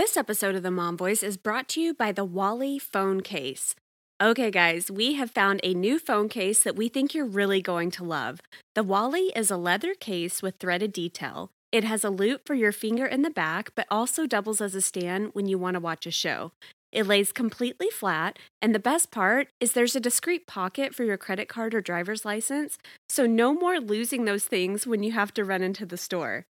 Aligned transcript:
This 0.00 0.16
episode 0.16 0.54
of 0.54 0.62
the 0.62 0.70
Mom 0.70 0.96
Voice 0.96 1.22
is 1.22 1.36
brought 1.36 1.68
to 1.68 1.80
you 1.82 1.92
by 1.92 2.10
the 2.10 2.26
Walli 2.26 2.80
phone 2.80 3.20
case. 3.20 3.74
Okay, 4.18 4.50
guys, 4.50 4.90
we 4.90 5.12
have 5.16 5.30
found 5.30 5.60
a 5.62 5.74
new 5.74 5.98
phone 5.98 6.30
case 6.30 6.62
that 6.62 6.74
we 6.74 6.88
think 6.88 7.12
you're 7.12 7.26
really 7.26 7.60
going 7.60 7.90
to 7.90 8.04
love. 8.04 8.40
The 8.74 8.82
Walli 8.82 9.28
is 9.36 9.50
a 9.50 9.58
leather 9.58 9.92
case 9.92 10.40
with 10.40 10.56
threaded 10.56 10.94
detail. 10.94 11.50
It 11.70 11.84
has 11.84 12.02
a 12.02 12.08
loop 12.08 12.46
for 12.46 12.54
your 12.54 12.72
finger 12.72 13.04
in 13.04 13.20
the 13.20 13.28
back, 13.28 13.72
but 13.74 13.86
also 13.90 14.26
doubles 14.26 14.62
as 14.62 14.74
a 14.74 14.80
stand 14.80 15.34
when 15.34 15.44
you 15.44 15.58
want 15.58 15.74
to 15.74 15.80
watch 15.80 16.06
a 16.06 16.10
show. 16.10 16.52
It 16.90 17.06
lays 17.06 17.30
completely 17.30 17.90
flat, 17.90 18.38
and 18.62 18.74
the 18.74 18.78
best 18.78 19.10
part 19.10 19.48
is 19.60 19.74
there's 19.74 19.94
a 19.94 20.00
discreet 20.00 20.46
pocket 20.46 20.94
for 20.94 21.04
your 21.04 21.18
credit 21.18 21.46
card 21.46 21.74
or 21.74 21.82
driver's 21.82 22.24
license, 22.24 22.78
so 23.10 23.26
no 23.26 23.52
more 23.52 23.78
losing 23.78 24.24
those 24.24 24.46
things 24.46 24.86
when 24.86 25.02
you 25.02 25.12
have 25.12 25.34
to 25.34 25.44
run 25.44 25.62
into 25.62 25.84
the 25.84 25.98
store. 25.98 26.46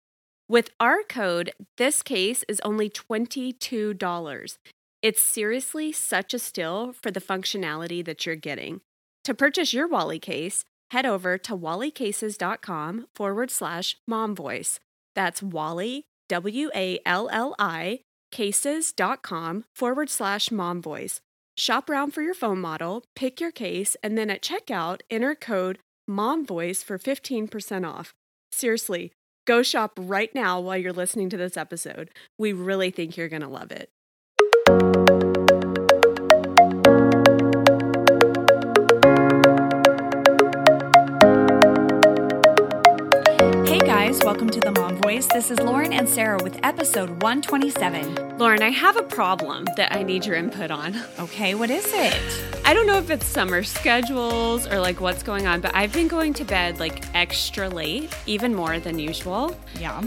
With 0.49 0.71
our 0.79 1.03
code, 1.07 1.51
this 1.77 2.01
case 2.01 2.43
is 2.49 2.59
only 2.61 2.89
$22. 2.89 4.57
It's 5.03 5.21
seriously 5.21 5.91
such 5.91 6.33
a 6.33 6.39
steal 6.39 6.91
for 6.91 7.11
the 7.11 7.21
functionality 7.21 8.03
that 8.03 8.25
you're 8.25 8.35
getting. 8.35 8.81
To 9.25 9.35
purchase 9.35 9.73
your 9.73 9.87
Walli 9.87 10.19
case, 10.19 10.65
head 10.89 11.05
over 11.05 11.37
to 11.37 11.55
wallicases.com 11.55 13.05
forward 13.13 13.51
slash 13.51 13.97
mom 14.07 14.35
voice. 14.35 14.79
That's 15.13 15.41
Walli, 15.41 16.05
W 16.29 16.71
A 16.73 16.99
L 17.05 17.29
L 17.31 17.53
I, 17.59 17.99
cases.com 18.31 19.65
forward 19.75 20.09
slash 20.09 20.49
mom 20.49 20.81
voice. 20.81 21.21
Shop 21.57 21.87
around 21.91 22.11
for 22.11 22.23
your 22.23 22.33
phone 22.33 22.59
model, 22.59 23.03
pick 23.15 23.39
your 23.39 23.51
case, 23.51 23.95
and 24.01 24.17
then 24.17 24.31
at 24.31 24.41
checkout, 24.41 25.01
enter 25.11 25.35
code 25.35 25.77
mom 26.07 26.43
voice 26.43 26.81
for 26.81 26.97
15% 26.97 27.87
off. 27.87 28.15
Seriously, 28.51 29.11
go 29.49 29.63
shop 29.63 29.97
right 29.99 30.33
now 30.35 30.59
while 30.59 30.77
you're 30.77 30.93
listening 30.93 31.27
to 31.27 31.35
this 31.37 31.57
episode. 31.57 32.11
We 32.37 32.53
really 32.53 32.91
think 32.91 33.17
you're 33.17 33.29
going 33.29 33.41
to 33.41 33.47
love 33.47 33.71
it. 33.71 33.89
Voice. 45.09 45.25
This 45.25 45.49
is 45.49 45.59
Lauren 45.59 45.91
and 45.91 46.07
Sarah 46.07 46.37
with 46.43 46.59
episode 46.61 47.09
127. 47.23 48.37
Lauren, 48.37 48.61
I 48.61 48.69
have 48.69 48.95
a 48.95 49.01
problem 49.01 49.65
that 49.75 49.91
I 49.91 50.03
need 50.03 50.23
your 50.23 50.35
input 50.35 50.69
on. 50.69 50.95
Okay, 51.17 51.55
what 51.55 51.71
is 51.71 51.91
it? 51.95 52.15
I 52.63 52.75
don't 52.75 52.85
know 52.85 52.99
if 52.99 53.09
it's 53.09 53.25
summer 53.25 53.63
schedules 53.63 54.67
or 54.67 54.79
like 54.79 55.01
what's 55.01 55.23
going 55.23 55.47
on, 55.47 55.61
but 55.61 55.73
I've 55.73 55.91
been 55.93 56.07
going 56.07 56.35
to 56.35 56.45
bed 56.45 56.79
like 56.79 57.03
extra 57.15 57.67
late, 57.67 58.15
even 58.27 58.53
more 58.53 58.79
than 58.79 58.99
usual. 58.99 59.59
Yeah. 59.79 59.99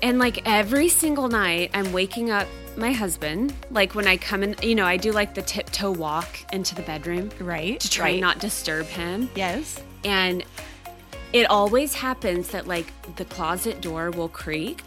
And 0.00 0.20
like 0.20 0.46
every 0.46 0.90
single 0.90 1.26
night, 1.26 1.72
I'm 1.74 1.92
waking 1.92 2.30
up 2.30 2.46
my 2.76 2.92
husband. 2.92 3.52
Like 3.72 3.96
when 3.96 4.06
I 4.06 4.16
come 4.16 4.44
in, 4.44 4.54
you 4.62 4.76
know, 4.76 4.86
I 4.86 4.96
do 4.96 5.10
like 5.10 5.34
the 5.34 5.42
tiptoe 5.42 5.90
walk 5.90 6.38
into 6.52 6.76
the 6.76 6.82
bedroom 6.82 7.30
Right. 7.40 7.80
to 7.80 7.90
try 7.90 8.04
right. 8.04 8.10
and 8.12 8.20
not 8.20 8.38
disturb 8.38 8.86
him. 8.86 9.28
Yes. 9.34 9.82
And 10.04 10.44
it 11.32 11.48
always 11.50 11.94
happens 11.94 12.48
that 12.48 12.66
like 12.66 12.92
the 13.16 13.24
closet 13.24 13.80
door 13.80 14.10
will 14.10 14.28
creak 14.28 14.82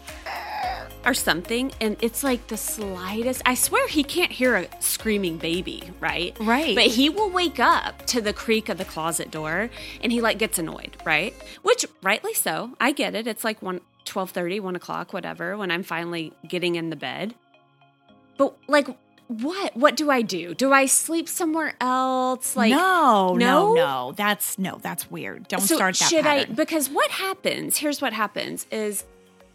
or 1.04 1.14
something. 1.14 1.72
And 1.80 1.96
it's 2.00 2.22
like 2.22 2.46
the 2.48 2.56
slightest, 2.56 3.42
I 3.46 3.54
swear 3.54 3.86
he 3.88 4.04
can't 4.04 4.32
hear 4.32 4.56
a 4.56 4.68
screaming 4.80 5.38
baby, 5.38 5.90
right? 6.00 6.36
Right. 6.40 6.74
But 6.74 6.86
he 6.86 7.08
will 7.08 7.30
wake 7.30 7.58
up 7.58 8.06
to 8.06 8.20
the 8.20 8.32
creak 8.32 8.68
of 8.68 8.78
the 8.78 8.84
closet 8.84 9.30
door 9.30 9.70
and 10.02 10.12
he 10.12 10.20
like 10.20 10.38
gets 10.38 10.58
annoyed, 10.58 10.96
right? 11.04 11.34
Which 11.62 11.86
rightly 12.02 12.34
so. 12.34 12.72
I 12.80 12.92
get 12.92 13.14
it. 13.14 13.26
It's 13.26 13.44
like 13.44 13.62
1 13.62 13.80
12:30, 14.06 14.60
1 14.60 14.76
o'clock, 14.76 15.12
whatever, 15.12 15.56
when 15.56 15.70
I'm 15.70 15.82
finally 15.82 16.32
getting 16.48 16.74
in 16.74 16.90
the 16.90 16.96
bed. 16.96 17.34
But 18.38 18.56
like 18.66 18.88
what? 19.30 19.76
What 19.76 19.96
do 19.96 20.10
I 20.10 20.22
do? 20.22 20.54
Do 20.54 20.72
I 20.72 20.86
sleep 20.86 21.28
somewhere 21.28 21.74
else? 21.80 22.56
Like 22.56 22.70
no, 22.70 23.36
no, 23.36 23.36
no? 23.36 23.74
no. 23.74 24.12
That's 24.16 24.58
no, 24.58 24.78
that's 24.82 25.08
weird. 25.08 25.46
Don't 25.46 25.60
so 25.60 25.76
start 25.76 25.96
that 25.98 26.08
should 26.08 26.26
I? 26.26 26.46
Because 26.46 26.90
what 26.90 27.10
happens? 27.12 27.76
Here's 27.76 28.02
what 28.02 28.12
happens: 28.12 28.66
is 28.72 29.04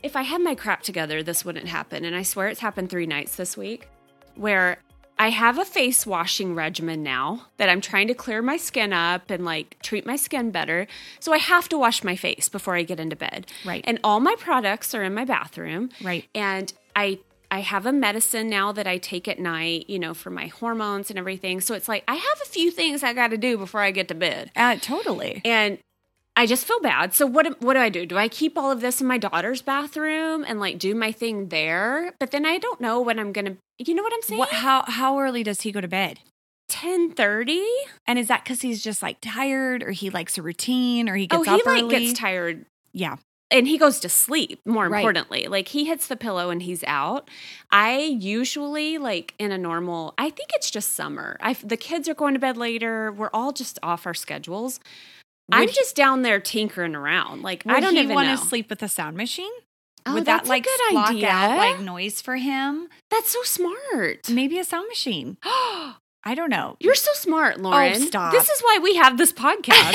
if 0.01 0.15
I 0.15 0.21
had 0.21 0.41
my 0.41 0.55
crap 0.55 0.81
together, 0.81 1.21
this 1.21 1.43
wouldn't 1.43 1.67
happen. 1.67 2.05
And 2.05 2.15
I 2.15 2.23
swear 2.23 2.47
it's 2.47 2.61
happened 2.61 2.89
three 2.89 3.05
nights 3.05 3.35
this 3.35 3.57
week, 3.57 3.89
where 4.35 4.77
I 5.19 5.29
have 5.29 5.57
a 5.57 5.65
face 5.65 6.05
washing 6.05 6.55
regimen 6.55 7.03
now 7.03 7.47
that 7.57 7.67
I'm 7.67 7.81
trying 7.81 8.07
to 8.07 8.13
clear 8.13 8.41
my 8.41 8.55
skin 8.55 8.93
up 8.93 9.29
and 9.29 9.43
like 9.43 9.77
treat 9.81 10.05
my 10.05 10.15
skin 10.15 10.51
better. 10.51 10.87
So 11.19 11.33
I 11.33 11.37
have 11.37 11.67
to 11.69 11.77
wash 11.77 12.01
my 12.01 12.15
face 12.15 12.47
before 12.47 12.75
I 12.75 12.83
get 12.83 13.01
into 13.01 13.17
bed. 13.17 13.47
Right. 13.65 13.83
And 13.85 13.99
all 14.05 14.21
my 14.21 14.35
products 14.39 14.95
are 14.95 15.03
in 15.03 15.13
my 15.13 15.25
bathroom. 15.25 15.89
Right. 16.01 16.25
And 16.33 16.71
I 16.95 17.19
I 17.51 17.59
have 17.61 17.85
a 17.85 17.91
medicine 17.93 18.49
now 18.49 18.71
that 18.71 18.87
I 18.87 18.97
take 18.97 19.27
at 19.27 19.39
night, 19.39 19.89
you 19.89 19.99
know, 19.99 20.13
for 20.13 20.29
my 20.29 20.47
hormones 20.47 21.09
and 21.09 21.17
everything. 21.19 21.61
So 21.61 21.73
it's 21.73 21.87
like 21.87 22.03
I 22.07 22.15
have 22.15 22.41
a 22.41 22.45
few 22.49 22.71
things 22.71 23.03
I 23.03 23.13
got 23.13 23.29
to 23.29 23.37
do 23.37 23.57
before 23.57 23.81
I 23.81 23.91
get 23.91 24.07
to 24.09 24.15
bed. 24.15 24.51
uh, 24.55 24.77
totally. 24.77 25.41
And 25.45 25.77
I 26.37 26.45
just 26.45 26.65
feel 26.67 26.81
bad. 26.81 27.13
So 27.13 27.25
what 27.25 27.61
what 27.61 27.75
do 27.75 27.79
I 27.79 27.89
do? 27.89 28.05
Do 28.05 28.17
I 28.17 28.27
keep 28.27 28.57
all 28.57 28.69
of 28.71 28.81
this 28.81 28.99
in 28.99 29.07
my 29.07 29.17
daughter's 29.17 29.61
bathroom 29.61 30.43
and 30.47 30.59
like 30.59 30.77
do 30.79 30.93
my 30.93 31.11
thing 31.13 31.47
there? 31.47 32.11
But 32.19 32.31
then 32.31 32.45
I 32.45 32.57
don't 32.57 32.81
know 32.81 32.99
when 33.01 33.19
I'm 33.19 33.31
going 33.31 33.45
to 33.45 33.57
You 33.79 33.95
know 33.95 34.03
what 34.03 34.13
I'm 34.13 34.21
saying? 34.21 34.39
What 34.39 34.49
how 34.49 34.83
how 34.87 35.17
early 35.19 35.43
does 35.43 35.61
he 35.61 35.71
go 35.71 35.79
to 35.81 35.87
bed? 35.87 36.19
10:30? 36.69 37.63
And 38.07 38.19
is 38.19 38.27
that 38.27 38.43
cuz 38.45 38.61
he's 38.61 38.83
just 38.83 39.01
like 39.01 39.17
tired 39.21 39.81
or 39.83 39.91
he 39.91 40.09
likes 40.09 40.37
a 40.37 40.41
routine 40.41 41.07
or 41.09 41.15
he 41.15 41.27
Oh, 41.31 41.37
gets 41.43 41.47
he 41.47 41.61
up 41.61 41.65
like 41.65 41.83
early? 41.83 41.99
gets 42.07 42.19
tired 42.19 42.65
yeah. 42.91 43.17
And 43.51 43.67
he 43.67 43.77
goes 43.77 43.99
to 43.99 44.09
sleep 44.09 44.59
more 44.65 44.87
Right. 44.89 44.99
importantly 44.99 45.47
like 45.47 45.67
he 45.69 45.85
hits 45.85 46.07
the 46.07 46.15
pillow 46.15 46.49
and 46.49 46.63
he's 46.63 46.83
out 46.85 47.29
i 47.71 47.97
usually 47.99 48.97
like 48.97 49.33
in 49.39 49.51
a 49.51 49.57
normal 49.57 50.13
i 50.17 50.29
think 50.29 50.49
it's 50.55 50.71
just 50.71 50.93
summer 50.93 51.37
i 51.41 51.53
the 51.53 51.77
kids 51.77 52.09
are 52.09 52.13
going 52.15 52.33
to 52.33 52.39
bed 52.39 52.57
later 52.57 53.11
we're 53.11 53.29
all 53.33 53.51
just 53.51 53.77
off 53.83 54.05
our 54.07 54.13
schedules 54.13 54.79
i'm 55.51 55.67
he- 55.67 55.73
just 55.75 55.95
down 55.95 56.23
there 56.23 56.39
tinkering 56.39 56.95
around 56.95 57.43
like 57.43 57.63
i 57.67 57.79
don't 57.79 57.97
even 57.97 58.15
want 58.15 58.27
to 58.39 58.45
sleep 58.45 58.69
with 58.69 58.81
a 58.83 58.87
sound 58.87 59.15
machine? 59.17 59.51
Oh, 60.07 60.13
Would 60.13 60.25
that's 60.25 60.43
that 60.47 60.49
like 60.49 60.63
a 60.65 60.69
good 60.69 60.91
block 60.91 61.09
idea. 61.09 61.29
out 61.29 61.57
like 61.57 61.79
noise 61.79 62.21
for 62.21 62.35
him? 62.35 62.89
that's 63.09 63.29
so 63.31 63.41
smart 63.43 64.29
Maybe 64.29 64.59
a 64.59 64.63
sound 64.63 64.87
machine. 64.87 65.37
I 66.27 66.33
don't 66.35 66.49
know. 66.49 66.75
you're 66.79 66.93
so 66.95 67.11
smart 67.13 67.55
oh, 67.59 67.61
lauren 67.63 67.95
stop. 68.01 68.31
this 68.31 68.47
is 68.49 68.61
why 68.61 68.79
we 68.83 68.95
have 68.97 69.17
this 69.17 69.31
podcast 69.45 69.93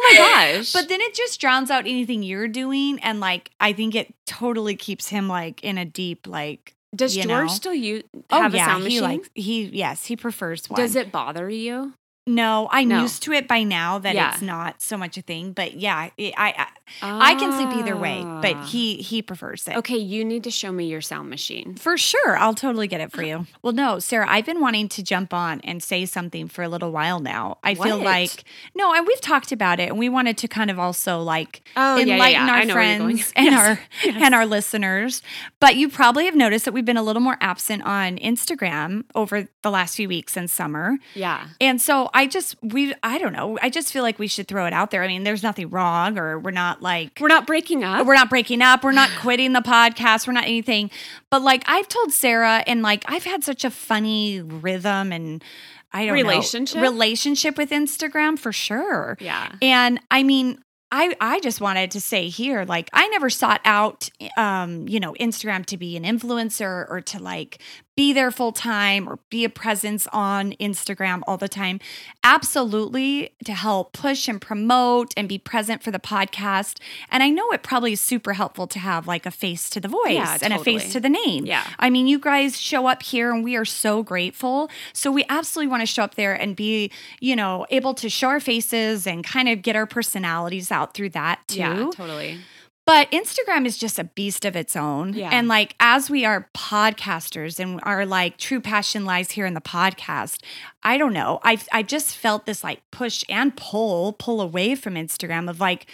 oh 0.00 0.10
my 0.12 0.18
gosh 0.56 0.72
But 0.72 0.88
then 0.88 1.00
it 1.00 1.14
just 1.14 1.40
drowns 1.40 1.70
out 1.70 1.80
anything 1.86 2.22
you're 2.22 2.48
doing, 2.48 2.98
and 3.02 3.20
like 3.20 3.50
I 3.60 3.72
think 3.72 3.94
it 3.94 4.14
totally 4.26 4.76
keeps 4.76 5.08
him 5.08 5.28
like 5.28 5.62
in 5.64 5.78
a 5.78 5.84
deep 5.84 6.26
like. 6.26 6.74
does 6.94 7.14
george 7.14 7.28
know. 7.28 7.46
still 7.48 7.74
use 7.74 8.02
Oh 8.30 8.40
have 8.42 8.54
yeah, 8.54 8.62
a 8.62 8.70
sound 8.70 8.84
he 8.86 9.00
likes 9.00 9.28
he 9.34 9.64
yes 9.64 10.06
he 10.06 10.16
prefers 10.16 10.68
one. 10.70 10.80
does 10.80 10.96
it 10.96 11.12
bother 11.12 11.48
you 11.50 11.92
No, 12.28 12.68
I'm 12.70 12.88
No. 12.88 13.00
used 13.02 13.22
to 13.24 13.32
it 13.32 13.48
by 13.48 13.62
now 13.62 13.98
that 13.98 14.14
Yeah. 14.14 14.32
it's 14.32 14.42
not 14.42 14.82
so 14.82 14.96
much 14.96 15.16
a 15.16 15.22
thing. 15.22 15.52
But 15.52 15.74
yeah, 15.74 16.10
it, 16.16 16.34
I 16.36 16.66
I, 17.02 17.32
I 17.32 17.34
can 17.36 17.52
sleep 17.52 17.70
either 17.78 17.96
way, 17.96 18.22
but 18.22 18.54
Ah. 18.56 18.66
he 18.66 18.96
he 18.96 19.22
prefers 19.22 19.66
it. 19.66 19.76
Okay, 19.76 19.96
you 19.96 20.24
need 20.24 20.44
to 20.44 20.50
show 20.50 20.70
me 20.72 20.86
your 20.86 21.00
sound 21.00 21.30
machine. 21.30 21.74
For 21.76 21.96
sure. 21.96 22.36
I'll 22.36 22.54
totally 22.54 22.86
get 22.86 23.00
it 23.00 23.10
for 23.12 23.22
you. 23.22 23.46
Well, 23.62 23.72
no, 23.72 23.98
Sarah, 23.98 24.26
I've 24.28 24.46
been 24.46 24.60
wanting 24.60 24.88
to 24.90 25.02
jump 25.02 25.34
on 25.34 25.60
and 25.62 25.82
say 25.82 26.06
something 26.06 26.48
for 26.48 26.62
a 26.62 26.68
little 26.68 26.92
while 26.92 27.18
now. 27.20 27.58
I 27.64 27.74
feel 27.74 27.98
like, 27.98 28.44
no, 28.74 28.94
and 28.94 29.06
we've 29.06 29.20
talked 29.20 29.52
about 29.52 29.80
it 29.80 29.88
and 29.90 29.98
we 29.98 30.08
wanted 30.08 30.38
to 30.38 30.48
kind 30.48 30.70
of 30.70 30.78
also 30.78 31.20
like 31.20 31.62
Oh, 31.76 31.96
yeah, 31.96 32.04
yeah, 32.04 32.12
enlighten 32.14 32.46
yeah. 32.46 32.54
I 32.54 32.58
our 32.60 32.64
know 32.66 32.74
where 32.74 32.84
you're 32.84 32.98
going. 32.98 33.16
friends 33.18 33.32
and 33.36 33.46
Yes. 33.46 33.78
our 34.04 34.24
and 34.24 34.34
our 34.34 34.46
listeners. 34.46 35.22
But 35.60 35.76
you 35.76 35.88
probably 35.88 36.24
have 36.26 36.34
noticed 36.36 36.64
that 36.66 36.72
we've 36.72 36.84
been 36.84 36.96
a 36.96 37.02
little 37.02 37.22
more 37.22 37.36
absent 37.40 37.82
on 37.84 38.16
Instagram 38.18 39.04
over 39.14 39.48
the 39.62 39.70
last 39.70 39.96
few 39.96 40.08
weeks 40.08 40.36
in 40.36 40.48
summer. 40.48 40.98
Yeah. 41.14 41.48
And 41.60 41.80
so 41.80 42.10
I 42.18 42.26
just 42.26 42.56
we 42.62 42.94
I 43.02 43.18
don't 43.18 43.32
know. 43.32 43.58
I 43.62 43.70
just 43.70 43.92
feel 43.92 44.02
like 44.02 44.18
we 44.18 44.26
should 44.26 44.48
throw 44.48 44.66
it 44.66 44.72
out 44.72 44.90
there. 44.90 45.04
I 45.04 45.06
mean, 45.06 45.22
there's 45.22 45.42
nothing 45.44 45.70
wrong 45.70 46.18
or 46.18 46.38
we're 46.38 46.50
not 46.50 46.82
like 46.82 47.18
We're 47.20 47.28
not 47.28 47.46
breaking 47.46 47.84
up. 47.84 48.04
we're 48.06 48.14
not 48.14 48.28
breaking 48.28 48.60
up. 48.60 48.82
We're 48.82 48.92
not 48.92 49.10
quitting 49.20 49.52
the 49.52 49.60
podcast. 49.60 50.26
We're 50.26 50.32
not 50.32 50.44
anything. 50.44 50.90
But 51.30 51.42
like 51.42 51.62
I've 51.66 51.86
told 51.86 52.12
Sarah, 52.12 52.64
and 52.66 52.82
like 52.82 53.04
I've 53.06 53.24
had 53.24 53.44
such 53.44 53.64
a 53.64 53.70
funny 53.70 54.40
rhythm 54.40 55.12
and 55.12 55.44
I 55.92 56.04
don't 56.06 56.14
Relationship? 56.14 56.76
know 56.76 56.82
relationship 56.82 57.56
with 57.56 57.70
Instagram 57.70 58.38
for 58.38 58.52
sure. 58.52 59.16
Yeah. 59.20 59.52
And 59.62 60.00
I 60.10 60.22
mean, 60.24 60.58
I 60.90 61.14
I 61.20 61.38
just 61.40 61.60
wanted 61.60 61.90
to 61.92 62.00
say 62.00 62.28
here, 62.28 62.64
like 62.64 62.90
I 62.92 63.08
never 63.08 63.30
sought 63.30 63.60
out, 63.64 64.08
um, 64.36 64.88
you 64.88 65.00
know, 65.00 65.14
Instagram 65.20 65.64
to 65.66 65.76
be 65.76 65.96
an 65.96 66.02
influencer 66.04 66.86
or 66.90 67.00
to 67.02 67.22
like 67.22 67.60
be 67.98 68.12
there 68.12 68.30
full 68.30 68.52
time 68.52 69.08
or 69.08 69.18
be 69.28 69.44
a 69.44 69.48
presence 69.48 70.06
on 70.12 70.52
Instagram 70.60 71.20
all 71.26 71.36
the 71.36 71.48
time. 71.48 71.80
Absolutely 72.22 73.32
to 73.44 73.52
help 73.52 73.92
push 73.92 74.28
and 74.28 74.40
promote 74.40 75.12
and 75.16 75.28
be 75.28 75.36
present 75.36 75.82
for 75.82 75.90
the 75.90 75.98
podcast. 75.98 76.78
And 77.10 77.24
I 77.24 77.28
know 77.28 77.50
it 77.50 77.64
probably 77.64 77.94
is 77.94 78.00
super 78.00 78.34
helpful 78.34 78.68
to 78.68 78.78
have 78.78 79.08
like 79.08 79.26
a 79.26 79.32
face 79.32 79.68
to 79.70 79.80
the 79.80 79.88
voice 79.88 80.12
Yeah, 80.12 80.38
and 80.42 80.52
a 80.52 80.60
face 80.60 80.92
to 80.92 81.00
the 81.00 81.08
name. 81.08 81.44
Yeah. 81.44 81.66
I 81.80 81.90
mean, 81.90 82.06
you 82.06 82.20
guys 82.20 82.60
show 82.60 82.86
up 82.86 83.02
here 83.02 83.32
and 83.32 83.42
we 83.42 83.56
are 83.56 83.64
so 83.64 84.04
grateful. 84.04 84.70
So 84.92 85.10
we 85.10 85.24
absolutely 85.28 85.68
want 85.68 85.80
to 85.80 85.86
show 85.86 86.04
up 86.04 86.14
there 86.14 86.34
and 86.34 86.54
be, 86.54 86.92
you 87.18 87.34
know, 87.34 87.66
able 87.70 87.94
to 87.94 88.08
show 88.08 88.28
our 88.28 88.38
faces 88.38 89.08
and 89.08 89.24
kind 89.24 89.48
of 89.48 89.60
get 89.60 89.74
our 89.74 89.86
personalities 89.86 90.70
out 90.70 90.94
through 90.94 91.10
that 91.10 91.40
too. 91.48 91.58
Yeah, 91.58 91.90
totally. 91.92 92.38
But 92.88 93.10
Instagram 93.10 93.66
is 93.66 93.76
just 93.76 93.98
a 93.98 94.04
beast 94.04 94.46
of 94.46 94.56
its 94.56 94.74
own. 94.74 95.12
Yeah. 95.12 95.28
And 95.30 95.46
like 95.46 95.76
as 95.78 96.08
we 96.08 96.24
are 96.24 96.48
podcasters 96.56 97.60
and 97.60 97.80
our 97.82 98.06
like 98.06 98.38
true 98.38 98.62
passion 98.62 99.04
lies 99.04 99.32
here 99.32 99.44
in 99.44 99.52
the 99.52 99.60
podcast, 99.60 100.42
I 100.82 100.96
don't 100.96 101.12
know. 101.12 101.38
I 101.42 101.58
I 101.70 101.82
just 101.82 102.16
felt 102.16 102.46
this 102.46 102.64
like 102.64 102.80
push 102.90 103.24
and 103.28 103.54
pull, 103.54 104.14
pull 104.14 104.40
away 104.40 104.74
from 104.74 104.94
Instagram 104.94 105.50
of 105.50 105.60
like, 105.60 105.84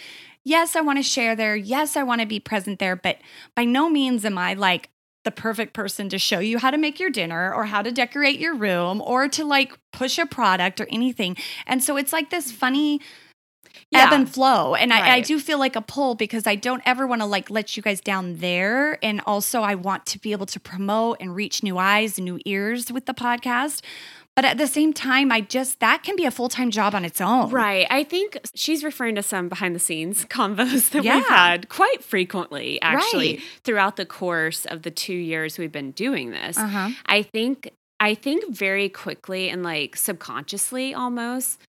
yes, 0.45 0.77
I 0.77 0.79
want 0.79 0.97
to 0.97 1.03
share 1.03 1.35
there. 1.35 1.57
Yes, 1.57 1.97
I 1.97 2.03
want 2.03 2.21
to 2.21 2.27
be 2.27 2.39
present 2.39 2.79
there, 2.79 2.95
but 2.95 3.17
by 3.57 3.65
no 3.65 3.89
means 3.89 4.23
am 4.23 4.37
I 4.37 4.53
like 4.53 4.89
the 5.25 5.31
perfect 5.31 5.73
person 5.73 6.07
to 6.07 6.17
show 6.17 6.39
you 6.39 6.59
how 6.59 6.71
to 6.71 6.77
make 6.77 6.97
your 6.97 7.09
dinner 7.09 7.53
or 7.53 7.65
how 7.65 7.81
to 7.81 7.91
decorate 7.91 8.39
your 8.39 8.55
room 8.55 9.01
or 9.01 9.27
to 9.27 9.43
like 9.43 9.77
push 9.91 10.17
a 10.17 10.25
product 10.25 10.79
or 10.79 10.87
anything. 10.89 11.35
And 11.67 11.83
so 11.83 11.97
it's 11.97 12.13
like 12.13 12.29
this 12.29 12.53
funny 12.53 13.01
ebb 13.93 14.13
and 14.13 14.29
flow. 14.29 14.75
And 14.75 14.91
I, 14.93 15.15
I 15.15 15.19
do 15.21 15.39
feel 15.39 15.59
like 15.59 15.75
a 15.75 15.81
pull 15.81 16.15
because 16.15 16.45
I 16.47 16.55
don't 16.55 16.81
ever 16.85 17.05
want 17.07 17.21
to 17.21 17.25
like 17.25 17.49
let 17.49 17.75
you 17.77 17.83
guys 17.83 18.01
down 18.01 18.37
there. 18.37 19.03
And 19.03 19.21
also 19.25 19.61
I 19.61 19.75
want 19.75 20.05
to 20.07 20.19
be 20.19 20.31
able 20.31 20.45
to 20.47 20.59
promote 20.59 21.17
and 21.19 21.35
reach 21.35 21.63
new 21.63 21.77
eyes 21.77 22.17
and 22.17 22.25
new 22.25 22.39
ears 22.45 22.91
with 22.91 23.05
the 23.05 23.13
podcast. 23.13 23.81
But 24.35 24.43
at 24.43 24.57
the 24.57 24.67
same 24.67 24.91
time, 24.91 25.31
I 25.31 25.39
just 25.39 25.79
that 25.79 26.03
can 26.03 26.17
be 26.17 26.25
a 26.25 26.31
full 26.31 26.49
time 26.49 26.69
job 26.69 26.93
on 26.93 27.05
its 27.05 27.21
own. 27.21 27.51
Right. 27.51 27.87
I 27.89 28.03
think 28.03 28.37
she's 28.53 28.83
referring 28.83 29.15
to 29.15 29.23
some 29.23 29.47
behind 29.47 29.73
the 29.73 29.79
scenes 29.79 30.25
convos 30.29 30.89
that 30.89 31.05
Yeah. 31.05 31.15
we've 31.15 31.27
had 31.27 31.69
quite 31.69 32.03
frequently, 32.03 32.81
actually, 32.81 33.35
Right. 33.35 33.43
throughout 33.63 33.95
the 33.95 34.05
course 34.05 34.65
of 34.65 34.81
the 34.81 34.91
two 34.91 35.13
years 35.13 35.57
we've 35.57 35.71
been 35.71 35.91
doing 35.91 36.31
this. 36.31 36.57
Uh-huh. 36.57 36.89
I 37.05 37.21
think 37.21 37.71
I 38.01 38.13
think 38.13 38.53
very 38.53 38.89
quickly 38.89 39.47
and 39.49 39.63
like 39.63 39.95
subconsciously 39.95 40.93
almost 40.93 41.61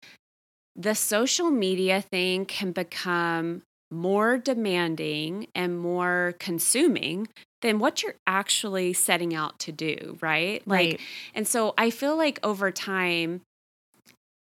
the 0.76 0.96
social 0.96 1.50
media 1.52 2.02
thing 2.02 2.46
can 2.46 2.72
become 2.72 3.62
more 3.92 4.38
demanding 4.38 5.48
and 5.56 5.80
more 5.80 6.36
consuming 6.40 7.28
than 7.62 7.80
what 7.80 8.04
you're 8.04 8.16
actually 8.28 8.94
setting 8.94 9.34
out 9.34 9.58
to 9.60 9.72
do, 9.72 10.18
right? 10.22 10.62
Like 10.68 10.92
Right. 10.92 11.00
and 11.34 11.48
so 11.48 11.74
I 11.78 11.90
feel 11.90 12.18
like 12.18 12.40
over 12.44 12.72
time 12.72 13.42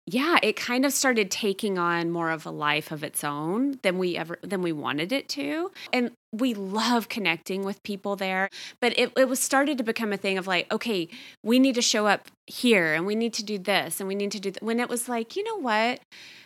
yeah, 0.06 0.38
it 0.44 0.58
kind 0.58 0.86
of 0.86 0.92
started 0.92 1.32
taking 1.32 1.78
on 1.78 2.12
more 2.12 2.30
of 2.30 2.46
a 2.46 2.52
life 2.52 2.92
of 2.92 3.04
its 3.04 3.24
own 3.24 3.80
than 3.84 3.98
we 3.98 4.18
ever 4.18 4.38
than 4.42 4.62
we 4.62 4.74
wanted 4.74 5.14
it 5.14 5.30
to. 5.30 5.72
And 5.94 6.12
we 6.34 6.54
love 6.54 7.08
connecting 7.08 7.64
with 7.64 7.82
people 7.84 8.18
there, 8.18 8.50
but 8.82 8.98
it, 8.98 9.14
it 9.16 9.30
was 9.30 9.40
started 9.40 9.78
to 9.78 9.84
become 9.84 10.12
a 10.12 10.18
thing 10.18 10.38
of 10.38 10.46
like, 10.46 10.72
okay, 10.74 11.08
we 11.42 11.58
need 11.58 11.76
to 11.76 11.82
show 11.82 12.08
up 12.08 12.28
here 12.48 12.94
and 12.94 13.06
we 13.06 13.16
need 13.16 13.34
to 13.36 13.44
do 13.44 13.58
this 13.58 14.02
and 14.02 14.08
we 14.08 14.16
need 14.16 14.32
to 14.32 14.40
do 14.40 14.52
th-. 14.52 14.62
when 14.62 14.80
it 14.80 14.90
was 14.90 15.08
like, 15.08 15.38
you 15.38 15.44
know 15.44 15.60
what? 15.60 16.02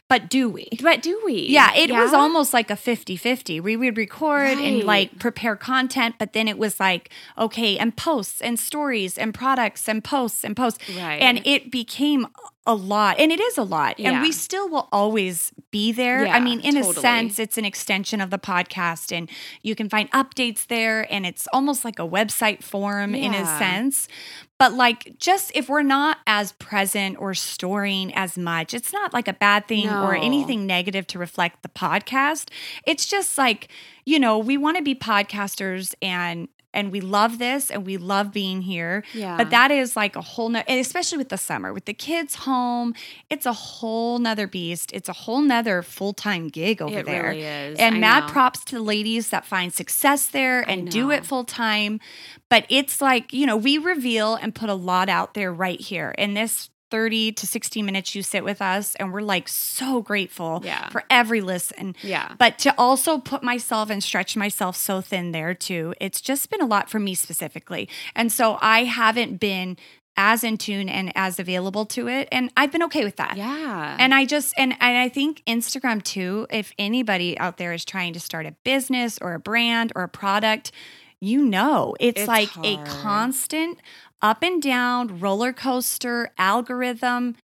But 0.10 0.30
do 0.30 0.50
we? 0.50 0.70
But 0.82 1.02
do 1.02 1.22
we? 1.26 1.48
Yeah, 1.50 1.76
it 1.76 1.92
was 1.92 2.14
almost 2.14 2.54
like 2.54 2.70
a 2.70 2.76
50-50. 2.76 3.62
We 3.62 3.76
would 3.76 3.98
record 3.98 4.58
and 4.58 4.84
like 4.86 5.20
prepare 5.20 5.58
content, 5.58 6.16
but 6.18 6.32
then 6.32 6.48
it 6.48 6.58
was 6.58 6.80
like, 6.80 7.10
okay, 7.38 7.78
and 7.78 7.96
posts 7.96 8.40
and 8.40 8.58
stories 8.58 9.18
and 9.18 9.34
products 9.34 9.90
and 9.90 10.02
posts 10.02 10.46
and 10.46 10.56
posts. 10.56 10.80
Right. 10.96 11.22
And 11.22 11.46
it 11.46 11.72
became 11.72 12.28
a 12.68 12.76
lot. 12.76 13.18
And 13.20 13.32
it 13.32 13.40
is 13.40 13.58
a 13.58 13.64
lot. 13.64 13.96
And 13.98 14.22
we 14.22 14.32
still 14.32 14.70
will 14.70 14.90
always 14.92 15.52
be 15.72 15.92
there. 15.92 16.28
I 16.28 16.40
mean, 16.40 16.60
in 16.60 16.76
a 16.78 16.84
sense, 16.84 17.40
it's 17.40 17.58
an 17.58 17.66
extension 17.66 18.22
of 18.22 18.30
the 18.30 18.38
podcast 18.38 19.16
and 19.16 19.30
you 19.64 19.74
can 19.74 19.90
find 19.90 20.12
updates 20.12 20.68
there 20.68 21.12
and 21.12 21.26
it's 21.26 21.48
almost 21.54 21.84
like 21.86 21.98
a 21.98 22.08
website 22.08 22.62
form 22.62 23.16
in 23.16 23.34
a 23.34 23.46
sense. 23.58 24.08
But 24.60 24.74
like 24.74 25.18
just 25.18 25.52
if 25.56 25.70
we're 25.70 25.84
not 25.84 26.18
as 26.28 26.52
present 26.54 27.18
or 27.20 27.34
storing 27.34 28.14
as 28.14 28.38
much, 28.38 28.74
it's 28.74 28.92
not 28.92 29.14
like 29.14 29.28
a 29.28 29.34
bad 29.34 29.68
thing 29.68 29.88
or 29.88 30.16
anything 30.16 30.66
negative 30.68 31.08
to 31.08 31.20
reflect 31.20 31.64
the 31.64 31.70
podcast. 31.70 32.50
It's 32.86 33.06
just 33.06 33.38
like, 33.38 33.70
you 34.06 34.20
know, 34.20 34.38
we 34.38 34.58
want 34.58 34.78
to 34.78 34.84
be 34.84 34.96
podcasters 34.96 35.94
and 36.02 36.48
and 36.74 36.92
we 36.92 37.02
love 37.02 37.40
this 37.40 37.72
and 37.72 37.86
we 37.86 37.98
love 37.98 38.32
being 38.32 38.62
here. 38.62 39.04
Yeah. 39.14 39.38
But 39.38 39.50
that 39.50 39.72
is 39.72 39.96
like 39.96 40.16
a 40.16 40.22
whole 40.22 40.50
no 40.50 40.62
and 40.68 40.80
especially 40.80 41.18
with 41.18 41.30
the 41.30 41.38
summer, 41.38 41.74
with 41.74 41.86
the 41.86 41.94
kids 41.94 42.36
home, 42.36 42.94
it's 43.30 43.46
a 43.46 43.54
whole 43.54 44.20
nother 44.20 44.48
beast. 44.48 44.92
It's 44.94 45.10
a 45.10 45.14
whole 45.14 45.42
nother 45.42 45.82
full-time 45.82 46.50
gig 46.50 46.82
over 46.82 47.00
It 47.00 47.06
there. 47.06 47.30
really 47.30 47.44
is. 47.44 47.80
And 47.80 47.96
I 47.96 48.00
mad 48.00 48.24
know. 48.26 48.30
props 48.30 48.64
to 48.66 48.76
the 48.76 48.82
ladies 48.82 49.30
that 49.30 49.46
find 49.46 49.74
success 49.74 50.28
there 50.28 50.62
and 50.62 50.90
do 50.90 51.12
it 51.12 51.26
full 51.26 51.44
time. 51.44 52.00
But 52.50 52.66
it's 52.70 53.02
like, 53.02 53.34
you 53.34 53.46
know, 53.46 53.58
we 53.58 53.78
reveal 53.78 54.36
and 54.36 54.54
put 54.54 54.70
a 54.70 54.74
lot 54.76 55.10
out 55.10 55.34
there 55.34 55.52
right 55.52 55.80
here. 55.82 56.12
In 56.18 56.34
this 56.34 56.70
30 56.90 57.34
to 57.34 57.48
60 57.48 57.82
minutes 57.82 58.16
you 58.16 58.22
sit 58.24 58.44
with 58.44 58.62
us, 58.62 58.96
and 58.96 59.12
we're 59.14 59.22
like 59.22 59.48
so 59.48 60.02
grateful 60.02 60.62
Yeah. 60.64 60.90
for 60.90 61.04
every 61.10 61.42
listen. 61.42 61.96
Yeah. 62.02 62.34
But 62.38 62.58
to 62.60 62.74
also 62.78 63.18
put 63.18 63.44
myself 63.44 63.90
and 63.90 64.04
stretch 64.04 64.36
myself 64.38 64.76
so 64.76 65.02
thin 65.02 65.32
there 65.32 65.54
too, 65.54 65.94
it's 66.00 66.22
just 66.22 66.50
been 66.50 66.62
a 66.62 66.66
lot 66.66 66.90
for 66.90 67.00
me 67.00 67.16
specifically. 67.16 67.90
And 68.16 68.32
so 68.32 68.58
I 68.62 68.84
haven't 68.86 69.40
been 69.40 69.78
as 70.20 70.44
in 70.44 70.58
tune 70.58 70.90
and 70.90 71.12
as 71.16 71.40
available 71.40 71.86
to 71.86 72.08
it. 72.08 72.28
And 72.32 72.52
I've 72.58 72.72
been 72.72 72.82
okay 72.84 73.04
with 73.04 73.18
that. 73.18 73.38
Yeah. 73.38 73.96
And 74.00 74.16
I 74.16 74.26
just 74.26 74.52
and 74.58 74.74
and 74.80 74.98
I 74.98 75.10
think 75.10 75.44
Instagram 75.46 76.02
too, 76.04 76.48
if 76.50 76.74
anybody 76.80 77.38
out 77.38 77.58
there 77.58 77.72
is 77.72 77.86
trying 77.86 78.14
to 78.14 78.20
start 78.20 78.48
a 78.48 78.56
business 78.64 79.20
or 79.22 79.36
a 79.36 79.40
brand 79.40 79.92
or 79.96 80.02
a 80.02 80.10
product, 80.10 80.72
you 81.20 81.46
know, 81.46 81.96
it's, 82.00 82.22
It's 82.22 82.28
like 82.28 82.50
a 82.64 82.78
constant 82.86 83.80
up 84.22 84.44
and 84.44 84.62
down 84.62 85.20
roller 85.20 85.54
coaster 85.54 86.32
algorithm 86.38 87.36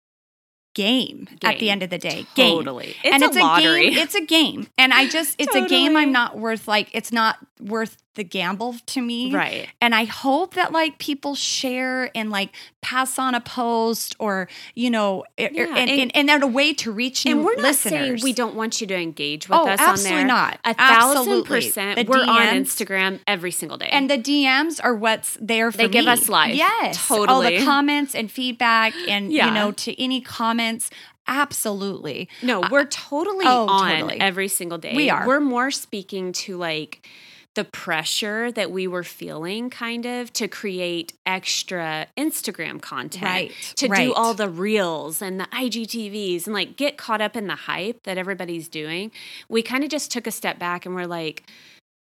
game, 0.75 1.29
at 1.43 1.59
the 1.59 1.71
end 1.71 1.83
of 1.83 1.91
the 1.91 1.99
day. 1.99 2.27
Game. 2.35 2.57
Totally. 2.57 2.97
It's 3.05 3.15
and 3.15 3.23
a 3.23 3.27
it's 3.27 3.37
lottery. 3.37 3.89
a 3.89 3.91
game. 3.91 3.99
It's 3.99 4.15
a 4.15 4.25
game. 4.25 4.67
And 4.79 4.93
I 4.93 5.09
just 5.09 5.37
it's 5.39 5.55
a 5.55 5.67
game 5.69 5.97
I'm 5.97 6.13
not 6.13 6.39
worth 6.39 6.67
like 6.67 6.89
it's 6.93 7.13
not 7.13 7.37
worth 7.61 7.97
the 8.15 8.25
gamble 8.25 8.77
to 8.87 9.01
me. 9.01 9.33
Right. 9.35 9.69
And 9.81 9.95
I 9.95 10.05
hope 10.05 10.55
that 10.55 10.71
like 10.71 10.99
people 10.99 11.35
share 11.35 12.11
and 12.15 12.31
like 12.31 12.51
pass 12.83 13.19
on 13.19 13.35
a 13.35 13.41
post 13.41 14.15
or, 14.19 14.49
you 14.75 14.91
know, 14.91 15.25
Yeah, 15.39 15.47
and, 15.47 15.59
and- 15.59 15.91
and, 15.91 16.17
and, 16.17 16.29
that 16.29 16.43
a 16.43 16.47
way 16.47 16.75
to 16.75 16.93
reach 16.93 17.25
new 17.25 17.33
And 17.33 17.45
we're 17.45 17.55
not 17.55 17.63
listeners. 17.63 17.93
saying 17.93 18.19
we 18.23 18.33
don't 18.35 18.55
want 18.55 18.81
you 18.83 18.87
to 18.89 18.95
engage 18.95 19.49
with 19.49 19.59
Oh, 19.59 19.67
us 19.67 19.81
on 19.81 19.89
absolutely 19.89 20.19
there. 20.21 20.27
not. 20.27 20.59
A 20.65 20.75
thousand 20.75 21.45
percent. 21.45 21.97
The 21.99 22.05
we're 22.11 22.23
on 22.23 22.47
Instagram 22.49 23.21
every 23.27 23.51
single 23.51 23.79
day. 23.79 23.89
And 23.91 24.11
the 24.11 24.19
DMs 24.19 24.79
are 24.83 24.95
what's 24.95 25.39
there 25.41 25.71
for 25.73 25.79
They 25.79 25.89
give 25.89 26.07
us 26.07 26.29
life. 26.29 26.55
Yes. 26.55 27.07
Totally. 27.09 27.29
All 27.29 27.41
the 27.43 27.65
comments 27.65 28.15
and 28.15 28.31
feedback 28.31 28.93
and, 29.09 29.33
Yeah. 29.33 29.49
you 29.49 29.55
know, 29.55 29.73
to 29.73 30.03
any 30.03 30.21
comments. 30.21 30.91
Absolutely. 31.27 32.29
no, 32.43 32.63
uh, 32.63 32.69
we're 32.71 32.85
totally 32.85 33.45
oh, 33.47 33.67
on 33.69 33.91
totally. 33.93 34.21
every 34.21 34.49
single 34.49 34.79
day. 34.79 34.95
We 34.95 35.09
are. 35.09 35.27
We're 35.27 35.41
more 35.41 35.71
speaking 35.71 36.33
to 36.33 36.57
like 36.57 37.07
the 37.55 37.65
pressure 37.65 38.51
that 38.53 38.71
we 38.71 38.87
were 38.87 39.05
feeling 39.05 39.69
kind 39.69 40.07
of 40.07 40.33
to 40.33 40.49
create 40.49 41.13
extra 41.27 42.07
Instagram 42.19 42.81
content. 42.81 43.25
Right, 43.25 43.53
To 43.77 43.89
right. 43.89 44.07
do 44.07 44.15
all 44.15 44.35
the 44.35 44.49
reels 44.49 45.21
and 45.21 45.39
the 45.39 45.45
IGTVs 45.45 46.47
and 46.47 46.55
like 46.55 46.77
get 46.77 46.97
caught 46.97 47.21
up 47.21 47.37
in 47.37 47.47
the 47.47 47.55
hype 47.55 48.03
that 48.05 48.17
everybody's 48.17 48.69
doing. 48.69 49.13
We 49.49 49.63
kind 49.63 49.85
of 49.85 49.91
just 49.91 50.11
took 50.11 50.27
a 50.27 50.31
step 50.31 50.59
back 50.59 50.87
and 50.87 50.95
we're 50.95 51.07
like, 51.07 51.45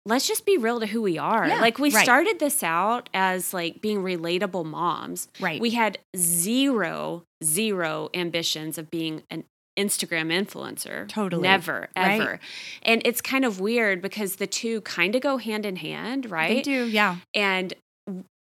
let's 0.06 0.28
just 0.28 0.46
be 0.46 0.58
real 0.58 0.80
to 0.80 0.86
who 0.86 1.02
we 1.02 1.18
are. 1.18 1.48
Yeah, 1.48 1.60
like 1.62 1.80
we 1.80 1.92
right. 1.92 2.04
started 2.04 2.40
this 2.40 2.64
out 2.64 3.10
as 3.14 3.54
like 3.54 3.82
being 3.82 4.00
relatable 4.04 4.66
moms. 4.66 5.28
Right. 5.40 5.60
We 5.60 5.72
had 5.72 5.98
zero, 6.16 7.24
zero 7.44 8.10
ambitions 8.14 8.78
of 8.78 8.90
being 8.90 9.24
an 9.30 9.44
Instagram 9.78 10.32
influencer. 10.32 11.08
Totally. 11.08 11.44
Never, 11.44 11.90
Right. 11.98 12.22
ever. 12.22 12.40
And 12.84 13.02
it's 13.06 13.22
kind 13.22 13.44
of 13.46 13.60
weird 13.60 14.02
because 14.02 14.38
the 14.38 14.48
two 14.48 14.82
kind 14.82 15.16
of 15.16 15.22
go 15.22 15.38
hand 15.38 15.66
in 15.66 15.76
hand, 15.78 16.30
right? 16.32 16.56
They 16.56 16.62
do, 16.62 16.86
yeah. 16.88 17.18
And 17.34 17.74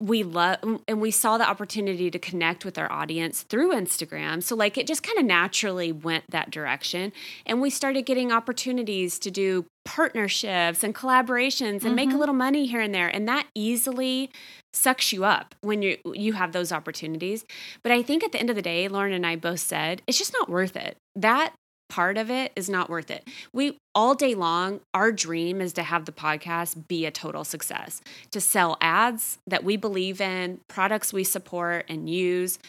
we 0.02 0.24
love 0.24 0.58
and 0.88 1.02
we 1.02 1.12
saw 1.12 1.38
the 1.38 1.48
opportunity 1.48 2.10
to 2.10 2.18
connect 2.18 2.64
with 2.64 2.78
our 2.78 2.90
audience 2.90 3.42
through 3.42 3.74
Instagram. 3.74 4.42
So 4.42 4.56
like 4.56 4.78
it 4.78 4.88
just 4.88 5.04
kind 5.04 5.18
of 5.20 5.26
naturally 5.26 5.92
went 5.92 6.24
that 6.30 6.50
direction 6.52 7.12
and 7.46 7.60
we 7.60 7.70
started 7.70 8.04
getting 8.06 8.32
opportunities 8.32 9.20
to 9.20 9.30
do 9.30 9.66
partnerships 9.84 10.84
and 10.86 10.96
collaborations 10.96 11.84
and 11.84 11.96
make 11.98 12.12
a 12.12 12.14
Mhm. 12.14 12.20
little 12.20 12.36
money 12.36 12.66
here 12.68 12.80
and 12.80 12.96
there 12.96 13.10
and 13.10 13.28
that 13.28 13.48
easily 13.54 14.30
sucks 14.74 15.12
you 15.12 15.26
up 15.26 15.56
when 15.62 15.82
you 15.82 15.98
you 16.14 16.34
have 16.34 16.52
those 16.52 16.72
opportunities. 16.72 17.46
But 17.84 17.92
I 17.92 18.02
think 18.02 18.24
at 18.24 18.32
the 18.32 18.40
end 18.40 18.50
of 18.50 18.56
the 18.56 18.62
day, 18.62 18.88
Lauren 18.88 19.14
and 19.14 19.26
I 19.26 19.36
both 19.36 19.60
said 19.60 20.02
it's 20.08 20.18
just 20.18 20.34
not 20.34 20.50
worth 20.50 20.76
it. 20.76 20.98
That 21.16 21.54
part 21.90 22.18
of 22.18 22.30
it 22.30 22.52
is 22.56 22.70
not 22.70 22.90
worth 22.90 23.10
it. 23.10 23.28
We 23.52 23.78
all 23.96 24.14
day 24.14 24.36
long, 24.36 24.82
our 24.94 25.12
dream 25.12 25.60
is 25.60 25.74
to 25.74 25.84
have 25.84 26.06
the 26.06 26.12
podcast 26.12 26.88
be 26.88 27.06
a 27.06 27.12
total 27.12 27.44
success, 27.44 28.02
to 28.32 28.40
sell 28.40 28.78
ads 28.80 29.40
that 29.48 29.64
we 29.64 29.76
believe 29.76 30.22
in, 30.22 30.60
products 30.68 31.12
we 31.12 31.24
support 31.24 31.86
and 31.90 32.10
use 32.10 32.60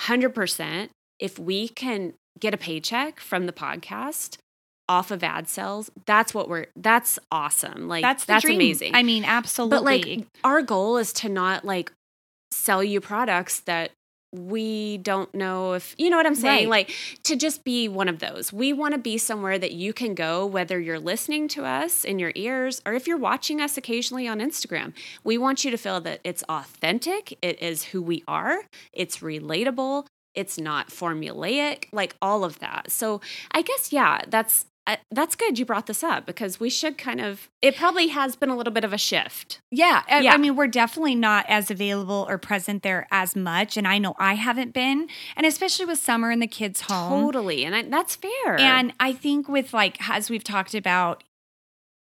100%. 0.00 0.90
If 1.18 1.38
we 1.38 1.68
can 1.68 2.12
get 2.38 2.52
a 2.52 2.58
paycheck 2.58 3.18
from 3.18 3.46
the 3.46 3.52
podcast 3.52 4.36
off 4.88 5.10
of 5.10 5.22
ad 5.22 5.48
sales, 5.48 5.90
that's 6.06 6.32
what 6.34 6.48
we're 6.48 6.66
that's 6.76 7.18
awesome. 7.30 7.88
Like 7.88 8.02
That's 8.02 8.24
that's 8.24 8.44
dream. 8.44 8.56
amazing. 8.56 8.94
I 8.94 9.02
mean, 9.02 9.24
absolutely. 9.24 10.00
But 10.00 10.08
like 10.08 10.26
our 10.44 10.62
goal 10.62 10.96
is 10.96 11.12
to 11.14 11.28
not 11.28 11.64
like 11.64 11.92
sell 12.50 12.82
you 12.82 13.00
products 13.00 13.60
that 13.60 13.90
we 14.32 14.98
don't 14.98 15.32
know 15.34 15.72
if 15.74 15.94
you 15.98 16.10
know 16.10 16.16
what 16.16 16.26
I'm 16.26 16.34
saying. 16.34 16.68
Right. 16.68 16.88
Like 16.88 16.96
to 17.24 17.36
just 17.36 17.64
be 17.64 17.88
one 17.88 18.08
of 18.08 18.18
those. 18.18 18.52
We 18.52 18.72
want 18.72 18.92
to 18.92 18.98
be 18.98 19.18
somewhere 19.18 19.58
that 19.58 19.72
you 19.72 19.92
can 19.92 20.14
go, 20.14 20.44
whether 20.44 20.78
you're 20.78 20.98
listening 21.00 21.48
to 21.48 21.64
us 21.64 22.04
in 22.04 22.18
your 22.18 22.32
ears 22.34 22.82
or 22.84 22.92
if 22.92 23.06
you're 23.06 23.16
watching 23.16 23.60
us 23.60 23.76
occasionally 23.76 24.28
on 24.28 24.40
Instagram. 24.40 24.92
We 25.24 25.38
want 25.38 25.64
you 25.64 25.70
to 25.70 25.76
feel 25.78 26.00
that 26.02 26.20
it's 26.24 26.42
authentic, 26.48 27.38
it 27.40 27.62
is 27.62 27.84
who 27.84 28.02
we 28.02 28.24
are, 28.28 28.62
it's 28.92 29.18
relatable, 29.18 30.06
it's 30.34 30.58
not 30.58 30.88
formulaic, 30.88 31.86
like 31.92 32.14
all 32.20 32.44
of 32.44 32.58
that. 32.58 32.90
So 32.90 33.20
I 33.52 33.62
guess, 33.62 33.92
yeah, 33.92 34.20
that's 34.28 34.66
uh, 34.86 34.96
that's 35.10 35.34
good 35.34 35.58
you 35.58 35.64
brought 35.64 35.86
this 35.86 36.04
up 36.04 36.26
because 36.26 36.60
we 36.60 36.70
should 36.70 36.96
kind 36.96 37.20
of 37.20 37.48
it 37.62 37.76
probably 37.76 38.08
has 38.08 38.36
been 38.36 38.48
a 38.48 38.56
little 38.56 38.72
bit 38.72 38.84
of 38.84 38.92
a 38.92 38.98
shift 38.98 39.60
Yeah, 39.70 40.02
I, 40.08 40.20
Yeah. 40.20 40.34
I 40.34 40.36
mean, 40.36 40.56
we're 40.56 40.68
definitely 40.68 41.14
not 41.14 41.44
as 41.48 41.70
available 41.70 42.26
or 42.28 42.38
present 42.38 42.82
there 42.82 43.06
as 43.10 43.34
much, 43.34 43.76
and 43.76 43.86
I 43.86 43.98
know 43.98 44.14
I 44.18 44.34
haven't 44.34 44.72
been, 44.72 45.08
and 45.36 45.46
especially 45.46 45.86
with 45.86 45.98
summer 45.98 46.30
and 46.30 46.40
the 46.40 46.46
kids 46.46 46.82
home. 46.82 47.22
totally 47.24 47.64
and 47.64 47.74
I, 47.74 47.82
that's 47.82 48.16
fair 48.16 48.58
And 48.58 48.92
I 49.00 49.12
think 49.12 49.48
with 49.48 49.72
like 49.74 49.96
as 50.08 50.30
we've 50.30 50.44
talked 50.44 50.74
about, 50.74 51.24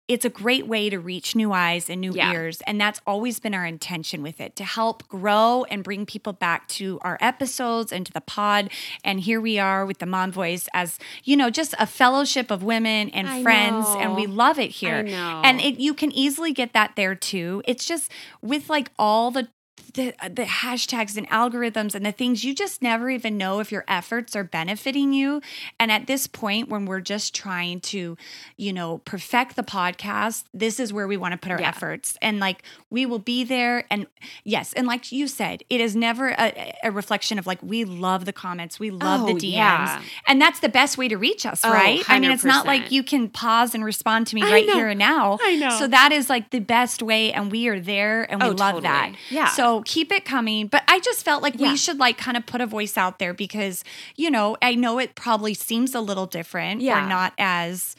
it's 0.09 0.25
a 0.25 0.31
great 0.31 0.67
way 0.67 0.89
to 0.89 0.99
reach 1.01 1.35
new 1.35 1.53
eyes 1.53 1.91
and 1.91 2.01
new 2.01 2.13
Yeah. 2.13 2.33
ears, 2.33 2.61
and 2.63 2.81
that's 2.81 3.01
always 3.07 3.41
been 3.41 3.55
our 3.55 3.67
intention 3.67 4.23
with 4.23 4.41
it 4.41 4.55
to 4.57 4.65
help 4.65 5.07
grow 5.09 5.65
and 5.69 5.83
bring 5.83 6.07
people 6.07 6.33
back 6.33 6.69
to 6.69 6.99
our 7.03 7.19
episodes 7.21 7.93
and 7.93 8.07
to 8.07 8.13
the 8.13 8.21
pod. 8.21 8.71
And 9.03 9.21
here 9.21 9.41
we 9.41 9.59
are 9.59 9.85
with 9.85 9.99
the 9.99 10.07
Mom 10.07 10.31
Voice 10.31 10.69
as 10.73 10.99
you 11.25 11.37
know, 11.37 11.51
just 11.51 11.75
a 11.79 11.87
fellowship 11.87 12.51
of 12.51 12.63
women 12.63 13.11
and 13.11 13.29
I 13.29 13.43
friends, 13.43 13.87
and 13.99 14.15
we 14.15 14.27
love 14.27 14.59
it 14.59 14.71
here. 14.71 15.03
Know. 15.03 15.43
And 15.45 15.61
it 15.61 15.79
you 15.81 15.93
can 15.93 16.13
easily 16.13 16.53
get 16.53 16.73
that 16.73 16.93
there 16.97 17.15
too. 17.15 17.63
It's 17.67 17.85
just 17.87 18.11
with 18.43 18.71
like 18.71 18.91
all 18.99 19.31
the 19.31 19.49
the, 19.97 20.15
the 20.31 20.45
hashtags 20.45 21.17
and 21.17 21.29
algorithms 21.31 21.95
and 21.95 22.07
the 22.07 22.13
things 22.13 22.45
you 22.45 22.55
just 22.55 22.81
never 22.83 23.11
even 23.11 23.37
know 23.37 23.59
if 23.61 23.73
your 23.73 23.85
efforts 23.89 24.37
are 24.37 24.45
benefiting 24.45 25.13
you 25.13 25.41
and 25.81 25.91
at 25.91 26.07
this 26.07 26.27
point 26.27 26.69
when 26.69 26.87
we're 26.87 27.01
just 27.01 27.35
trying 27.35 27.81
to 27.81 28.17
you 28.57 28.73
know 28.73 28.99
perfect 28.99 29.57
the 29.57 29.63
podcast 29.65 30.45
this 30.55 30.79
is 30.79 30.93
where 30.93 31.09
we 31.09 31.17
want 31.17 31.33
to 31.33 31.39
put 31.39 31.51
our 31.51 31.61
Yeah. 31.61 31.69
efforts 31.69 32.17
and 32.23 32.39
like 32.39 32.63
we 32.91 33.07
will 33.07 33.19
be 33.19 33.43
there 33.45 33.85
and 33.91 34.07
yes 34.45 34.73
and 34.75 34.87
like 34.87 35.11
you 35.11 35.27
said 35.27 35.63
it 35.71 35.81
is 35.81 35.97
never 35.97 36.29
a, 36.29 36.75
a 36.85 36.91
reflection 36.93 37.39
of 37.39 37.47
like 37.47 37.63
we 37.63 37.85
love 37.85 38.25
the 38.27 38.33
comments 38.33 38.79
we 38.79 38.91
love 38.91 39.23
Oh, 39.23 39.27
the 39.27 39.33
dms 39.35 39.53
yeah. 39.53 40.03
and 40.29 40.41
that's 40.41 40.61
the 40.61 40.69
best 40.69 40.99
way 40.99 41.09
to 41.09 41.17
reach 41.17 41.45
us 41.47 41.63
Oh, 41.65 41.71
right 41.73 42.03
i 42.09 42.21
mean 42.21 42.31
it's 42.31 42.45
not 42.45 42.67
like 42.67 42.93
you 42.93 43.03
can 43.03 43.29
pause 43.29 43.75
and 43.75 43.85
respond 43.85 44.27
to 44.29 44.35
me 44.35 44.43
right 44.43 44.65
here 44.69 44.89
and 44.89 44.99
now 44.99 45.39
I 45.43 45.57
know. 45.57 45.71
so 45.79 45.89
that 45.89 46.13
is 46.13 46.29
like 46.29 46.51
the 46.51 46.61
best 46.61 47.03
way 47.03 47.33
and 47.33 47.51
we 47.51 47.69
are 47.69 47.81
there 47.81 48.31
and 48.31 48.43
oh, 48.43 48.49
we 48.49 48.53
Oh, 48.53 48.57
love 48.57 48.83
that. 48.83 49.13
Yeah. 49.31 49.49
so 49.49 49.83
keep 49.87 50.13
it 50.13 50.25
coming 50.27 50.67
but 50.67 50.83
i 50.89 51.01
just 51.01 51.25
felt 51.25 51.43
like 51.43 51.55
Yeah. 51.57 51.71
we 51.71 51.77
should 51.79 51.99
like 51.99 52.19
kind 52.19 52.37
of 52.37 52.45
put 52.45 52.61
a 52.61 52.67
voice 52.67 52.99
out 52.99 53.19
there 53.19 53.33
because 53.33 53.83
you 54.17 54.31
know 54.31 54.57
i 54.61 54.75
know 54.75 54.99
it 54.99 55.15
probably 55.15 55.55
seems 55.55 55.95
a 55.95 56.01
little 56.01 56.27
different 56.27 56.83
Yeah. 56.83 57.05
or 57.07 57.09
not 57.09 57.33
as 57.39 57.97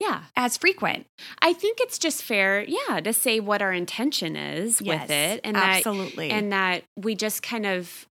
yeah 0.00 0.24
as 0.36 0.56
frequent 0.56 1.06
I 1.40 1.52
think 1.52 1.78
it's 1.80 1.98
just 1.98 2.22
fair, 2.22 2.64
yeah, 2.66 3.00
to 3.00 3.12
say 3.12 3.38
what 3.40 3.62
our 3.62 3.72
intention 3.72 4.34
is 4.36 4.80
Yes, 4.80 5.02
with 5.02 5.10
it, 5.10 5.40
and 5.44 5.56
absolutely. 5.56 6.28
that 6.28 6.34
and 6.34 6.52
that 6.52 6.82
we 6.96 7.14
just 7.14 7.42
kind 7.42 7.66
of 7.66 8.06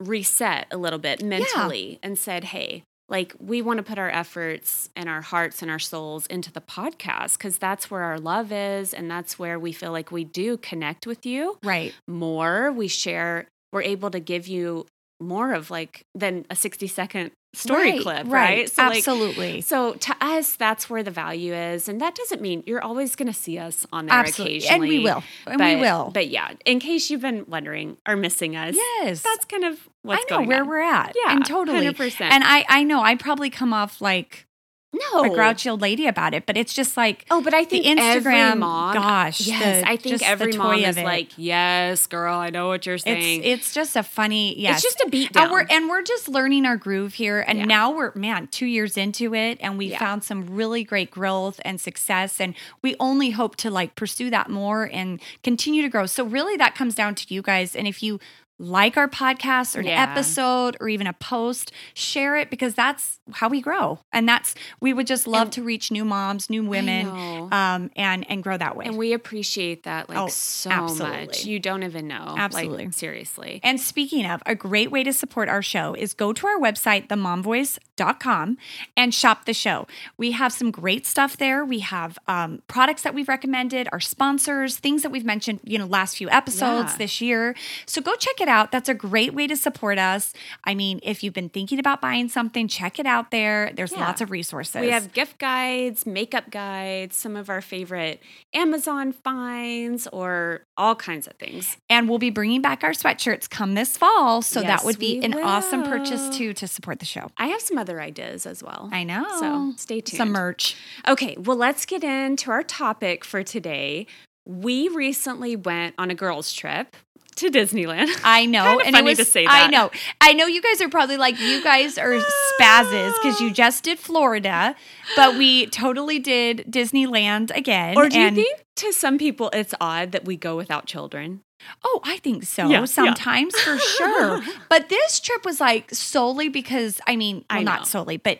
reset 0.00 0.66
a 0.70 0.76
little 0.76 0.98
bit 0.98 1.22
mentally 1.22 1.98
and 2.02 2.18
said, 2.18 2.44
hey. 2.44 2.82
Like, 3.12 3.34
we 3.38 3.60
want 3.60 3.76
to 3.76 3.82
put 3.82 3.98
our 3.98 4.10
efforts 4.10 4.88
and 4.96 5.06
our 5.08 5.20
hearts 5.20 5.60
and 5.60 5.70
our 5.70 5.78
souls 5.78 6.26
into 6.26 6.50
the 6.50 6.62
podcast 6.62 7.36
because 7.36 7.58
that's 7.58 7.90
where 7.90 8.02
our 8.02 8.18
love 8.18 8.50
is. 8.50 8.94
And 8.94 9.10
that's 9.10 9.38
where 9.38 9.58
we 9.58 9.70
feel 9.70 9.92
like 9.92 10.10
we 10.10 10.24
do 10.24 10.56
connect 10.56 11.06
with 11.06 11.26
you 11.26 11.58
right 11.62 11.94
more. 12.08 12.72
We 12.72 12.88
share, 12.88 13.46
we're 13.70 13.82
able 13.82 14.10
to 14.10 14.18
give 14.18 14.48
you 14.48 14.86
more 15.20 15.52
of 15.52 15.70
like 15.70 16.06
than 16.14 16.46
a 16.50 16.56
60 16.56 16.86
second 16.88 17.30
story 17.54 17.92
right, 17.92 18.00
clip, 18.00 18.26
right? 18.28 18.70
So, 18.70 18.82
like, 18.84 18.96
absolutely 18.98 19.60
so 19.60 19.92
to 19.94 20.16
us, 20.20 20.54
that's 20.56 20.88
where 20.88 21.02
the 21.02 21.10
value 21.10 21.52
is, 21.52 21.88
and 21.88 22.00
that 22.00 22.14
doesn't 22.14 22.40
mean 22.40 22.62
you're 22.66 22.82
always 22.82 23.14
going 23.14 23.26
to 23.30 23.38
see 23.38 23.58
us 23.58 23.86
on 23.92 24.06
there 24.06 24.14
absolutely 24.16 24.58
occasionally, 24.58 24.96
and 24.96 25.04
we 25.04 25.04
will 25.10 25.22
and 25.46 25.58
but, 25.58 25.74
we 25.74 25.80
will 25.80 26.10
But 26.14 26.28
yeah, 26.28 26.52
in 26.64 26.80
case 26.80 27.10
you've 27.10 27.20
been 27.20 27.44
wondering 27.48 27.98
or 28.08 28.16
missing 28.16 28.56
us, 28.56 28.74
yes 28.74 29.22
that's 29.22 29.44
kind 29.44 29.64
of 29.64 29.88
what's 30.02 30.20
i 30.22 30.24
know 30.30 30.36
going 30.38 30.48
where 30.48 30.62
on. 30.62 30.68
we're 30.68 30.80
at 30.82 31.14
Yeah, 31.24 31.34
and 31.34 31.44
totally 31.44 31.86
100%. 31.86 32.20
and 32.22 32.42
i 32.44 32.64
i 32.68 32.82
know 32.82 33.02
i 33.02 33.14
probably 33.16 33.50
come 33.50 33.72
off 33.72 34.00
like 34.00 34.46
no 34.92 35.24
a 35.24 35.30
grouchy 35.30 35.68
old 35.70 35.80
lady 35.80 36.06
about 36.06 36.34
it 36.34 36.44
but 36.46 36.56
it's 36.56 36.74
just 36.74 36.96
like 36.96 37.24
Oh, 37.30 37.40
but 37.42 37.54
I 37.54 37.64
think 37.64 37.84
instagram 37.86 38.58
mom, 38.58 38.94
gosh 38.94 39.40
yes, 39.46 39.82
the- 39.82 39.88
I 39.88 39.96
think 39.96 40.22
every 40.22 40.52
mom 40.52 40.74
is 40.74 40.96
like, 40.98 41.30
yes, 41.38 42.06
girl, 42.06 42.34
I 42.36 42.50
know 42.50 42.68
what 42.68 42.84
you're 42.86 42.98
saying. 42.98 43.42
It's 43.44 43.62
it's 43.62 43.74
just 43.74 43.96
a 43.96 44.02
funny 44.02 44.58
yes. 44.58 44.76
It's 44.76 44.82
just 44.94 45.00
a 45.00 45.08
beat 45.08 45.32
down. 45.32 45.44
And 45.44 45.52
we're 45.52 45.66
and 45.70 45.88
we're 45.88 46.02
just 46.02 46.28
learning 46.28 46.66
our 46.66 46.76
groove 46.76 47.14
here. 47.14 47.40
And 47.46 47.60
Yeah. 47.60 47.64
now 47.64 47.90
we're 47.90 48.12
man, 48.14 48.48
two 48.48 48.66
years 48.66 48.96
into 48.96 49.34
it 49.34 49.58
and 49.60 49.78
we 49.78 49.86
Yeah. 49.86 49.98
found 49.98 50.24
some 50.24 50.46
really 50.54 50.84
great 50.84 51.10
growth 51.10 51.60
and 51.64 51.80
success. 51.80 52.40
And 52.40 52.54
we 52.82 52.94
only 53.00 53.30
hope 53.30 53.56
to 53.56 53.70
like 53.70 53.94
pursue 53.94 54.28
that 54.30 54.50
more 54.50 54.90
and 54.92 55.20
continue 55.42 55.82
to 55.82 55.88
grow. 55.88 56.06
So 56.06 56.24
really 56.24 56.56
that 56.58 56.74
comes 56.74 56.94
down 56.94 57.14
to 57.16 57.32
you 57.34 57.40
guys. 57.40 57.74
And 57.74 57.86
if 57.88 58.02
you 58.02 58.20
like 58.62 58.96
our 58.96 59.08
podcast 59.08 59.76
or 59.76 59.80
an 59.80 59.86
Yeah. 59.86 60.02
episode 60.10 60.76
or 60.80 60.88
even 60.88 61.06
a 61.06 61.12
post, 61.12 61.72
share 61.94 62.36
it 62.36 62.48
because 62.48 62.74
that's 62.74 63.18
how 63.32 63.48
we 63.48 63.60
grow. 63.60 63.98
And 64.12 64.28
that's 64.28 64.54
we 64.80 64.92
would 64.92 65.06
just 65.06 65.26
love 65.26 65.42
And- 65.48 65.52
to 65.54 65.62
reach 65.62 65.90
new 65.90 66.04
moms, 66.04 66.48
new 66.48 66.62
women, 66.64 67.06
um, 67.52 67.90
and 67.96 68.24
and 68.30 68.42
grow 68.42 68.56
that 68.56 68.76
way. 68.76 68.86
and 68.86 68.96
we 68.96 69.12
appreciate 69.12 69.82
that 69.82 70.08
like 70.08 70.18
Oh, 70.18 70.28
so 70.28 70.70
absolutely. 70.70 71.26
much. 71.26 71.44
You 71.44 71.58
don't 71.58 71.82
even 71.82 72.06
know. 72.06 72.34
Absolutely. 72.38 72.84
Like, 72.86 72.94
seriously. 72.94 73.60
And 73.64 73.80
speaking 73.80 74.24
of, 74.26 74.42
a 74.46 74.54
great 74.54 74.90
way 74.90 75.02
to 75.04 75.12
support 75.12 75.48
our 75.48 75.62
show 75.62 75.94
is 75.94 76.14
go 76.14 76.32
to 76.32 76.46
our 76.46 76.58
website, 76.58 77.08
themomvoice.com, 77.08 78.58
and 78.96 79.14
shop 79.14 79.44
the 79.44 79.54
show. 79.54 79.86
We 80.16 80.32
have 80.32 80.52
some 80.52 80.70
great 80.70 81.06
stuff 81.06 81.36
there. 81.36 81.64
We 81.64 81.80
have 81.80 82.18
um, 82.28 82.62
products 82.68 83.02
that 83.02 83.14
we've 83.14 83.28
recommended, 83.28 83.88
our 83.92 84.00
sponsors, 84.00 84.76
things 84.76 85.02
that 85.02 85.10
we've 85.10 85.24
mentioned, 85.24 85.60
you 85.64 85.78
know, 85.78 85.86
last 85.86 86.16
few 86.16 86.28
episodes 86.30 86.92
Yeah. 86.92 86.98
this 86.98 87.20
year. 87.20 87.54
So 87.86 88.00
go 88.00 88.14
check 88.14 88.40
it 88.40 88.48
out. 88.48 88.51
That's 88.70 88.88
a 88.88 88.94
great 88.94 89.34
way 89.34 89.46
to 89.46 89.56
support 89.56 89.98
us. 89.98 90.32
I 90.64 90.74
mean, 90.74 91.00
if 91.02 91.22
you've 91.22 91.32
been 91.34 91.48
thinking 91.48 91.78
about 91.78 92.00
buying 92.00 92.28
something, 92.28 92.68
check 92.68 92.98
it 92.98 93.06
out 93.06 93.30
there. 93.30 93.72
There's 93.74 93.92
Yeah. 93.92 94.00
lots 94.00 94.20
of 94.20 94.30
resources. 94.30 94.80
We 94.80 94.90
have 94.90 95.12
gift 95.12 95.38
guides, 95.38 96.04
makeup 96.06 96.50
guides, 96.50 97.16
some 97.16 97.36
of 97.36 97.48
our 97.48 97.60
favorite 97.60 98.22
Amazon 98.54 99.12
finds, 99.12 100.06
or 100.08 100.62
all 100.76 100.94
kinds 100.94 101.26
of 101.26 101.34
things. 101.34 101.76
and 101.88 102.08
we'll 102.08 102.18
be 102.18 102.30
bringing 102.30 102.60
back 102.62 102.82
our 102.84 102.90
sweatshirts 102.92 103.48
come 103.48 103.74
this 103.74 103.96
fall. 103.96 104.42
So 104.42 104.60
that 104.62 104.84
would 104.84 104.98
be 104.98 105.22
an 105.24 105.34
awesome 105.34 105.82
purchase 105.84 106.28
too 106.36 106.52
to 106.54 106.66
support 106.66 106.98
the 106.98 107.06
show. 107.06 107.30
I 107.38 107.46
have 107.48 107.60
some 107.60 107.78
other 107.78 108.00
ideas 108.00 108.46
as 108.46 108.62
well. 108.62 108.88
I 108.92 109.04
know. 109.04 109.26
So 109.40 109.72
stay 109.76 110.00
tuned. 110.00 110.18
Some 110.18 110.30
merch. 110.32 110.76
Okay, 111.08 111.36
well, 111.38 111.56
let's 111.56 111.86
get 111.86 112.02
into 112.04 112.50
our 112.50 112.62
topic 112.62 113.24
for 113.24 113.42
today. 113.42 114.06
We 114.44 114.88
recently 114.88 115.54
went 115.56 115.94
on 115.98 116.10
a 116.10 116.14
girls' 116.14 116.52
trip 116.52 116.96
to 117.36 117.50
Disneyland. 117.50 118.08
I 118.24 118.46
know. 118.46 118.64
Kinda 118.64 118.84
and 118.84 118.94
funny 118.96 119.06
it 119.12 119.18
was, 119.18 119.18
to 119.18 119.24
say 119.24 119.46
I 119.48 119.68
know. 119.68 119.90
I 120.20 120.32
know 120.32 120.46
you 120.46 120.62
guys 120.62 120.80
are 120.80 120.88
probably 120.88 121.16
like, 121.16 121.38
you 121.40 121.62
guys 121.62 121.98
are 121.98 122.20
spazzes 122.58 123.12
because 123.22 123.40
you 123.40 123.52
just 123.52 123.84
did 123.84 123.98
Florida, 123.98 124.74
but 125.16 125.36
we 125.36 125.66
totally 125.66 126.18
did 126.18 126.64
Disneyland 126.68 127.54
again. 127.56 127.96
Or 127.96 128.08
do 128.08 128.18
and- 128.18 128.36
you 128.36 128.44
think 128.44 128.64
to 128.76 128.92
some 128.92 129.18
people 129.18 129.50
it's 129.52 129.74
odd 129.80 130.12
that 130.12 130.24
we 130.24 130.36
go 130.36 130.56
without 130.56 130.86
children? 130.86 131.42
Oh, 131.84 132.00
I 132.02 132.16
think 132.18 132.42
so. 132.42 132.66
Yeah, 132.66 132.80
yeah. 132.80 132.84
Sometimes 132.86 133.56
for 133.60 133.78
sure. 133.96 134.42
But 134.68 134.88
this 134.88 135.20
trip 135.20 135.44
was 135.44 135.60
like 135.60 135.94
solely 135.94 136.48
because, 136.48 137.00
I 137.06 137.14
mean, 137.14 137.44
well, 137.48 137.60
know. 137.60 137.64
not 137.64 137.86
solely, 137.86 138.16
but 138.16 138.38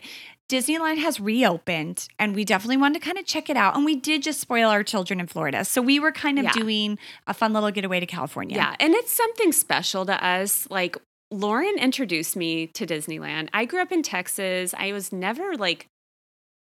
Disneyland 0.53 0.99
has 0.99 1.19
reopened 1.19 2.09
and 2.19 2.35
we 2.35 2.45
definitely 2.45 2.77
wanted 2.77 3.01
to 3.01 3.05
kind 3.07 3.17
of 3.17 3.25
check 3.25 3.49
it 3.49 3.57
out. 3.57 3.75
And 3.75 3.87
we 3.87 3.97
did 3.97 4.23
just 4.23 4.39
spoil 4.39 4.69
our 4.69 4.83
children 4.83 5.19
in 5.19 5.27
Florida. 5.27 5.65
So 5.65 5.81
we 5.81 5.99
were 5.99 6.13
kind 6.13 6.39
of 6.39 6.45
Yeah. 6.45 6.53
doing 6.53 6.99
a 7.27 7.33
fun 7.33 7.55
little 7.55 7.71
getaway 7.71 8.01
to 8.01 8.07
California. 8.07 8.57
Yeah, 8.57 8.77
and 8.79 8.93
it's 8.95 9.13
something 9.13 9.51
special 9.53 10.05
to 10.05 10.23
us. 10.23 10.69
Like 10.71 10.99
Lauren 11.31 11.79
introduced 11.79 12.37
me 12.37 12.67
to 12.69 12.87
Disneyland. 12.87 13.49
I 13.55 13.65
grew 13.65 13.81
up 13.81 13.91
in 13.93 14.03
Texas. 14.03 14.75
I 14.77 14.93
was 14.93 15.11
never 15.11 15.57
like, 15.57 15.87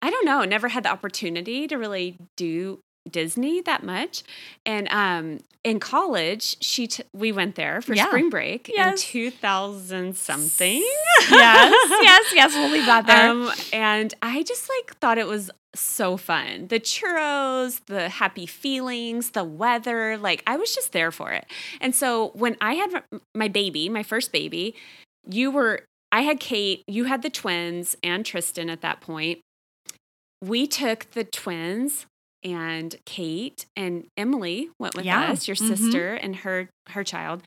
I 0.01 0.11
don't 0.11 0.25
know, 0.25 0.45
never 0.45 0.69
had 0.69 0.85
the 0.85 0.91
opportunity 0.91 1.67
to 1.67 1.77
really 1.77 2.17
do 2.37 2.79
Disney 3.11 3.61
that 3.63 3.83
much. 3.83 4.23
And 4.65 4.89
um, 4.91 5.39
in 5.65 5.81
college, 5.81 6.57
she 6.63 6.87
t- 6.87 7.03
we 7.13 7.33
went 7.33 7.55
there 7.57 7.81
for 7.83 7.95
Yeah. 7.95 8.07
spring 8.07 8.31
break 8.31 8.71
Yes. 8.73 8.93
in 8.93 8.97
2000 9.31 10.17
something. 10.17 10.83
yes, 11.31 11.31
yes, 12.03 12.33
yes. 12.35 12.55
We'll 12.55 12.71
leave 12.71 12.87
that 12.87 13.07
there. 13.07 13.31
Um, 13.31 13.51
and 13.73 14.15
I 14.23 14.43
just 14.43 14.69
like 14.69 14.97
thought 14.99 15.19
it 15.19 15.27
was 15.27 15.51
so 15.75 16.17
fun. 16.17 16.67
The 16.69 16.79
churros, 16.81 17.81
the 17.87 18.09
happy 18.09 18.47
feelings, 18.47 19.31
the 19.31 19.45
weather, 19.45 20.19
like 20.19 20.43
I 20.47 20.57
was 20.57 20.75
just 20.75 20.93
there 20.93 21.11
for 21.11 21.31
it. 21.33 21.47
And 21.81 21.95
so 21.95 22.31
when 22.35 22.57
I 22.61 22.75
had 22.75 23.03
my 23.35 23.49
baby, 23.49 23.89
my 23.89 24.03
first 24.03 24.33
baby, 24.33 24.75
you 25.29 25.51
were 25.51 25.85
I 26.15 26.23
had 26.23 26.41
Kate, 26.41 26.83
you 26.87 27.05
had 27.05 27.23
the 27.23 27.31
twins 27.31 27.97
and 28.03 28.27
Tristan 28.27 28.69
at 28.69 28.83
that 28.83 29.01
point. 29.01 29.39
We 30.43 30.67
took 30.67 31.11
the 31.13 31.25
twins 31.25 32.05
and 32.45 32.97
Kate 33.05 33.67
and 33.77 34.07
Emily 34.17 34.71
went 34.79 34.95
with 34.95 35.05
Yeah. 35.05 35.31
us, 35.33 35.47
your 35.49 35.57
Mhm. 35.57 35.69
sister 35.69 36.15
and 36.15 36.37
her 36.37 36.69
her 36.91 37.05
child. 37.05 37.43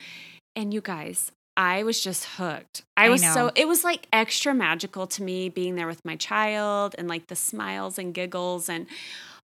And 0.54 0.72
you 0.72 0.80
guys, 0.80 1.30
I 1.56 1.82
was 1.82 2.02
just 2.02 2.24
hooked. 2.36 2.82
I 2.96 3.06
I 3.06 3.08
was 3.10 3.22
know. 3.22 3.32
so 3.34 3.50
it 3.54 3.66
was 3.68 3.84
like 3.84 4.06
extra 4.12 4.54
magical 4.54 5.06
to 5.08 5.22
me 5.22 5.48
being 5.48 5.74
there 5.74 5.86
with 5.86 6.04
my 6.04 6.16
child 6.16 6.94
and 6.98 7.08
like 7.08 7.26
the 7.28 7.36
smiles 7.36 7.98
and 7.98 8.12
giggles 8.14 8.68
and 8.68 8.86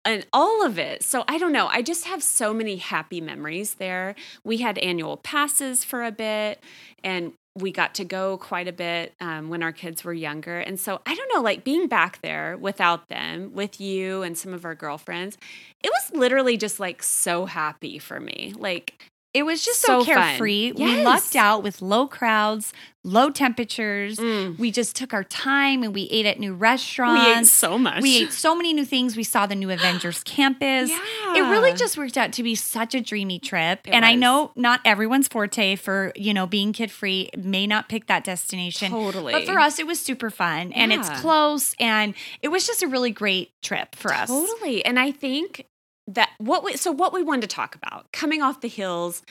and 0.06 0.26
all 0.32 0.66
of 0.66 0.80
it. 0.80 1.04
So 1.04 1.26
I 1.28 1.38
don't 1.38 1.52
know. 1.52 1.68
I 1.68 1.82
just 1.82 2.06
have 2.06 2.24
so 2.24 2.54
many 2.54 2.78
happy 2.78 3.20
memories 3.20 3.76
there. 3.76 4.16
We 4.46 4.58
had 4.58 4.78
annual 4.78 5.18
passes 5.18 5.84
for 5.84 6.04
a 6.04 6.12
bit 6.12 6.64
and 7.04 7.34
we 7.62 7.72
got 7.72 7.96
to 7.96 8.06
go 8.06 8.38
quite 8.38 8.68
a 8.68 8.74
bit 8.74 9.14
um, 9.20 9.50
when 9.50 9.64
our 9.64 9.72
kids 9.72 10.04
were 10.04 10.14
younger. 10.14 10.60
And 10.60 10.80
so 10.80 11.02
I 11.06 11.16
don't 11.16 11.32
know, 11.34 11.42
like 11.42 11.64
being 11.64 11.88
back 11.88 12.22
there 12.22 12.58
without 12.58 13.10
them, 13.10 13.54
with 13.54 13.80
you 13.80 14.24
and 14.24 14.38
some 14.38 14.54
of 14.54 14.66
our 14.66 14.76
girlfriends, 14.76 15.38
it 15.84 15.90
was 15.90 16.20
literally 16.20 16.58
just 16.58 16.80
like 16.80 17.04
so 17.04 17.46
happy 17.46 18.00
for 18.00 18.20
me. 18.20 18.54
Like, 18.58 19.09
It 19.34 19.44
was 19.44 19.64
just 19.64 19.82
so, 19.82 20.00
So 20.00 20.06
carefree. 20.06 20.72
We 20.72 21.04
lucked 21.04 21.36
out 21.36 21.62
with 21.62 21.84
low 21.84 22.08
crowds, 22.08 22.74
low 23.04 23.30
temperatures. 23.30 24.18
mm, 24.18 24.58
We 24.58 24.72
just 24.72 24.96
took 24.96 25.14
our 25.14 25.24
time 25.24 25.84
and 25.84 25.94
we 25.94 26.04
ate 26.10 26.26
at 26.26 26.40
new 26.40 26.56
restaurants. 26.56 27.26
we 27.28 27.34
ate 27.36 27.46
so 27.46 27.78
much. 27.78 28.02
We 28.02 28.18
ate 28.24 28.34
so 28.34 28.56
many 28.56 28.74
new 28.74 28.86
things. 28.86 29.16
We 29.16 29.24
saw 29.24 29.46
the 29.46 29.54
new 29.54 29.70
Avengers 29.70 30.24
campus. 30.24 30.90
It 30.90 31.42
really 31.42 31.74
just 31.74 31.96
worked 31.96 32.18
out 32.18 32.34
to 32.34 32.44
be 32.44 32.56
such 32.56 32.96
a 32.96 33.02
dreamy 33.02 33.38
trip. 33.38 33.88
It 33.88 33.92
and 33.92 34.04
I 34.04 34.16
know 34.16 34.52
not 34.56 34.82
everyone's 34.84 35.28
forte 35.28 35.76
for, 35.76 36.12
you 36.16 36.34
know, 36.34 36.48
being 36.48 36.74
kid 36.74 36.90
free 36.90 37.30
may 37.38 37.68
not 37.68 37.88
pick 37.88 38.08
that 38.08 38.24
destination. 38.24 38.90
Totally. 38.90 39.34
But 39.34 39.46
for 39.46 39.60
us, 39.60 39.78
it 39.78 39.86
was 39.86 40.00
super 40.00 40.32
fun 40.32 40.72
and 40.74 40.92
it's 40.92 41.08
close 41.22 41.76
and 41.80 42.16
it 42.42 42.48
was 42.48 42.66
just 42.66 42.82
a 42.82 42.88
really 42.88 43.12
great 43.12 43.52
trip 43.62 43.94
for 43.96 44.12
us. 44.12 44.28
Totally. 44.28 44.84
And 44.84 45.00
I 45.00 45.12
think 45.12 45.68
that 46.10 46.32
what 46.40 46.64
we 46.64 46.76
so 46.76 46.92
what 46.92 47.14
we 47.14 47.24
wanted 47.24 47.42
to 47.50 47.56
talk 47.56 47.76
about 47.76 48.12
coming 48.12 48.42
off 48.42 48.62
the 48.62 48.68
heels 48.68 49.22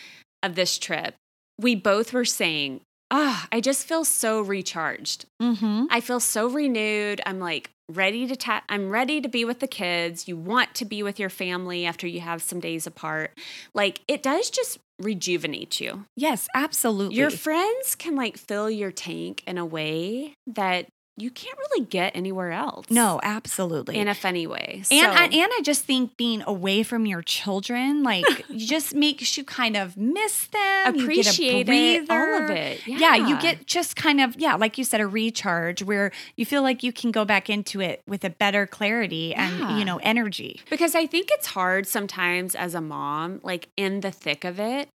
of 0.42 0.54
this 0.54 0.78
trip, 0.78 1.14
we 1.58 1.75
both 1.75 2.12
were 2.12 2.25
saying, 2.25 2.80
"Ah, 3.11 3.49
I 3.50 3.61
just 3.61 3.87
feel 3.87 4.04
so 4.04 4.40
recharged. 4.40 5.26
Mm-hmm. 5.42 5.87
I 5.90 6.00
feel 6.00 6.20
so 6.20 6.49
renewed. 6.49 7.20
I'm 7.26 7.40
like 7.40 7.70
ready 7.90 8.26
to 8.26 8.37
ta- 8.37 8.64
I'm 8.68 8.90
ready 8.90 9.20
to 9.20 9.28
be 9.28 9.44
with 9.44 9.61
the 9.61 9.66
kids. 9.66 10.28
You 10.28 10.37
want 10.37 10.75
to 10.76 10.85
be 10.85 11.02
with 11.02 11.18
your 11.18 11.30
family 11.30 11.85
after 11.85 12.06
you 12.06 12.20
have 12.20 12.42
some 12.42 12.61
days 12.61 12.87
apart. 12.87 13.37
Like 13.75 14.00
it 14.06 14.23
does 14.23 14.50
just 14.50 14.78
rejuvenate 15.00 15.80
you. 15.80 16.04
Yes, 16.16 16.49
absolutely. 16.54 17.16
Your 17.16 17.30
friends 17.30 17.94
can 17.94 18.14
like 18.14 18.37
fill 18.37 18.70
your 18.70 18.92
tank 18.92 19.42
in 19.47 19.58
a 19.58 19.66
way 19.66 20.35
that 20.47 20.87
you 21.20 21.30
can't 21.30 21.56
really 21.58 21.84
get 21.87 22.14
anywhere 22.16 22.52
else. 22.52 22.87
no, 22.90 23.20
absolutely. 23.22 23.96
in 23.96 24.08
a 24.08 24.14
funny 24.14 24.46
way. 24.46 24.82
And, 24.90 25.06
I, 25.12 25.25
and 25.25 25.50
I 25.52 25.60
just 25.62 25.84
think 25.84 26.16
being 26.16 26.42
away 26.46 26.82
from 26.82 27.06
your 27.06 27.22
children, 27.22 28.02
like, 28.02 28.25
you 28.48 28.66
just 28.66 28.94
makes 28.94 29.37
you 29.37 29.44
kind 29.44 29.76
of 29.76 29.96
miss 29.96 30.46
them. 30.48 30.94
you 30.96 31.00
get 31.00 31.00
a 31.00 31.02
appreciate 31.02 31.68
it, 31.68 32.10
all 32.10 32.42
of 32.44 32.50
it. 32.50 32.87
Yeah. 32.87 32.98
Yeah. 33.16 33.28
you 33.28 33.40
get 33.40 33.66
just 33.66 33.96
kind 33.96 34.20
of, 34.20 34.37
yeah, 34.38 34.54
like 34.56 34.78
you 34.78 34.84
said, 34.84 35.00
a 35.00 35.06
recharge 35.06 35.82
where 35.82 36.12
you 36.37 36.44
feel 36.46 36.62
like 36.62 36.82
you 36.82 36.92
can 36.92 37.10
go 37.10 37.25
back 37.25 37.50
into 37.50 37.80
it 37.80 38.02
with 38.06 38.25
a 38.25 38.30
better 38.30 38.66
clarity 38.66 39.34
and, 39.34 39.58
Yeah. 39.58 39.78
you 39.78 39.84
know, 39.84 39.98
energy. 40.02 40.60
because 40.70 40.94
I 40.94 41.06
think 41.06 41.28
it's 41.32 41.48
hard 41.48 41.87
sometimes 41.87 42.54
as 42.54 42.75
a 42.75 42.80
mom, 42.80 43.40
like 43.42 43.68
in 43.76 44.00
the 44.00 44.10
thick 44.10 44.44
of 44.44 44.60
it, 44.60 44.88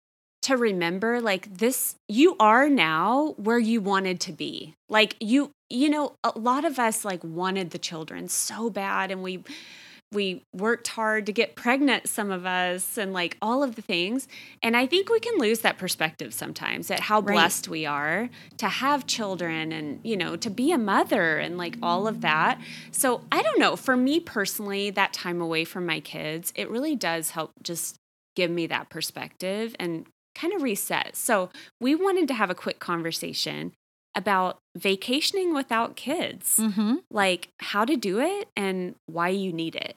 to 0.44 0.58
remember 0.58 1.22
like 1.22 1.58
this 1.58 1.96
you 2.08 2.36
are 2.40 2.70
now 2.70 3.36
where 3.38 3.60
you 3.60 3.82
wanted 3.82 4.20
to 4.22 4.32
be. 4.32 4.76
Like 4.90 5.16
you 5.20 5.52
you 5.70 5.90
know, 5.90 6.16
a 6.24 6.38
lot 6.38 6.66
of 6.66 6.80
us 6.80 7.06
like 7.06 7.24
wanted 7.24 7.72
the 7.72 7.80
children 7.80 8.28
so 8.28 8.70
bad 8.70 9.12
and 9.12 9.24
we 9.24 9.44
we 10.14 10.44
worked 10.54 10.90
hard 10.90 11.26
to 11.26 11.32
get 11.32 11.56
pregnant 11.56 12.08
some 12.08 12.32
of 12.32 12.46
us 12.46 12.98
and 12.98 13.14
like 13.14 13.38
all 13.42 13.64
of 13.64 13.76
the 13.76 13.82
things 13.82 14.28
and 14.62 14.76
i 14.76 14.86
think 14.86 15.10
we 15.10 15.20
can 15.22 15.38
lose 15.38 15.60
that 15.62 15.78
perspective 15.78 16.34
sometimes 16.34 16.92
at 16.92 17.00
how 17.00 17.22
Right. 17.22 17.36
blessed 17.36 17.70
we 17.70 17.86
are 17.86 18.30
to 18.58 18.68
have 18.68 19.08
children 19.08 19.72
and 19.72 20.02
you 20.04 20.18
know 20.18 20.36
to 20.36 20.50
be 20.50 20.72
a 20.72 20.78
mother 20.78 21.38
and 21.38 21.58
like 21.58 21.78
all 21.82 22.08
of 22.08 22.22
that 22.22 22.60
so 22.92 23.22
i 23.32 23.42
don't 23.42 23.60
know 23.60 23.76
for 23.78 23.96
me 23.96 24.20
personally 24.20 24.90
that 24.90 25.14
time 25.14 25.40
away 25.40 25.64
from 25.64 25.86
my 25.86 26.02
kids 26.02 26.52
it 26.56 26.70
really 26.70 26.96
does 26.96 27.32
help 27.32 27.52
just 27.64 27.96
give 28.36 28.52
me 28.52 28.68
that 28.68 28.90
perspective 28.90 29.76
and 29.80 30.06
kind 30.36 30.54
of 30.54 30.62
reset 30.62 31.16
so 31.16 31.50
we 31.80 31.96
wanted 31.96 32.28
to 32.28 32.34
have 32.34 32.50
a 32.50 32.56
quick 32.56 32.80
conversation 32.80 33.72
about 34.16 34.60
vacationing 34.78 35.54
without 35.54 35.96
kids 35.96 36.58
Mm-hmm. 36.58 36.96
like 37.10 37.50
how 37.60 37.86
to 37.86 37.96
do 37.96 38.20
it 38.20 38.50
and 38.58 38.96
why 39.06 39.30
you 39.30 39.54
need 39.54 39.76
it. 39.76 39.96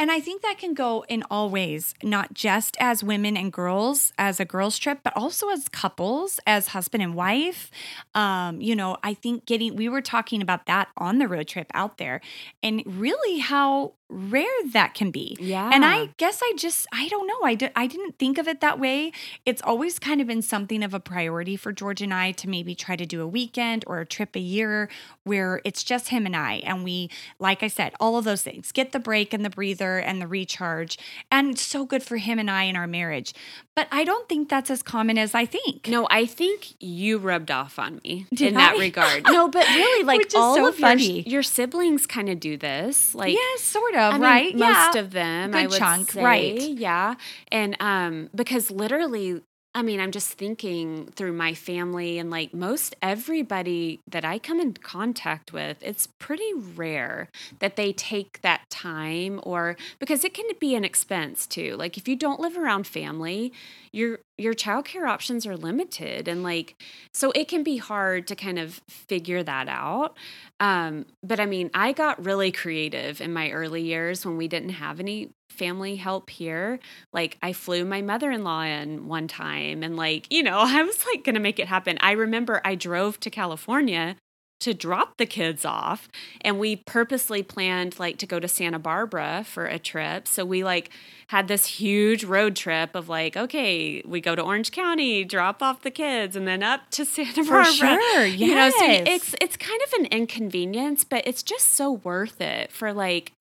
And 0.00 0.10
I 0.10 0.18
think 0.20 0.42
that 0.42 0.58
can 0.58 0.74
go 0.74 1.04
in 1.08 1.22
all 1.30 1.48
ways, 1.48 1.94
not 2.02 2.34
just 2.34 2.76
as 2.80 3.04
women 3.04 3.36
and 3.36 3.52
girls, 3.52 4.12
as 4.18 4.40
a 4.40 4.44
girls' 4.44 4.78
trip, 4.78 4.98
but 5.04 5.16
also 5.16 5.48
as 5.48 5.68
couples, 5.68 6.40
as 6.46 6.68
husband 6.68 7.02
and 7.04 7.14
wife. 7.14 7.70
Um, 8.14 8.60
you 8.60 8.74
know, 8.74 8.96
I 9.02 9.14
think 9.14 9.46
getting, 9.46 9.76
we 9.76 9.88
were 9.88 10.02
talking 10.02 10.42
about 10.42 10.66
that 10.66 10.88
on 10.96 11.18
the 11.18 11.28
road 11.28 11.46
trip 11.48 11.68
out 11.72 11.98
there 11.98 12.20
and 12.64 12.82
really 12.84 13.38
how 13.38 13.94
rare 14.14 14.46
that 14.72 14.94
can 14.94 15.10
be. 15.10 15.36
Yeah. 15.40 15.70
And 15.72 15.84
I 15.84 16.10
guess 16.16 16.40
I 16.42 16.52
just, 16.56 16.86
I 16.92 17.08
don't 17.08 17.26
know. 17.26 17.40
I, 17.42 17.54
di- 17.54 17.70
I 17.74 17.86
didn't 17.86 18.18
think 18.18 18.38
of 18.38 18.46
it 18.48 18.60
that 18.60 18.78
way. 18.78 19.12
It's 19.44 19.60
always 19.62 19.98
kind 19.98 20.20
of 20.20 20.26
been 20.26 20.42
something 20.42 20.82
of 20.82 20.94
a 20.94 21.00
priority 21.00 21.56
for 21.56 21.72
George 21.72 22.00
and 22.00 22.14
I 22.14 22.32
to 22.32 22.48
maybe 22.48 22.74
try 22.74 22.96
to 22.96 23.04
do 23.06 23.20
a 23.20 23.26
weekend 23.26 23.84
or 23.86 24.00
a 24.00 24.06
trip 24.06 24.36
a 24.36 24.40
year 24.40 24.88
where 25.24 25.60
it's 25.64 25.82
just 25.82 26.08
him 26.08 26.26
and 26.26 26.36
I. 26.36 26.54
And 26.64 26.84
we, 26.84 27.10
like 27.38 27.62
I 27.62 27.68
said, 27.68 27.92
all 27.98 28.16
of 28.16 28.24
those 28.24 28.42
things 28.42 28.72
get 28.72 28.92
the 28.92 28.98
break 29.00 29.32
and 29.34 29.44
the 29.44 29.50
breather 29.50 29.98
and 29.98 30.20
the 30.22 30.26
recharge. 30.26 30.98
And 31.30 31.50
it's 31.50 31.62
so 31.62 31.84
good 31.84 32.02
for 32.02 32.16
him 32.18 32.38
and 32.38 32.50
I 32.50 32.64
in 32.64 32.76
our 32.76 32.86
marriage. 32.86 33.34
But 33.74 33.88
I 33.90 34.04
don't 34.04 34.28
think 34.28 34.48
that's 34.48 34.70
as 34.70 34.82
common 34.82 35.18
as 35.18 35.34
I 35.34 35.46
think. 35.46 35.88
no, 35.88 36.06
I 36.10 36.26
think 36.26 36.74
you 36.80 37.18
rubbed 37.18 37.50
off 37.50 37.78
on 37.78 38.00
me 38.04 38.26
Did 38.34 38.48
in 38.48 38.54
that 38.54 38.78
regard. 38.78 39.24
No, 39.34 39.48
but 39.48 39.66
really, 39.66 40.04
like 40.04 40.30
all 40.36 40.54
so 40.54 40.68
of 40.68 40.78
your, 40.78 40.88
funny. 40.88 41.22
your 41.22 41.42
siblings 41.42 42.06
kind 42.06 42.28
of 42.28 42.38
do 42.38 42.56
this. 42.56 43.14
Like, 43.14 43.32
yes, 43.32 43.60
sort 43.62 43.94
of, 43.94 44.03
I 44.08 44.12
mean, 44.12 44.22
right? 44.22 44.56
most 44.56 44.94
yeah. 44.94 45.00
of 45.00 45.10
them, 45.10 45.54
I 45.54 45.66
Good 45.66 45.78
chunk, 45.78 46.12
say, 46.12 46.22
right. 46.22 46.60
Yeah, 46.60 47.14
and 47.50 47.76
um, 47.80 48.30
because 48.34 48.70
literally, 48.70 49.42
I 49.74 49.82
mean, 49.82 49.98
I'm 49.98 50.12
just 50.12 50.32
thinking 50.34 51.06
through 51.16 51.32
my 51.32 51.52
family 51.52 52.18
and 52.18 52.30
like 52.30 52.54
most 52.54 52.94
everybody 53.02 54.00
that 54.08 54.24
I 54.24 54.38
come 54.38 54.60
in 54.60 54.74
contact 54.74 55.52
with, 55.52 55.78
it's 55.82 56.06
pretty 56.20 56.52
rare 56.54 57.28
that 57.58 57.74
they 57.74 57.92
take 57.92 58.40
that 58.42 58.70
time 58.70 59.40
or 59.42 59.76
because 59.98 60.24
it 60.24 60.32
can 60.32 60.46
be 60.60 60.76
an 60.76 60.84
expense 60.84 61.46
too. 61.46 61.74
Like 61.76 61.98
if 61.98 62.06
you 62.06 62.14
don't 62.14 62.38
live 62.38 62.56
around 62.56 62.86
family, 62.86 63.52
your 63.90 64.20
your 64.36 64.54
childcare 64.54 65.08
options 65.08 65.46
are 65.46 65.56
limited 65.56 66.26
and 66.26 66.42
like 66.42 66.74
so 67.12 67.30
it 67.32 67.46
can 67.46 67.62
be 67.62 67.76
hard 67.76 68.26
to 68.26 68.34
kind 68.34 68.58
of 68.58 68.80
figure 68.88 69.42
that 69.42 69.68
out. 69.68 70.16
Um, 70.60 71.06
but 71.22 71.38
I 71.38 71.46
mean, 71.46 71.70
I 71.72 71.92
got 71.92 72.24
really 72.24 72.50
creative 72.50 73.20
in 73.20 73.32
my 73.32 73.50
early 73.50 73.82
years 73.82 74.26
when 74.26 74.36
we 74.36 74.48
didn't 74.48 74.70
have 74.70 74.98
any 74.98 75.30
family 75.48 75.96
help 75.96 76.30
here. 76.30 76.80
Like 77.12 77.38
I 77.42 77.52
flew 77.52 77.84
my 77.84 78.02
mother-in-law 78.02 78.62
in 78.62 79.06
one 79.06 79.28
time 79.28 79.82
and 79.82 79.96
like, 79.96 80.26
you 80.32 80.42
know, 80.42 80.58
I 80.64 80.82
was 80.82 81.04
like 81.06 81.24
going 81.24 81.34
to 81.34 81.40
make 81.40 81.58
it 81.58 81.68
happen. 81.68 81.96
I 82.00 82.12
remember 82.12 82.60
I 82.64 82.74
drove 82.74 83.20
to 83.20 83.30
California 83.30 84.16
to 84.64 84.72
drop 84.74 85.18
the 85.18 85.26
kids 85.26 85.64
off 85.64 86.08
and 86.40 86.58
we 86.58 86.76
purposely 86.76 87.42
planned 87.42 87.98
like 87.98 88.16
to 88.18 88.26
go 88.26 88.40
to 88.40 88.48
Santa 88.48 88.78
Barbara 88.78 89.44
for 89.46 89.66
a 89.66 89.78
trip. 89.78 90.26
So 90.26 90.44
we 90.44 90.64
like 90.64 90.88
had 91.28 91.48
this 91.48 91.66
huge 91.66 92.24
road 92.24 92.56
trip 92.56 92.94
of 92.94 93.08
like, 93.08 93.36
okay, 93.36 94.02
we 94.06 94.20
go 94.20 94.34
to 94.34 94.42
Orange 94.42 94.72
County, 94.72 95.22
drop 95.24 95.62
off 95.62 95.82
the 95.82 95.90
kids 95.90 96.34
and 96.34 96.48
then 96.48 96.62
up 96.62 96.88
to 96.92 97.04
Santa 97.14 97.44
For 97.44 97.50
Barbara. 97.62 97.72
sure, 97.72 98.24
You 98.24 98.54
know, 98.54 98.70
so 98.70 98.84
yes. 98.84 99.04
it's 99.06 99.34
it's 99.40 99.56
kind 99.58 99.80
of 99.86 99.92
an 100.00 100.06
inconvenience, 100.06 101.04
but 101.04 101.26
it's 101.26 101.42
just 101.42 101.72
so 101.72 101.92
worth 101.92 102.40
it 102.40 102.72
for 102.72 102.92
like 102.92 103.32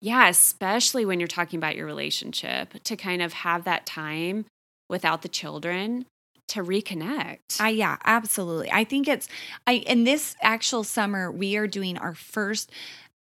yeah, 0.00 0.28
especially 0.28 1.04
when 1.04 1.18
you're 1.18 1.26
talking 1.26 1.56
about 1.56 1.74
your 1.74 1.86
relationship 1.86 2.74
to 2.84 2.96
kind 2.96 3.20
of 3.20 3.32
have 3.32 3.64
that 3.64 3.84
time 3.84 4.44
without 4.88 5.22
the 5.22 5.28
children 5.28 6.04
to 6.48 6.62
reconnect. 6.64 7.60
I 7.60 7.70
yeah, 7.70 7.96
absolutely. 8.04 8.70
I 8.72 8.84
think 8.84 9.08
it's 9.08 9.28
I 9.66 9.74
in 9.74 10.04
this 10.04 10.34
actual 10.42 10.84
summer 10.84 11.30
we 11.30 11.56
are 11.56 11.66
doing 11.66 11.96
our 11.98 12.14
first 12.14 12.70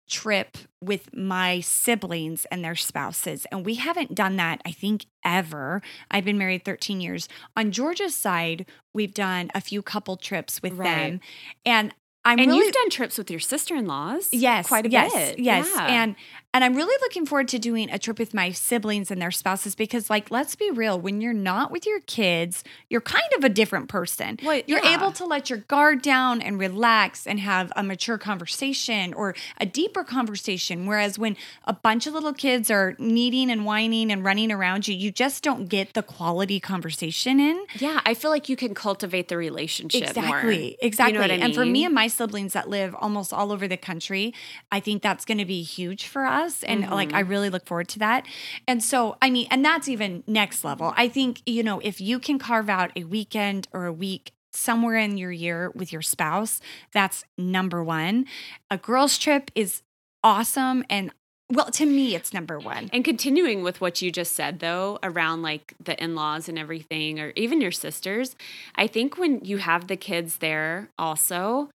trip 0.08 0.56
with 0.82 1.14
my 1.14 1.60
siblings 1.60 2.46
and 2.46 2.64
their 2.64 2.74
spouses 2.74 3.46
and 3.52 3.66
we 3.66 3.74
haven't 3.74 4.14
done 4.14 4.36
that 4.36 4.60
I 4.64 4.70
think 4.70 5.04
ever. 5.24 5.82
I've 6.10 6.24
been 6.24 6.38
married 6.38 6.64
13 6.64 7.00
years. 7.02 7.28
On 7.56 7.70
George's 7.70 8.14
side, 8.14 8.64
we've 8.94 9.12
done 9.12 9.50
a 9.54 9.60
few 9.60 9.82
couple 9.82 10.16
trips 10.16 10.62
with 10.62 10.72
Right. 10.74 11.10
them 11.10 11.20
and 11.66 11.94
I'm 12.24 12.38
and 12.38 12.48
really 12.48 12.64
you've 12.64 12.74
done 12.74 12.90
trips 12.90 13.16
with 13.16 13.30
your 13.30 13.40
sister-in-laws, 13.40 14.30
Yes, 14.32 14.66
quite 14.66 14.86
a 14.86 14.90
yes, 14.90 15.12
bit. 15.12 15.38
Yes, 15.38 15.68
Yeah. 15.74 15.86
and 15.86 16.16
And 16.54 16.64
I'm 16.64 16.74
really 16.74 16.96
looking 17.02 17.26
forward 17.26 17.46
to 17.48 17.58
doing 17.58 17.90
a 17.90 17.98
trip 17.98 18.18
with 18.18 18.32
my 18.32 18.52
siblings 18.52 19.10
and 19.10 19.20
their 19.20 19.30
spouses 19.30 19.74
because, 19.74 20.08
like, 20.08 20.30
let's 20.30 20.56
be 20.56 20.70
real, 20.70 20.98
when 20.98 21.20
you're 21.20 21.34
not 21.34 21.70
with 21.70 21.84
your 21.84 22.00
kids, 22.00 22.64
you're 22.88 23.02
kind 23.02 23.30
of 23.36 23.44
a 23.44 23.50
different 23.50 23.90
person. 23.90 24.38
Well, 24.42 24.62
you're 24.66 24.82
yeah. 24.82 24.96
able 24.96 25.12
to 25.12 25.26
let 25.26 25.50
your 25.50 25.58
guard 25.58 26.00
down 26.00 26.40
and 26.40 26.58
relax 26.58 27.26
and 27.26 27.38
have 27.38 27.70
a 27.76 27.82
mature 27.82 28.16
conversation 28.16 29.12
or 29.12 29.34
a 29.58 29.66
deeper 29.66 30.04
conversation. 30.04 30.86
Whereas 30.86 31.18
when 31.18 31.36
a 31.64 31.74
bunch 31.74 32.06
of 32.06 32.14
little 32.14 32.32
kids 32.32 32.70
are 32.70 32.96
needing 32.98 33.50
and 33.50 33.66
whining 33.66 34.10
and 34.10 34.24
running 34.24 34.50
around 34.50 34.88
you, 34.88 34.94
you 34.94 35.10
just 35.10 35.44
don't 35.44 35.68
get 35.68 35.92
the 35.92 36.02
quality 36.02 36.60
conversation 36.60 37.40
in. 37.40 37.62
Yeah, 37.78 38.00
I 38.06 38.14
feel 38.14 38.30
like 38.30 38.48
you 38.48 38.56
can 38.56 38.74
cultivate 38.74 39.28
the 39.28 39.36
relationship 39.36 40.16
more. 40.16 40.24
Exactly. 40.26 40.78
Exactly. 40.80 41.12
You 41.12 41.28
know 41.28 41.34
I 41.34 41.36
And 41.36 41.54
for 41.54 41.66
me 41.66 41.84
and 41.84 41.94
my 41.94 42.06
siblings 42.06 42.54
that 42.54 42.70
live 42.70 42.94
almost 42.98 43.34
all 43.34 43.52
over 43.52 43.68
the 43.68 43.76
country, 43.76 44.32
I 44.72 44.80
think 44.80 45.02
that's 45.02 45.26
going 45.26 45.38
to 45.38 45.44
be 45.44 45.62
huge 45.62 46.06
for 46.06 46.24
us. 46.24 46.37
And 46.66 46.88
like, 46.90 47.08
Mm-hmm. 47.08 47.16
I 47.16 47.20
really 47.20 47.50
look 47.50 47.66
forward 47.66 47.88
to 47.88 47.98
that. 48.00 48.26
And 48.66 48.82
so, 48.82 49.16
I 49.22 49.30
mean, 49.30 49.46
and 49.50 49.64
that's 49.64 49.88
even 49.88 50.22
next 50.26 50.64
level. 50.64 50.92
I 50.96 51.08
think, 51.08 51.40
you 51.46 51.62
know, 51.62 51.80
if 51.80 52.00
you 52.00 52.18
can 52.18 52.38
carve 52.38 52.68
out 52.68 52.90
a 52.96 53.04
weekend 53.04 53.66
or 53.72 53.86
a 53.86 53.92
week 53.92 54.32
somewhere 54.52 54.96
in 54.96 55.16
your 55.16 55.32
year 55.32 55.70
with 55.74 55.92
your 55.92 56.02
spouse, 56.02 56.60
that's 56.92 57.24
number 57.36 57.82
one. 57.82 58.26
A 58.70 58.76
girls' 58.76 59.18
trip 59.18 59.50
is 59.54 59.82
awesome. 60.22 60.84
And 60.90 61.12
well, 61.50 61.70
to 61.70 61.86
me, 61.86 62.14
it's 62.14 62.34
number 62.34 62.58
one. 62.58 62.90
And 62.92 63.02
continuing 63.02 63.62
with 63.62 63.80
what 63.80 64.02
you 64.02 64.10
just 64.12 64.32
said, 64.32 64.58
though, 64.58 64.98
around 65.02 65.40
like 65.40 65.72
the 65.82 66.02
in 66.02 66.14
laws 66.14 66.48
and 66.48 66.58
everything, 66.58 67.18
or 67.20 67.32
even 67.36 67.62
your 67.62 67.72
sisters, 67.72 68.36
I 68.74 68.86
think 68.86 69.16
when 69.16 69.42
you 69.44 69.58
have 69.58 69.86
the 69.86 69.96
kids 69.96 70.38
there 70.38 70.90
also, 70.98 71.70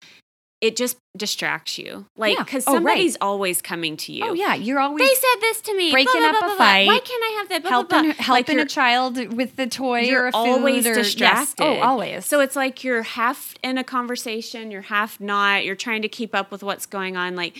it 0.62 0.77
just 0.77 0.96
distracts 1.16 1.77
you. 1.77 2.07
Like, 2.16 2.37
Yeah. 2.38 2.44
because 2.44 2.64
Oh, 2.68 2.75
right. 2.75 2.77
somebody's 2.77 3.16
always 3.20 3.61
coming 3.61 3.96
to 3.98 4.12
you. 4.12 4.25
Oh, 4.25 4.33
yeah. 4.33 4.55
You're 4.55 4.79
always 4.79 5.07
They 5.07 5.14
said 5.14 5.40
this 5.40 5.61
to 5.62 5.77
me. 5.77 5.90
Breaking 5.90 6.20
blah, 6.20 6.31
blah, 6.31 6.38
up 6.38 6.44
blah, 6.44 6.55
a 6.55 6.57
fight, 6.57 6.87
Why 6.87 7.01
can't 7.01 7.22
I 7.25 7.37
have 7.38 7.48
that? 7.51 7.62
Blah, 7.62 7.70
helping. 7.70 8.07
Like 8.07 8.16
helping 8.16 8.61
a 8.61 8.64
child 8.64 9.35
with 9.35 9.57
the 9.57 9.66
toy 9.66 10.03
you're 10.03 10.22
or 10.22 10.27
a 10.29 10.33
food 10.33 10.38
always 10.38 10.87
or 10.87 10.94
distracted. 10.94 11.64
Oh, 11.64 11.81
always. 11.81 12.25
So 12.27 12.38
it's 12.40 12.55
like 12.57 12.85
you're 12.85 13.03
half 13.03 13.55
in 13.64 13.77
a 13.77 13.85
conversation, 13.85 14.70
you're 14.70 14.83
half 14.83 15.20
not. 15.20 15.64
You're 15.64 15.75
trying 15.75 16.03
to 16.03 16.09
keep 16.09 16.33
up 16.35 16.53
with 16.53 16.62
what's 16.62 16.87
going 16.87 17.16
on. 17.16 17.35
Like 17.35 17.59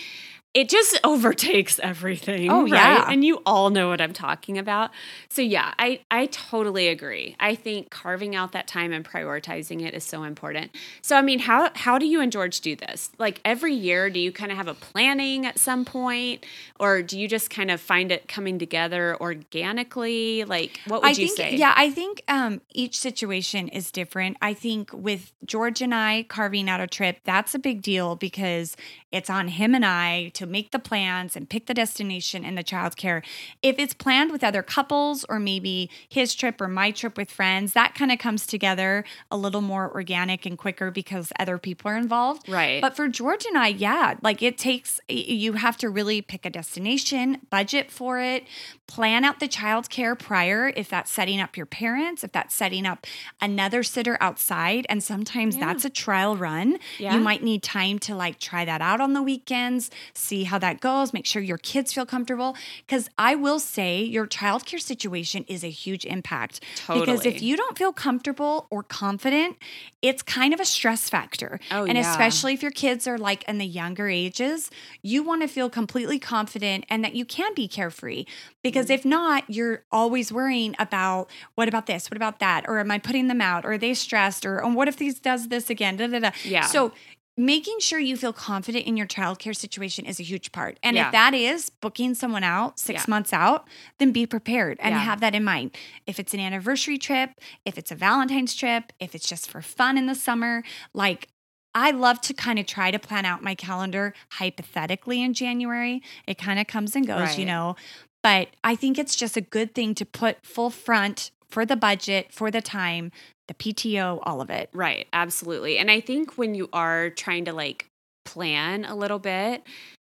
it 0.55 0.69
just 0.69 0.99
overtakes 1.05 1.79
everything. 1.83 2.51
Oh, 2.51 2.63
right? 2.63 2.73
yeah. 2.73 3.11
and 3.11 3.25
you 3.25 3.43
all 3.47 3.71
know 3.71 3.89
what 3.89 4.01
I'm 4.01 4.13
talking 4.13 4.59
about. 4.59 4.91
So 5.29 5.43
yeah, 5.43 5.73
I 5.79 6.01
I 6.11 6.27
totally 6.27 6.89
agree. 6.89 7.37
I 7.41 7.55
think 7.55 7.91
carving 7.91 8.35
out 8.35 8.53
that 8.53 8.67
time 8.67 8.93
and 8.93 9.05
prioritizing 9.05 9.83
it 9.83 9.95
is 9.95 10.05
so 10.05 10.23
important. 10.25 10.71
So 11.01 11.17
I 11.17 11.23
mean, 11.23 11.39
how 11.39 11.71
how 11.75 11.99
do 11.99 12.07
you 12.07 12.21
and 12.21 12.31
George 12.31 12.61
do 12.61 12.77
this? 12.77 13.11
Like 13.19 13.41
every 13.45 13.75
year, 13.75 14.11
do 14.11 14.21
you 14.21 14.33
kind 14.33 14.51
of 14.51 14.59
have 14.59 14.69
a 14.69 14.75
planning 14.75 15.47
at 15.47 15.59
some 15.59 15.85
point, 15.85 16.45
or 16.79 17.03
do 17.03 17.19
you 17.19 17.29
just 17.29 17.51
kind 17.51 17.71
of 17.71 17.81
find 17.81 18.13
it 18.13 18.29
coming 18.29 18.59
together 18.59 19.17
organically? 19.21 20.45
Like 20.45 20.81
what 20.87 21.03
would 21.03 21.09
I 21.09 21.11
you 21.13 21.29
think 21.29 21.37
say? 21.37 21.57
yeah, 21.57 21.73
I 21.77 21.91
think 21.91 22.23
um, 22.29 22.61
each 22.73 22.99
situation 22.99 23.69
is 23.69 23.91
different. 23.91 24.37
I 24.43 24.55
think 24.55 24.91
with 24.93 25.33
George 25.45 25.81
and 25.81 25.95
I 25.95 26.25
carving 26.29 26.69
out 26.69 26.81
a 26.81 26.87
trip, 26.87 27.19
that's 27.25 27.55
a 27.55 27.59
big 27.59 27.83
deal 27.83 28.17
because 28.17 28.77
it's 29.13 29.29
on 29.31 29.49
him 29.49 29.75
and 29.75 29.85
I 29.85 30.31
to 30.35 30.47
make 30.47 30.71
the 30.71 30.79
plans 30.79 31.37
and 31.37 31.49
pick 31.49 31.67
the 31.67 31.75
destination 31.75 32.45
and 32.45 32.57
the 32.57 32.65
childcare. 32.65 33.23
If 33.63 33.79
it's 33.79 33.93
planned 33.93 34.33
with 34.33 34.43
other 34.43 34.63
couples 34.63 35.25
or 35.29 35.39
maybe 35.39 35.91
his 36.09 36.35
trip 36.35 36.61
or 36.61 36.69
my 36.69 36.91
trip 36.91 37.17
with 37.19 37.31
friends, 37.31 37.75
that 37.75 37.95
kind 37.95 38.11
of 38.11 38.19
comes 38.19 38.47
together 38.47 39.05
a 39.31 39.37
little 39.37 39.61
more 39.61 39.93
organic 39.93 40.47
and 40.47 40.57
quicker 40.57 40.91
because 40.91 41.31
other 41.39 41.59
people 41.59 41.91
are 41.91 41.97
involved. 41.97 42.49
Right. 42.49 42.81
But 42.81 42.97
for 42.97 43.07
George 43.09 43.45
and 43.45 43.59
I, 43.59 43.69
yeah, 43.69 44.15
like 44.23 44.43
it 44.43 44.57
takes, 44.57 44.99
you 45.09 45.53
have 45.55 45.77
to 45.79 45.91
really 45.91 46.23
pick 46.23 46.47
a 46.47 46.51
destination, 46.51 47.39
budget 47.51 47.91
for 47.91 48.19
it, 48.19 48.45
plan 48.87 49.25
out 49.25 49.41
the 49.41 49.49
childcare 49.49 50.19
prior, 50.19 50.73
if 50.75 50.89
that's 50.89 51.11
setting 51.11 51.41
up 51.41 51.57
your 51.57 51.67
parents, 51.67 52.25
if 52.25 52.33
that's 52.33 52.55
setting 52.55 52.87
up 52.87 53.07
another 53.41 53.83
sitter 53.83 54.17
outside. 54.21 54.87
And 54.89 55.03
sometimes 55.03 55.57
Yeah. 55.57 55.67
that's 55.67 55.85
a 55.85 55.91
trial 55.91 56.37
run. 56.37 56.79
Yeah. 56.99 57.15
You 57.15 57.21
might 57.21 57.43
need 57.43 57.63
time 57.63 57.99
to 58.01 58.15
like 58.15 58.39
try 58.39 58.65
that 58.65 58.81
out 58.81 59.02
on 59.03 59.13
the 59.13 59.23
weekends, 59.23 59.91
see 60.15 60.45
how 60.45 60.59
that 60.59 60.81
goes, 60.81 61.13
make 61.13 61.27
sure 61.27 61.43
your 61.43 61.59
kids 61.59 61.93
feel 61.93 62.07
comfortable. 62.07 62.57
Because 62.87 63.11
I 63.19 63.35
will 63.35 63.59
say 63.59 64.03
your 64.03 64.27
childcare 64.27 64.81
situation 64.81 65.45
is 65.49 65.65
a 65.65 65.71
huge 65.71 66.05
impact. 66.05 66.63
Totally. 66.77 67.07
Because 67.07 67.27
if 67.27 67.43
you 67.43 67.57
don't 67.57 67.77
feel 67.77 67.93
comfortable 67.93 68.67
or 68.71 68.83
confident, 68.83 69.57
it's 70.03 70.23
kind 70.23 70.55
of 70.55 70.61
a 70.61 70.65
stress 70.65 71.09
factor. 71.09 71.59
Oh, 71.71 71.85
and 71.85 71.97
yeah. 71.97 72.11
especially 72.11 72.55
if 72.55 72.63
your 72.63 72.73
kids 72.73 73.07
are 73.07 73.19
like 73.19 73.43
in 73.49 73.59
the 73.59 73.67
younger 73.67 74.09
ages, 74.09 74.71
you 75.03 75.23
want 75.23 75.43
to 75.43 75.49
feel 75.49 75.69
completely 75.69 76.19
confident 76.19 76.85
and 76.89 77.05
that 77.05 77.15
you 77.15 77.25
can 77.25 77.55
be 77.55 77.69
carefree. 77.69 78.27
Because 78.63 78.87
Mm-hmm. 78.87 78.93
if 78.93 79.05
not, 79.05 79.45
you're 79.49 79.85
always 79.91 80.33
worrying 80.33 80.75
about 80.79 81.31
what 81.55 81.69
about 81.69 81.87
this? 81.87 82.11
What 82.11 82.17
about 82.17 82.41
that? 82.41 82.65
Or 82.69 82.79
am 82.79 82.91
I 82.91 82.99
putting 82.99 83.29
them 83.29 83.41
out? 83.41 83.65
Or 83.65 83.73
are 83.73 83.79
they 83.79 83.95
stressed? 83.95 84.45
Or 84.45 84.63
oh, 84.65 84.73
what 84.73 84.89
if 84.89 84.97
these 84.97 85.21
does 85.21 85.49
this 85.49 85.71
again? 85.71 85.97
Da, 85.97 86.07
da, 86.09 86.19
da. 86.19 86.31
Yeah. 86.45 86.67
So 86.67 86.93
making 87.37 87.79
sure 87.81 87.99
you 87.99 88.17
feel 88.17 88.33
confident 88.33 88.87
in 88.87 88.97
your 88.97 89.07
childcare 89.07 89.57
situation 89.57 90.05
is 90.05 90.21
a 90.21 90.23
huge 90.23 90.53
part. 90.53 90.79
And 90.83 90.97
Yeah. 90.97 91.07
if 91.07 91.13
that 91.13 91.35
is 91.35 91.71
booking 91.71 92.15
someone 92.15 92.45
out 92.45 92.79
six 92.79 93.03
Yeah. 93.03 93.11
months 93.11 93.33
out, 93.33 93.67
then 93.99 94.13
be 94.13 94.27
prepared 94.27 94.79
and 94.81 94.95
Yeah. 94.95 95.01
have 95.01 95.21
that 95.21 95.35
in 95.35 95.43
mind. 95.43 95.71
If 96.07 96.21
it's 96.21 96.35
an 96.35 96.41
anniversary 96.41 96.99
trip, 96.99 97.31
if 97.65 97.79
it's 97.79 97.91
a 97.91 97.95
Valentine's 97.95 98.55
trip, 98.55 98.93
if 99.01 99.15
it's 99.15 99.27
just 99.29 99.51
for 99.51 99.63
fun 99.63 99.97
in 99.97 100.07
the 100.07 100.15
summer, 100.15 100.63
like 100.93 101.29
I 101.75 101.91
love 101.91 102.21
to 102.23 102.35
kind 102.35 102.59
of 102.59 102.67
try 102.67 102.91
to 102.91 102.99
plan 102.99 103.25
out 103.25 103.43
my 103.43 103.55
calendar 103.55 104.13
hypothetically 104.33 105.23
in 105.23 105.33
January. 105.33 106.03
It 106.27 106.37
kind 106.37 106.59
of 106.61 106.67
comes 106.67 106.95
and 106.95 107.07
goes, 107.07 107.39
you 107.39 107.47
know. 107.47 107.77
But 108.23 108.49
I 108.63 108.77
think 108.77 108.99
it's 108.99 109.17
just 109.17 109.39
a 109.39 109.41
good 109.41 109.75
thing 109.75 109.95
to 109.95 110.05
put 110.05 110.45
full 110.45 110.69
front 110.69 111.31
for 111.49 111.65
the 111.65 111.77
budget, 111.77 112.31
for 112.33 112.51
the 112.51 112.61
time, 112.61 113.11
the 113.49 113.55
PTO, 113.55 114.21
all 114.23 114.41
of 114.41 114.51
it. 114.51 114.71
Right, 114.73 115.07
absolutely. 115.13 115.79
And 115.79 115.91
I 115.91 116.01
think 116.01 116.39
when 116.39 116.55
you 116.55 116.69
are 116.73 117.11
trying 117.11 117.45
to 117.47 117.53
like 117.53 117.87
plan 118.25 118.85
a 118.85 118.95
little 118.95 119.19
bit, 119.19 119.63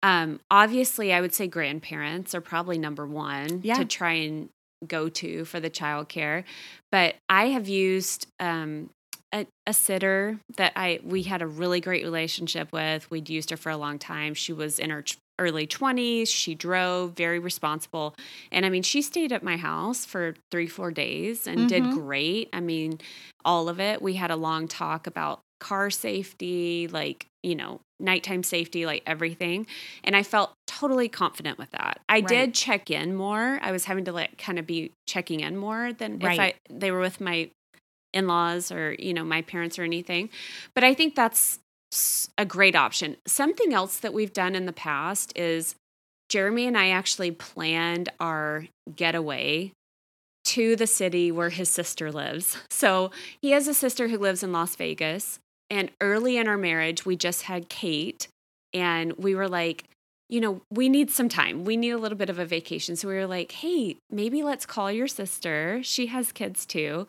um, 0.02 0.40
obviously 0.50 1.14
I 1.14 1.22
would 1.22 1.34
say 1.34 1.48
grandparents 1.48 2.34
are 2.34 2.42
probably 2.42 2.78
number 2.78 3.06
one 3.06 3.62
Yeah. 3.64 3.76
to 3.76 3.86
try 3.86 4.14
and 4.14 4.50
go 4.88 5.10
to 5.10 5.46
for 5.46 5.60
the 5.60 5.70
childcare. 5.70 6.44
But 6.92 7.16
I 7.28 7.48
have 7.50 7.68
used 7.68 8.28
um 8.40 8.90
a, 9.32 9.46
a 9.68 9.74
sitter 9.74 10.40
that 10.58 10.74
I 10.76 11.00
we 11.04 11.24
had 11.24 11.42
a 11.42 11.48
really 11.48 11.82
great 11.82 12.04
relationship 12.04 12.72
with. 12.72 13.12
We'd 13.12 13.30
used 13.30 13.52
her 13.52 13.58
for 13.58 13.70
a 13.70 13.78
long 13.78 14.00
time. 14.00 14.34
She 14.34 14.54
was 14.54 14.80
in 14.80 14.90
her 14.90 15.04
early 15.40 15.66
20s. 15.66 16.30
She 16.30 16.54
drove, 16.54 17.14
very 17.14 17.40
responsible. 17.40 18.16
And 18.52 18.66
I 18.66 18.70
mean, 18.70 18.84
she 18.84 19.02
stayed 19.02 19.32
at 19.32 19.42
my 19.44 19.58
house 19.58 20.06
for 20.06 20.36
3-4 20.52 20.92
days 20.94 21.48
and 21.48 21.68
did 21.68 21.84
Mhm. 21.84 21.90
great. 21.90 22.50
I 22.54 22.60
mean, 22.60 23.00
all 23.44 23.70
of 23.70 23.80
it. 23.80 24.02
We 24.02 24.14
had 24.16 24.32
a 24.32 24.36
long 24.36 24.68
talk 24.68 25.08
about 25.08 25.40
car 25.60 25.90
safety, 25.90 26.88
like, 26.88 27.26
you 27.44 27.56
know, 27.56 27.82
nighttime 28.00 28.44
safety, 28.44 28.86
like 28.86 29.04
everything. 29.06 29.68
And 30.04 30.16
I 30.16 30.24
felt 30.24 30.54
totally 30.68 31.10
confident 31.10 31.58
with 31.58 31.72
that. 31.72 32.00
I 32.08 32.22
Right. 32.22 32.28
did 32.30 32.54
check 32.54 32.90
in 32.92 33.16
more. 33.16 33.60
I 33.62 33.72
was 33.72 33.86
having 33.86 34.06
to 34.06 34.14
like 34.14 34.38
kind 34.38 34.58
of 34.60 34.66
be 34.66 34.92
checking 35.08 35.42
in 35.42 35.58
more 35.58 35.92
than 35.94 36.22
if 36.22 36.40
I 36.40 36.54
they 36.70 36.92
were 36.92 37.02
with 37.02 37.20
my 37.20 37.50
in-laws 38.14 38.72
or, 38.72 38.96
you 38.98 39.14
know, 39.14 39.24
my 39.26 39.42
parents 39.42 39.78
or 39.78 39.84
anything. 39.84 40.30
But 40.74 40.84
I 40.84 40.94
think 40.94 41.16
that's 41.16 41.60
a 42.38 42.46
great 42.46 42.76
option. 42.76 43.18
Something 43.26 43.74
else 43.74 43.98
that 43.98 44.14
we've 44.14 44.34
done 44.34 44.56
in 44.56 44.66
the 44.66 44.74
past 44.74 45.32
is 45.36 45.76
Jeremy 46.30 46.68
and 46.68 46.78
I 46.78 46.90
actually 46.90 47.32
planned 47.32 48.10
our 48.20 48.68
getaway 48.96 49.72
to 50.46 50.76
the 50.76 50.88
city 50.88 51.32
where 51.32 51.50
his 51.50 51.70
sister 51.70 52.12
lives. 52.12 52.58
So 52.70 53.12
he 53.42 53.52
has 53.52 53.68
a 53.68 53.74
sister 53.74 54.08
who 54.08 54.18
lives 54.18 54.44
in 54.44 54.52
Las 54.52 54.76
Vegas. 54.76 55.40
And 55.70 55.92
early 56.02 56.38
in 56.38 56.48
our 56.48 56.58
marriage, 56.58 57.06
we 57.06 57.16
just 57.16 57.44
had 57.44 57.70
Kate, 57.70 58.28
and 58.74 59.14
we 59.14 59.36
were 59.36 59.48
like, 59.48 59.84
you 60.28 60.42
know, 60.42 60.62
we 60.72 60.90
need 60.90 61.12
some 61.12 61.30
time. 61.30 61.64
We 61.64 61.78
need 61.78 61.92
a 61.92 61.98
little 61.98 62.18
bit 62.18 62.30
of 62.30 62.40
a 62.40 62.46
vacation. 62.46 62.96
So 62.96 63.08
we 63.08 63.14
were 63.16 63.28
like, 63.28 63.52
hey, 63.52 63.98
maybe 64.10 64.42
let's 64.42 64.66
call 64.66 64.92
your 64.92 65.08
sister. 65.08 65.82
She 65.84 66.08
has 66.08 66.32
kids 66.32 66.66
too, 66.66 67.08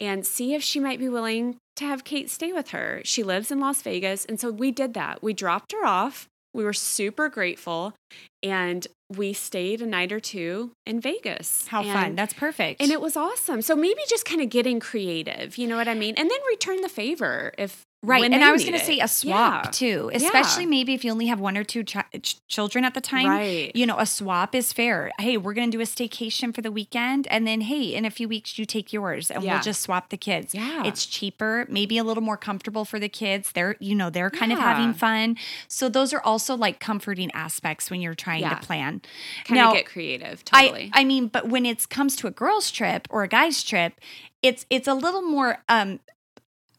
and 0.00 0.26
see 0.26 0.54
if 0.54 0.62
she 0.62 0.80
might 0.80 0.98
be 0.98 1.08
willing 1.08 1.56
to 1.76 1.84
have 1.84 2.04
Kate 2.04 2.30
stay 2.30 2.52
with 2.52 2.70
her. 2.70 3.00
She 3.04 3.22
lives 3.22 3.50
in 3.50 3.60
Las 3.60 3.82
Vegas. 3.82 4.24
And 4.24 4.38
so 4.40 4.50
we 4.50 4.70
did 4.70 4.94
that. 4.94 5.22
We 5.22 5.32
dropped 5.32 5.72
her 5.72 5.84
off. 5.84 6.26
We 6.54 6.64
were 6.64 6.72
super 6.72 7.28
grateful. 7.28 7.94
And 8.42 8.86
we 9.16 9.32
stayed 9.32 9.80
a 9.82 9.86
night 9.86 10.12
or 10.12 10.20
two 10.20 10.72
in 10.86 11.00
Vegas. 11.00 11.66
How 11.68 11.82
And- 11.82 11.92
fun. 11.92 12.14
That's 12.14 12.34
perfect. 12.34 12.80
and 12.82 12.90
it 12.92 13.00
was 13.00 13.16
awesome. 13.16 13.62
So 13.62 13.74
maybe 13.74 14.00
just 14.08 14.24
kind 14.24 14.40
of 14.40 14.48
getting 14.50 14.80
creative, 14.80 15.56
you 15.58 15.66
know 15.66 15.76
what 15.76 15.88
I 15.88 15.94
mean? 15.94 16.14
And 16.16 16.30
then 16.30 16.38
return 16.48 16.80
the 16.82 16.88
favor 16.88 17.52
if 17.58 17.82
Right. 18.00 18.22
And 18.24 18.44
I 18.44 18.52
was 18.52 18.62
going 18.64 18.78
to 18.78 18.84
say 18.84 19.00
a 19.00 19.08
swap 19.08 19.64
Yeah. 19.64 19.70
too, 19.72 20.10
Yeah. 20.12 20.18
especially 20.18 20.66
maybe 20.66 20.94
if 20.94 21.04
you 21.04 21.10
only 21.10 21.26
have 21.26 21.40
one 21.40 21.56
or 21.56 21.64
two 21.64 21.82
ch- 21.82 21.96
ch- 22.22 22.36
children 22.46 22.84
at 22.84 22.94
the 22.94 23.00
time. 23.00 23.26
Right. 23.26 23.72
You 23.74 23.86
know, 23.86 23.98
a 23.98 24.06
swap 24.06 24.54
is 24.54 24.72
fair. 24.72 25.10
Hey, 25.18 25.36
we're 25.36 25.52
going 25.52 25.68
to 25.68 25.76
do 25.76 25.80
a 25.82 25.84
staycation 25.84 26.54
for 26.54 26.62
the 26.62 26.70
weekend. 26.70 27.26
And 27.28 27.44
then, 27.44 27.62
hey, 27.62 27.92
in 27.94 28.04
a 28.04 28.10
few 28.10 28.28
weeks, 28.28 28.56
you 28.56 28.64
take 28.66 28.92
yours 28.92 29.32
and 29.32 29.42
Yeah. 29.42 29.54
we'll 29.54 29.62
just 29.62 29.80
swap 29.82 30.10
the 30.10 30.16
kids. 30.16 30.54
Yeah. 30.54 30.84
It's 30.84 31.06
cheaper, 31.06 31.66
maybe 31.68 31.98
a 31.98 32.04
little 32.04 32.22
more 32.22 32.36
comfortable 32.36 32.84
for 32.84 33.00
the 33.00 33.08
kids. 33.08 33.50
They're, 33.50 33.74
you 33.80 33.96
know, 33.96 34.10
they're 34.10 34.30
kind 34.30 34.52
of 34.52 34.60
having 34.60 34.94
fun. 34.94 35.36
So 35.66 35.88
those 35.88 36.12
are 36.12 36.20
also 36.22 36.56
like 36.56 36.78
comforting 36.78 37.32
aspects 37.32 37.90
when 37.90 38.00
you're 38.00 38.14
trying 38.14 38.42
Yeah. 38.42 38.50
to 38.54 38.64
plan. 38.64 39.02
Kind 39.44 39.60
of 39.60 39.72
get 39.74 39.86
creative. 39.86 40.44
Totally. 40.44 40.90
I 40.94 41.00
I 41.00 41.04
mean, 41.04 41.26
but 41.26 41.48
when 41.48 41.66
it 41.66 41.88
comes 41.88 42.14
to 42.16 42.28
a 42.28 42.30
girl's 42.30 42.70
trip 42.70 43.08
or 43.10 43.24
a 43.24 43.28
guy's 43.28 43.64
trip, 43.64 43.94
it's 44.40 44.66
it's 44.70 44.86
a 44.86 44.94
little 44.94 45.22
more 45.22 45.64
um 45.68 45.98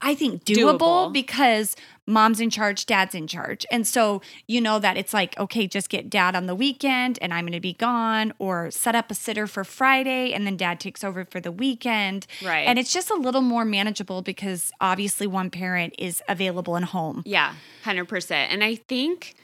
I 0.01 0.15
think 0.15 0.45
doable, 0.45 0.79
Doable. 0.79 1.13
because 1.13 1.75
mom's 2.07 2.39
in 2.39 2.49
charge, 2.49 2.85
dad's 2.85 3.13
in 3.13 3.27
charge. 3.27 3.65
And 3.69 3.85
so 3.85 4.21
you 4.47 4.62
know 4.62 4.79
that 4.79 4.97
it's 4.97 5.13
like, 5.13 5.38
okay, 5.38 5.67
just 5.67 5.89
get 5.89 6.09
dad 6.09 6.35
on 6.35 6.45
the 6.47 6.55
weekend 6.55 7.19
and 7.21 7.33
I'm 7.33 7.43
going 7.45 7.53
to 7.53 7.59
be 7.59 7.73
gone 7.73 8.33
or 8.39 8.71
set 8.71 8.95
up 8.95 9.12
a 9.12 9.13
sitter 9.13 9.45
for 9.45 9.63
Friday 9.63 10.33
and 10.33 10.47
then 10.47 10.57
dad 10.57 10.79
takes 10.79 11.03
over 11.03 11.25
for 11.25 11.39
the 11.39 11.51
weekend. 11.51 12.25
Right. 12.43 12.62
And 12.62 12.79
it's 12.79 12.93
just 12.93 13.12
a 13.12 13.15
little 13.15 13.41
more 13.41 13.65
manageable 13.65 14.21
because 14.21 14.71
obviously 14.81 15.27
one 15.27 15.49
parent 15.49 15.93
is 15.99 16.23
available 16.27 16.75
and 16.75 16.85
home. 16.85 17.21
Yeah, 17.25 17.53
hundred 17.83 18.05
percent. 18.05 18.51
And 18.51 18.63
I 18.63 18.75
think 18.75 19.35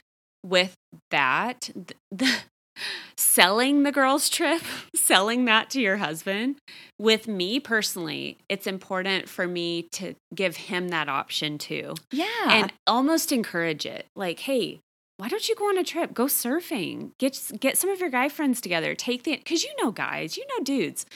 with 0.42 0.74
that, 1.10 1.70
th- 1.74 1.96
the 2.10 2.34
selling 3.16 3.82
the 3.82 3.92
girls' 3.92 4.28
trip, 4.28 4.62
selling 4.94 5.44
that 5.46 5.70
to 5.70 5.80
your 5.80 5.96
husband, 5.98 6.56
with 6.98 7.28
me 7.28 7.60
personally, 7.60 8.38
it's 8.48 8.66
important 8.66 9.28
for 9.28 9.46
me 9.46 9.82
to 9.92 10.14
give 10.34 10.56
him 10.56 10.88
that 10.88 11.08
option 11.08 11.58
too, 11.58 11.94
Yeah. 12.10 12.26
and 12.48 12.72
almost 12.86 13.32
encourage 13.32 13.86
it. 13.86 14.06
Like, 14.14 14.40
hey. 14.40 14.80
Why 15.18 15.28
don't 15.30 15.48
you 15.48 15.54
go 15.54 15.70
on 15.70 15.78
a 15.78 15.82
trip? 15.82 16.12
Go 16.12 16.26
surfing. 16.26 17.12
Get 17.18 17.40
get 17.58 17.78
some 17.78 17.88
of 17.88 18.00
your 18.00 18.10
guy 18.10 18.28
friends 18.28 18.60
together. 18.60 18.94
Take 18.94 19.22
the 19.22 19.34
because 19.38 19.64
you 19.64 19.70
know 19.82 19.90
guys, 19.90 20.36
you 20.36 20.44
know 20.46 20.62
dudes, 20.62 21.06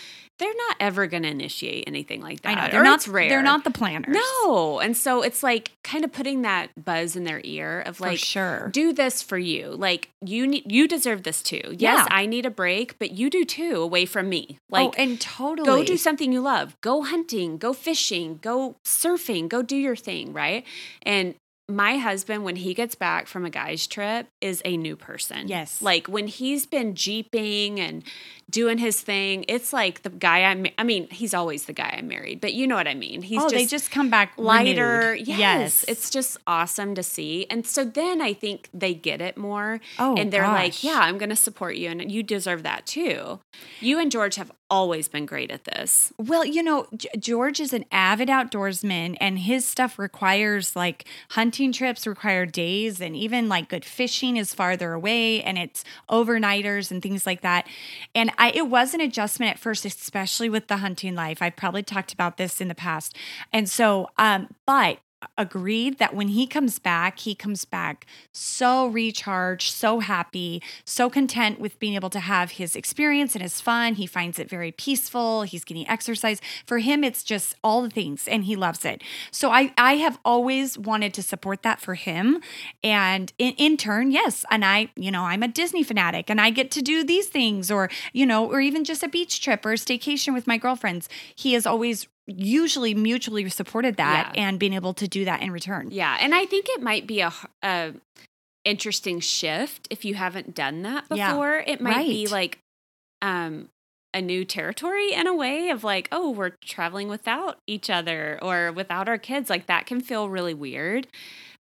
they're 0.40 0.52
not 0.68 0.76
ever 0.80 1.06
going 1.06 1.22
to 1.22 1.28
initiate 1.28 1.84
anything 1.86 2.20
like 2.20 2.40
that. 2.40 2.58
I 2.58 2.66
know 2.66 2.72
they're 2.72 2.82
not 2.82 3.06
rare. 3.06 3.28
they're 3.28 3.42
not 3.42 3.62
the 3.62 3.70
planners. 3.70 4.16
No. 4.44 4.80
And 4.80 4.96
so 4.96 5.22
it's 5.22 5.42
like 5.44 5.70
kind 5.84 6.04
of 6.04 6.12
putting 6.12 6.42
that 6.42 6.70
buzz 6.82 7.14
in 7.14 7.22
their 7.24 7.40
ear 7.44 7.82
of 7.82 7.98
For 7.98 8.08
like, 8.08 8.18
sure. 8.18 8.68
do 8.72 8.92
this 8.92 9.22
for 9.22 9.38
you. 9.38 9.68
Like 9.68 10.08
you 10.24 10.46
need, 10.46 10.64
you 10.70 10.88
deserve 10.88 11.22
this 11.22 11.42
too. 11.42 11.60
Yes, 11.70 11.78
Yeah. 11.78 12.06
I 12.10 12.26
need 12.26 12.46
a 12.46 12.50
break, 12.50 12.98
but 12.98 13.12
you 13.12 13.30
do 13.30 13.44
too 13.44 13.76
away 13.80 14.06
from 14.06 14.28
me. 14.28 14.58
Like, 14.70 14.88
oh, 14.88 14.94
and 14.98 15.20
totally 15.20 15.66
go 15.66 15.84
do 15.84 15.96
something 15.96 16.32
you 16.32 16.40
love. 16.40 16.76
Go 16.80 17.02
hunting, 17.02 17.56
go 17.58 17.72
fishing, 17.72 18.38
go 18.42 18.74
surfing, 18.84 19.48
go 19.48 19.62
do 19.62 19.76
your 19.76 19.94
thing. 19.96 20.32
Right. 20.32 20.64
And 21.02 21.34
my 21.70 21.98
husband, 21.98 22.44
when 22.44 22.56
he 22.56 22.74
gets 22.74 22.94
back 22.94 23.26
from 23.26 23.44
a 23.44 23.50
guy's 23.50 23.86
trip, 23.86 24.26
is 24.40 24.62
a 24.64 24.76
new 24.76 24.96
person. 24.96 25.48
Yes. 25.48 25.80
Like 25.80 26.06
when 26.06 26.26
he's 26.26 26.66
been 26.66 26.94
jeeping 26.94 27.80
and 27.80 28.02
doing 28.48 28.78
his 28.78 29.00
thing, 29.00 29.44
it's 29.48 29.72
like 29.72 30.02
the 30.02 30.10
guy 30.10 30.44
I'm, 30.44 30.66
I 30.76 30.84
mean, 30.84 31.08
he's 31.10 31.34
always 31.34 31.66
the 31.66 31.72
guy 31.72 31.94
I 31.96 32.02
married, 32.02 32.40
but 32.40 32.52
you 32.52 32.66
know 32.66 32.74
what 32.74 32.88
I 32.88 32.94
mean. 32.94 33.22
He's 33.22 33.38
oh, 33.38 33.42
just, 33.42 33.54
they 33.54 33.66
just 33.66 33.90
come 33.90 34.10
back 34.10 34.32
lighter. 34.36 35.10
renewed. 35.12 35.28
Yes, 35.28 35.84
It's 35.86 36.10
just 36.10 36.36
awesome 36.46 36.94
to 36.96 37.02
see. 37.02 37.46
And 37.48 37.66
so 37.66 37.84
then 37.84 38.20
I 38.20 38.32
think 38.32 38.68
they 38.74 38.94
get 38.94 39.20
it 39.20 39.36
more. 39.36 39.80
Oh, 39.98 40.16
and 40.16 40.32
they're 40.32 40.48
like, 40.48 40.82
yeah, 40.82 41.00
I'm 41.00 41.18
going 41.18 41.30
to 41.30 41.36
support 41.36 41.76
you. 41.76 41.90
And 41.90 42.10
you 42.10 42.22
deserve 42.22 42.62
that 42.64 42.86
too. 42.86 43.40
You 43.80 43.98
and 43.98 44.10
George 44.10 44.36
have 44.36 44.50
always 44.70 45.08
been 45.08 45.26
great 45.26 45.50
at 45.50 45.64
this. 45.64 46.12
Well, 46.16 46.44
you 46.44 46.62
know, 46.62 46.86
George 47.18 47.60
is 47.60 47.72
an 47.72 47.84
avid 47.90 48.28
outdoorsman, 48.28 49.16
and 49.20 49.40
his 49.40 49.66
stuff 49.66 49.98
requires 49.98 50.76
like 50.76 51.04
hunting 51.30 51.59
trips 51.68 52.06
require 52.06 52.46
days, 52.46 53.00
and 53.00 53.14
even 53.14 53.48
like 53.48 53.68
good 53.68 53.84
fishing 53.84 54.36
is 54.36 54.54
farther 54.54 54.94
away, 54.94 55.42
and 55.42 55.58
it's 55.58 55.84
overnighters 56.10 56.90
and 56.90 57.02
things 57.02 57.26
like 57.26 57.42
that. 57.42 57.66
And 58.14 58.32
I, 58.38 58.50
it 58.52 58.68
was 58.68 58.94
an 58.94 59.00
adjustment 59.00 59.52
at 59.52 59.58
first, 59.58 59.84
especially 59.84 60.48
with 60.48 60.68
the 60.68 60.78
hunting 60.78 61.14
life. 61.14 61.42
I've 61.42 61.56
probably 61.56 61.82
talked 61.82 62.12
about 62.12 62.38
this 62.38 62.60
in 62.60 62.68
the 62.68 62.74
past, 62.74 63.14
and 63.52 63.68
so, 63.68 64.08
um, 64.16 64.48
but 64.66 64.98
agreed 65.36 65.98
that 65.98 66.14
when 66.14 66.28
he 66.28 66.46
comes 66.46 66.78
back, 66.78 67.18
he 67.18 67.34
comes 67.34 67.64
back 67.64 68.06
so 68.32 68.86
recharged, 68.86 69.72
so 69.72 70.00
happy, 70.00 70.62
so 70.84 71.10
content 71.10 71.60
with 71.60 71.78
being 71.78 71.94
able 71.94 72.10
to 72.10 72.20
have 72.20 72.52
his 72.52 72.74
experience 72.74 73.34
and 73.34 73.42
his 73.42 73.60
fun. 73.60 73.94
He 73.94 74.06
finds 74.06 74.38
it 74.38 74.48
very 74.48 74.72
peaceful. 74.72 75.42
He's 75.42 75.64
getting 75.64 75.88
exercise. 75.88 76.40
For 76.66 76.78
him, 76.78 77.04
it's 77.04 77.22
just 77.22 77.54
all 77.62 77.82
the 77.82 77.90
things 77.90 78.26
and 78.28 78.44
he 78.44 78.56
loves 78.56 78.84
it. 78.84 79.02
So 79.30 79.50
I, 79.50 79.72
I 79.76 79.96
have 79.96 80.18
always 80.24 80.78
wanted 80.78 81.12
to 81.14 81.22
support 81.22 81.62
that 81.62 81.80
for 81.80 81.94
him. 81.94 82.40
And 82.82 83.32
in, 83.38 83.52
in 83.54 83.76
turn, 83.76 84.10
yes. 84.10 84.44
And 84.50 84.64
I, 84.64 84.90
you 84.96 85.10
know, 85.10 85.24
I'm 85.24 85.42
a 85.42 85.48
Disney 85.48 85.82
fanatic 85.82 86.30
and 86.30 86.40
I 86.40 86.50
get 86.50 86.70
to 86.72 86.82
do 86.82 87.04
these 87.04 87.28
things 87.28 87.70
or, 87.70 87.90
you 88.12 88.24
know, 88.24 88.46
or 88.46 88.60
even 88.60 88.84
just 88.84 89.02
a 89.02 89.08
beach 89.08 89.42
trip 89.42 89.64
or 89.66 89.72
a 89.72 89.76
staycation 89.76 90.32
with 90.32 90.46
my 90.46 90.56
girlfriends. 90.56 91.08
He 91.34 91.52
has 91.52 91.66
always 91.66 92.06
usually 92.36 92.94
mutually 92.94 93.48
supported 93.48 93.96
that 93.96 94.32
Yeah. 94.34 94.42
and 94.48 94.58
being 94.58 94.72
able 94.74 94.94
to 94.94 95.08
do 95.08 95.24
that 95.24 95.42
in 95.42 95.50
return. 95.50 95.88
Yeah. 95.90 96.16
And 96.20 96.34
I 96.34 96.46
think 96.46 96.66
it 96.68 96.82
might 96.82 97.06
be 97.06 97.20
a 97.20 97.94
interesting 98.64 99.20
shift 99.20 99.86
if 99.90 100.04
you 100.04 100.14
haven't 100.14 100.54
done 100.54 100.82
that 100.82 101.04
Yeah. 101.12 101.30
before. 101.32 101.58
It 101.66 101.80
might 101.80 102.06
be 102.06 102.26
like 102.26 102.58
um 103.22 103.68
a 104.12 104.20
new 104.20 104.44
territory 104.44 105.12
in 105.12 105.26
a 105.28 105.34
way 105.34 105.70
of 105.70 105.84
like, 105.84 106.08
oh, 106.10 106.30
we're 106.30 106.52
traveling 106.64 107.08
without 107.08 107.58
each 107.68 107.88
other 107.88 108.38
or 108.42 108.72
without 108.72 109.08
our 109.08 109.18
kids. 109.18 109.48
Like 109.48 109.66
that 109.66 109.86
can 109.86 110.00
feel 110.00 110.28
really 110.28 110.52
weird. 110.54 111.06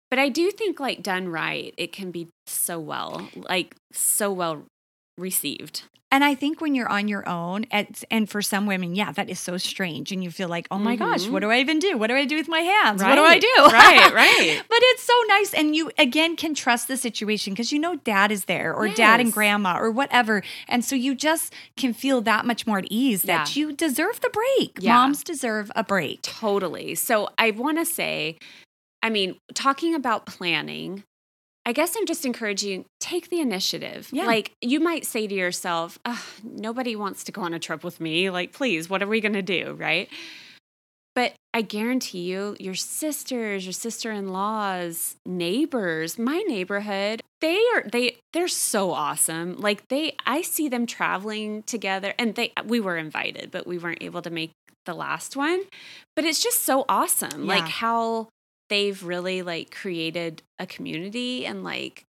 But 0.09 0.17
I 0.17 0.29
do 0.29 0.49
think 0.49 0.79
like 0.79 1.03
done 1.03 1.27
right, 1.29 1.73
it 1.77 1.91
can 1.91 2.09
be 2.09 2.27
so 2.47 2.79
well, 2.79 3.29
like 3.35 3.75
so 3.93 4.31
well 4.31 4.65
received. 5.19 5.83
And 6.11 6.23
I 6.23 6.33
think 6.33 6.59
when 6.59 6.73
you're 6.73 6.89
on 6.89 7.07
your 7.07 7.29
own, 7.29 7.65
and, 7.69 7.87
and 8.09 8.27
for 8.27 8.41
some 8.41 8.65
women, 8.65 8.95
yeah, 8.95 9.11
that 9.11 9.29
is 9.29 9.39
so 9.39 9.57
strange. 9.57 10.11
And 10.11 10.23
you 10.23 10.31
feel 10.31 10.47
like, 10.49 10.67
oh 10.71 10.79
my 10.79 10.95
gosh, 10.95 11.25
Mhm. 11.25 11.29
what 11.29 11.41
do 11.41 11.51
I 11.51 11.59
even 11.59 11.77
do? 11.77 11.99
What 11.99 12.07
do 12.07 12.15
I 12.15 12.25
do 12.25 12.35
with 12.35 12.47
my 12.47 12.61
hands? 12.61 13.03
What 13.03 13.13
do 13.13 13.21
I 13.21 13.37
do? 13.37 13.47
Right, 13.57 14.11
right. 14.15 14.59
but 14.67 14.79
it's 14.81 15.03
so 15.03 15.13
nice. 15.27 15.53
And 15.53 15.75
you, 15.75 15.91
again, 15.99 16.35
can 16.35 16.55
trust 16.55 16.87
the 16.87 16.97
situation 16.97 17.53
because 17.53 17.71
you 17.71 17.77
know 17.77 17.97
dad 17.97 18.31
is 18.31 18.45
there 18.45 18.73
or 18.73 18.87
dad 18.87 19.19
and 19.19 19.31
grandma 19.31 19.77
or 19.77 19.91
whatever. 19.91 20.41
And 20.67 20.83
so 20.83 20.95
you 20.95 21.13
just 21.13 21.53
can 21.77 21.93
feel 21.93 22.21
that 22.21 22.43
much 22.43 22.65
more 22.65 22.79
at 22.79 22.87
ease 22.89 23.21
that 23.23 23.55
Yeah. 23.55 23.61
you 23.67 23.71
deserve 23.73 24.19
the 24.21 24.31
break. 24.31 24.79
Yeah. 24.79 24.93
Moms 24.95 25.23
deserve 25.23 25.71
a 25.75 25.83
break. 25.83 26.23
Totally. 26.23 26.95
So 26.95 27.29
I 27.37 27.51
want 27.51 27.77
to 27.77 27.85
say, 27.85 28.39
I 29.03 29.11
mean, 29.11 29.35
talking 29.53 29.93
about 29.93 30.25
planning, 30.25 31.03
I 31.69 31.71
guess 31.71 31.95
I'm 31.95 32.07
just 32.07 32.25
encouraging 32.25 32.85
take 32.99 33.29
the 33.29 33.39
initiative. 33.41 34.09
Yeah. 34.11 34.25
Like 34.25 34.53
you 34.59 34.79
might 34.79 35.05
say 35.05 35.27
to 35.27 35.35
yourself, 35.35 35.99
nobody 36.43 36.95
wants 36.95 37.23
to 37.25 37.31
go 37.31 37.43
on 37.43 37.53
a 37.53 37.59
trip 37.59 37.83
with 37.83 38.01
me. 38.01 38.31
Like, 38.31 38.53
please, 38.53 38.89
what 38.89 39.03
are 39.03 39.07
we 39.07 39.21
going 39.21 39.33
to 39.33 39.43
do? 39.43 39.77
Right. 39.79 40.09
But 41.13 41.33
I 41.53 41.61
guarantee 41.61 42.21
you, 42.21 42.55
your 42.59 42.73
sisters, 42.73 43.67
your 43.67 43.73
sister-in-laws, 43.73 45.17
neighbors, 45.27 46.17
my 46.17 46.39
neighborhood, 46.47 47.21
they 47.39 47.61
are 47.75 47.83
they 47.83 48.17
they're 48.33 48.47
so 48.47 48.91
awesome. 48.91 49.55
Like 49.57 49.87
they 49.89 50.15
I 50.25 50.41
see 50.41 50.69
them 50.69 50.87
traveling 50.87 51.61
together 51.63 52.15
and 52.17 52.33
they 52.33 52.51
we 52.65 52.79
were 52.79 52.97
invited, 52.97 53.51
but 53.51 53.67
we 53.67 53.77
weren't 53.77 54.01
able 54.01 54.23
to 54.23 54.31
make 54.31 54.49
the 54.87 54.95
last 54.95 55.35
one. 55.35 55.61
But 56.15 56.25
it's 56.25 56.41
just 56.41 56.63
so 56.63 56.83
awesome. 56.89 57.45
Like 57.45 57.67
how 57.67 58.29
they've 58.69 59.03
really 59.03 59.41
like 59.41 59.71
created 59.75 60.43
a 60.57 60.65
community 60.65 61.45
and 61.45 61.63
like 61.63 62.05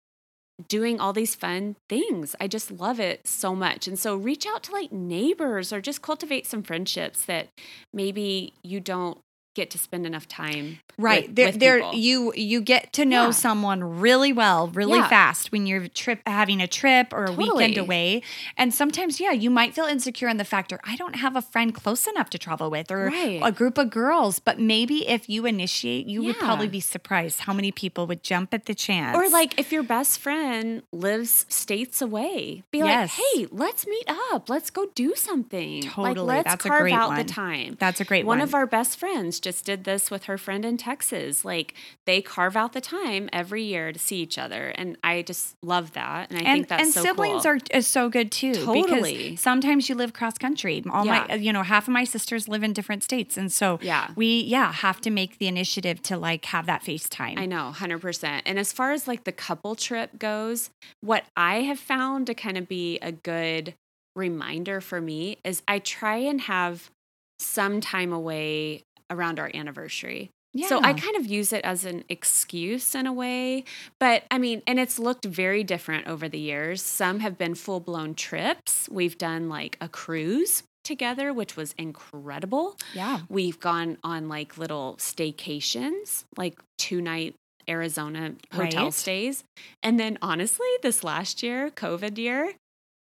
doing 0.66 0.98
all 0.98 1.12
these 1.12 1.34
fun 1.34 1.76
things. 1.88 2.34
I 2.40 2.48
just 2.48 2.70
love 2.70 2.98
it 2.98 3.26
so 3.26 3.54
much. 3.54 3.86
And 3.86 3.98
so 3.98 4.16
reach 4.16 4.46
out 4.46 4.64
to 4.64 4.72
like 4.72 4.90
neighbors 4.90 5.72
or 5.72 5.80
just 5.80 6.02
cultivate 6.02 6.46
some 6.46 6.62
friendships 6.62 7.24
that 7.26 7.48
maybe 7.92 8.54
you 8.62 8.80
don't 8.80 9.18
get 9.58 9.70
to 9.70 9.78
spend 9.78 10.06
enough 10.06 10.26
time 10.28 10.78
Right. 10.96 11.26
with- 11.26 11.36
there 11.36 11.46
with 11.48 11.58
there 11.64 11.78
you 11.94 12.32
you 12.34 12.60
get 12.60 12.92
to 12.98 13.04
know 13.04 13.26
Yeah. 13.26 13.30
someone 13.46 13.80
really 14.06 14.32
well, 14.32 14.68
really 14.80 14.98
Yeah. 14.98 15.08
fast 15.08 15.50
when 15.52 15.66
you're 15.66 15.86
trip 15.88 16.20
having 16.26 16.60
a 16.60 16.66
trip 16.80 17.06
or 17.12 17.24
a 17.26 17.32
weekend 17.32 17.76
away. 17.78 18.22
And 18.56 18.72
sometimes, 18.74 19.20
yeah, 19.20 19.32
you 19.44 19.50
might 19.50 19.74
feel 19.74 19.84
insecure 19.86 20.28
in 20.28 20.36
the 20.36 20.44
factor, 20.54 20.78
I 20.84 20.94
don't 20.96 21.16
have 21.24 21.34
a 21.36 21.42
friend 21.42 21.74
close 21.74 22.06
enough 22.06 22.30
to 22.30 22.38
travel 22.38 22.68
with 22.70 22.90
or 22.90 23.06
Right. 23.06 23.40
a 23.42 23.52
group 23.52 23.76
of 23.78 23.90
girls. 23.90 24.38
But 24.38 24.56
maybe 24.60 25.06
if 25.16 25.28
you 25.28 25.46
initiate, 25.46 26.06
you 26.06 26.22
would 26.24 26.38
probably 26.38 26.68
be 26.68 26.80
surprised 26.80 27.40
how 27.40 27.52
many 27.52 27.70
people 27.72 28.06
would 28.08 28.22
jump 28.22 28.52
at 28.54 28.66
the 28.66 28.74
chance. 28.74 29.16
Or 29.16 29.28
like 29.28 29.58
if 29.58 29.72
your 29.72 29.82
best 29.82 30.18
friend 30.20 30.82
lives 30.92 31.46
states 31.48 32.00
away, 32.02 32.62
be 32.70 32.78
Yes. 32.78 32.86
like, 32.86 33.10
"Hey, 33.26 33.46
let's 33.50 33.86
meet 33.86 34.08
up. 34.32 34.48
Let's 34.48 34.70
go 34.70 34.86
do 34.94 35.14
something. 35.16 35.82
Totally. 35.82 36.08
Like 36.26 36.36
let's 36.36 36.50
That's 36.50 36.64
a 36.64 36.68
carve 36.68 36.80
great 36.82 36.94
out 36.94 37.08
one. 37.10 37.18
the 37.18 37.24
time." 37.24 37.76
that's 37.78 38.00
a 38.00 38.04
great 38.04 38.24
one 38.26 38.38
one. 38.38 38.46
of 38.48 38.54
our 38.54 38.66
best 38.66 38.98
friends 38.98 39.40
just 39.48 39.64
did 39.64 39.84
this 39.84 40.10
with 40.10 40.24
her 40.24 40.36
friend 40.36 40.64
in 40.64 40.76
Texas. 40.76 41.44
Like 41.44 41.74
they 42.06 42.20
carve 42.20 42.54
out 42.56 42.74
the 42.74 42.80
time 42.82 43.30
every 43.32 43.62
year 43.62 43.92
to 43.92 43.98
see 43.98 44.16
each 44.16 44.36
other, 44.36 44.68
and 44.76 44.98
I 45.02 45.22
just 45.22 45.56
love 45.62 45.92
that. 45.92 46.30
And 46.30 46.38
I 46.38 46.42
and, 46.42 46.56
think 46.56 46.68
that's 46.68 46.82
and 46.82 46.92
so 46.92 47.02
siblings 47.02 47.44
cool. 47.44 47.52
are 47.52 47.58
is 47.70 47.86
so 47.86 48.10
good 48.10 48.30
too. 48.30 48.52
Totally. 48.52 49.30
Because 49.30 49.40
sometimes 49.40 49.88
you 49.88 49.94
live 49.94 50.12
cross 50.12 50.36
country. 50.36 50.84
All 50.90 51.04
my 51.04 51.34
you 51.34 51.52
know 51.52 51.62
half 51.62 51.88
of 51.88 51.92
my 51.94 52.04
sisters 52.04 52.46
live 52.46 52.62
in 52.62 52.72
different 52.74 53.02
states, 53.02 53.36
and 53.36 53.50
so 53.50 53.78
Yeah. 53.82 54.10
we 54.16 54.42
yeah 54.42 54.72
have 54.72 55.00
to 55.02 55.10
make 55.10 55.38
the 55.38 55.48
initiative 55.48 56.02
to 56.02 56.18
like 56.18 56.44
have 56.46 56.66
that 56.66 56.82
FaceTime. 56.82 57.38
I 57.38 57.46
know, 57.46 57.72
100%. 57.74 58.42
And 58.44 58.58
as 58.58 58.72
far 58.72 58.92
as 58.92 59.08
like 59.08 59.24
the 59.24 59.32
couple 59.32 59.74
trip 59.74 60.18
goes, 60.18 60.70
what 61.00 61.24
I 61.36 61.62
have 61.62 61.78
found 61.78 62.26
to 62.26 62.34
kind 62.34 62.58
of 62.58 62.68
be 62.68 62.98
a 63.00 63.12
good 63.12 63.74
reminder 64.14 64.80
for 64.80 65.00
me 65.00 65.38
is 65.44 65.62
I 65.66 65.78
try 65.78 66.16
and 66.16 66.40
have 66.42 66.90
some 67.38 67.80
time 67.80 68.12
away 68.12 68.82
around 69.10 69.38
our 69.40 69.50
anniversary. 69.54 70.30
So 70.66 70.80
I 70.82 70.92
kind 70.92 71.14
of 71.16 71.26
use 71.26 71.52
it 71.52 71.64
as 71.64 71.84
an 71.84 72.02
excuse 72.08 72.94
in 72.96 73.06
a 73.06 73.12
way. 73.12 73.64
But 74.00 74.24
I 74.30 74.38
mean, 74.38 74.62
and 74.66 74.80
it's 74.80 74.98
looked 74.98 75.24
very 75.24 75.62
different 75.62 76.08
over 76.08 76.28
the 76.28 76.38
years. 76.38 76.82
Some 76.82 77.20
have 77.20 77.38
been 77.38 77.54
full 77.54 77.78
blown 77.80 78.14
trips. 78.14 78.88
We've 78.90 79.16
done 79.16 79.48
like 79.48 79.76
a 79.80 79.88
cruise 79.88 80.64
together, 80.82 81.32
which 81.32 81.54
was 81.56 81.74
incredible. 81.78 82.76
yeah. 82.94 83.20
We've 83.28 83.60
gone 83.60 83.98
on 84.02 84.28
like 84.28 84.56
little 84.58 84.96
staycations, 84.98 86.24
like 86.36 86.58
two 86.78 87.00
night 87.00 87.34
Arizona 87.68 88.32
hotel 88.52 88.84
Right. 88.84 88.94
stays. 88.94 89.44
And 89.82 90.00
then 90.00 90.18
honestly, 90.22 90.66
this 90.82 91.04
last 91.04 91.42
year, 91.42 91.70
COVID 91.70 92.16
year, 92.18 92.54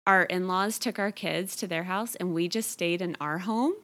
our 0.07 0.25
in 0.25 0.49
laws 0.49 0.79
took 0.79 0.99
our 0.99 1.13
kids 1.13 1.55
to 1.57 1.67
their 1.67 1.85
house 1.85 2.17
and 2.17 2.35
we 2.35 2.49
just 2.49 2.71
stayed 2.71 3.01
in 3.01 3.17
our 3.21 3.39
home 3.39 3.75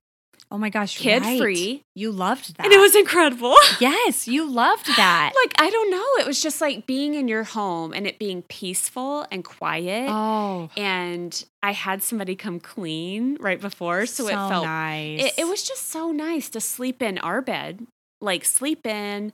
Oh 0.50 0.58
my 0.58 0.70
gosh, 0.70 0.96
Kid 0.96 1.22
right. 1.22 1.40
free. 1.40 1.82
You 1.94 2.12
loved 2.12 2.56
that, 2.56 2.66
and 2.66 2.72
it 2.72 2.78
was 2.78 2.94
incredible. 2.94 3.54
yes, 3.80 4.28
you 4.28 4.48
loved 4.48 4.86
that. 4.96 5.32
like, 5.44 5.54
I 5.60 5.70
don't 5.70 5.90
know. 5.90 6.22
It 6.22 6.26
was 6.26 6.40
just 6.42 6.60
like 6.60 6.86
being 6.86 7.14
in 7.14 7.26
your 7.26 7.42
home 7.42 7.92
and 7.92 8.06
it 8.06 8.18
being 8.18 8.42
peaceful 8.42 9.26
and 9.32 9.44
quiet. 9.44 10.08
oh, 10.08 10.70
And 10.76 11.44
I 11.62 11.72
had 11.72 12.02
somebody 12.02 12.36
come 12.36 12.60
clean 12.60 13.36
right 13.40 13.60
before. 13.60 14.06
So, 14.06 14.28
it 14.28 14.32
felt 14.32 14.64
nice. 14.64 15.24
It, 15.24 15.32
it 15.38 15.44
was 15.48 15.62
just 15.62 15.88
so 15.88 16.12
nice 16.12 16.48
to 16.50 16.60
sleep 16.60 17.02
in 17.02 17.18
our 17.18 17.42
bed, 17.42 17.86
like 18.20 18.44
sleep 18.44 18.86
in, 18.86 19.32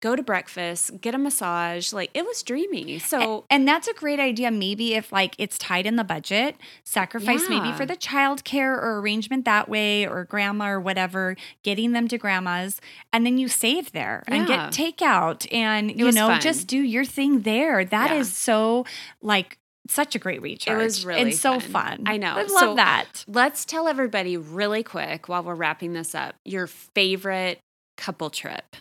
go 0.00 0.16
to 0.16 0.22
breakfast, 0.22 1.00
get 1.00 1.14
a 1.14 1.18
massage. 1.18 1.92
Like 1.92 2.10
it 2.14 2.24
was 2.24 2.42
dreamy. 2.42 2.98
So 2.98 3.44
and 3.50 3.68
that's 3.68 3.86
a 3.86 3.92
great 3.94 4.18
idea. 4.18 4.50
Maybe 4.50 4.94
if 4.94 5.12
like 5.12 5.34
it's 5.38 5.58
tied 5.58 5.86
in 5.86 5.96
the 5.96 6.04
budget, 6.04 6.56
sacrifice 6.84 7.48
maybe 7.48 7.72
for 7.72 7.84
the 7.86 7.96
child 7.96 8.44
care 8.44 8.74
or 8.74 8.98
arrangement 9.00 9.44
that 9.44 9.68
way, 9.68 10.06
or 10.06 10.24
grandma 10.24 10.68
or 10.70 10.80
whatever, 10.80 11.36
getting 11.62 11.92
them 11.92 12.08
to 12.08 12.18
grandma's, 12.18 12.80
and 13.12 13.24
then 13.26 13.38
you 13.38 13.48
save 13.48 13.92
there 13.92 14.22
and 14.26 14.48
Yeah. 14.48 14.70
get 14.70 14.72
takeout, 14.72 15.46
and 15.52 15.90
you 15.98 16.10
know 16.12 16.28
fun. 16.28 16.40
just 16.40 16.66
do 16.66 16.78
your 16.80 17.04
thing 17.04 17.40
there. 17.42 17.84
That 17.84 18.10
is 18.10 18.28
Yeah. 18.28 18.32
so 18.34 18.86
like 19.22 19.58
such 19.88 20.14
a 20.14 20.18
great 20.18 20.40
recharge. 20.40 20.78
It 20.80 20.82
was 20.82 21.04
really 21.04 21.20
and 21.20 21.34
so 21.34 21.58
fun. 21.58 21.70
fun. 21.98 22.02
I 22.06 22.16
know. 22.16 22.34
I 22.34 22.42
love 22.42 22.48
So- 22.48 22.74
that. 22.76 23.24
let's 23.26 23.64
tell 23.64 23.88
everybody 23.88 24.36
really 24.36 24.82
quick 24.84 25.28
while 25.28 25.42
we're 25.42 25.54
wrapping 25.56 25.94
this 25.94 26.14
up 26.14 26.36
your 26.44 26.66
favorite 26.68 27.58
couple 27.96 28.30
trip 28.30 28.76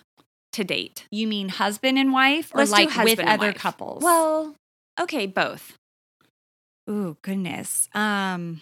to 0.53 0.63
date. 0.63 1.05
You 1.11 1.27
mean 1.27 1.49
husband 1.49 1.97
and 1.97 2.11
wife, 2.13 2.51
or 2.53 2.59
Let's 2.59 2.71
like 2.71 2.95
with 3.03 3.19
other 3.19 3.47
wife. 3.47 3.55
couples? 3.55 4.03
Well, 4.03 4.55
okay, 4.99 5.25
both. 5.27 5.77
ooh, 6.89 7.17
goodness. 7.21 7.87
Um. 7.93 8.61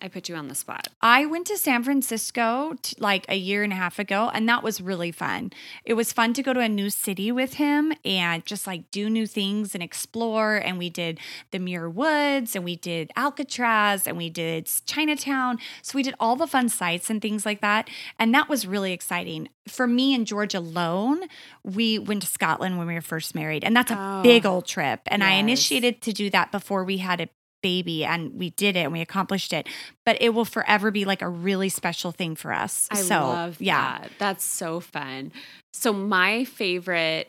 I 0.00 0.08
put 0.08 0.28
you 0.28 0.34
on 0.36 0.48
the 0.48 0.54
spot. 0.54 0.88
I 1.00 1.26
went 1.26 1.46
to 1.48 1.56
San 1.56 1.82
Francisco 1.82 2.74
t- 2.82 2.96
like 2.98 3.26
a 3.28 3.36
year 3.36 3.62
and 3.62 3.72
a 3.72 3.76
half 3.76 3.98
ago, 3.98 4.30
and 4.32 4.48
that 4.48 4.62
was 4.62 4.80
really 4.80 5.10
fun. 5.12 5.50
It 5.84 5.94
was 5.94 6.12
fun 6.12 6.32
to 6.34 6.42
go 6.42 6.52
to 6.52 6.60
a 6.60 6.68
new 6.68 6.90
city 6.90 7.32
with 7.32 7.54
him 7.54 7.92
and 8.04 8.44
just 8.46 8.66
like 8.66 8.90
do 8.90 9.10
new 9.10 9.26
things 9.26 9.74
and 9.74 9.82
explore. 9.82 10.56
And 10.56 10.78
we 10.78 10.90
did 10.90 11.18
the 11.50 11.58
Muir 11.58 11.88
Woods, 11.90 12.54
and 12.54 12.64
we 12.64 12.76
did 12.76 13.10
Alcatraz, 13.16 14.06
and 14.06 14.16
we 14.16 14.30
did 14.30 14.70
Chinatown. 14.86 15.58
So 15.82 15.96
we 15.96 16.02
did 16.02 16.14
all 16.20 16.36
the 16.36 16.46
fun 16.46 16.68
sites 16.68 17.10
and 17.10 17.20
things 17.22 17.44
like 17.44 17.60
that. 17.60 17.88
And 18.18 18.34
that 18.34 18.48
was 18.48 18.66
really 18.66 18.92
exciting. 18.92 19.48
For 19.66 19.86
me 19.86 20.14
and 20.14 20.26
George 20.26 20.54
alone, 20.54 21.20
we 21.62 21.98
went 21.98 22.22
to 22.22 22.28
Scotland 22.28 22.78
when 22.78 22.86
we 22.86 22.94
were 22.94 23.00
first 23.00 23.34
married, 23.34 23.64
and 23.64 23.76
that's 23.76 23.90
a 23.90 23.98
Oh, 23.98 24.22
big 24.22 24.46
old 24.46 24.66
trip. 24.66 25.00
And 25.06 25.22
I 25.24 25.32
initiated 25.32 26.00
to 26.02 26.12
do 26.12 26.30
that 26.30 26.52
before 26.52 26.84
we 26.84 26.98
had 26.98 27.20
a 27.20 27.28
baby 27.62 28.04
and 28.04 28.38
we 28.38 28.50
did 28.50 28.76
it 28.76 28.80
and 28.80 28.92
we 28.92 29.00
accomplished 29.00 29.52
it 29.52 29.68
but 30.06 30.16
it 30.20 30.30
will 30.30 30.44
forever 30.44 30.90
be 30.90 31.04
like 31.04 31.22
a 31.22 31.28
really 31.28 31.68
special 31.68 32.12
thing 32.12 32.34
for 32.36 32.52
us 32.52 32.86
I 32.90 32.96
so 32.96 33.20
love 33.20 33.56
yeah 33.60 33.98
that. 34.00 34.10
That's 34.18 34.44
so 34.44 34.80
fun. 34.80 35.32
So 35.72 35.92
my 35.92 36.44
favorite 36.44 37.28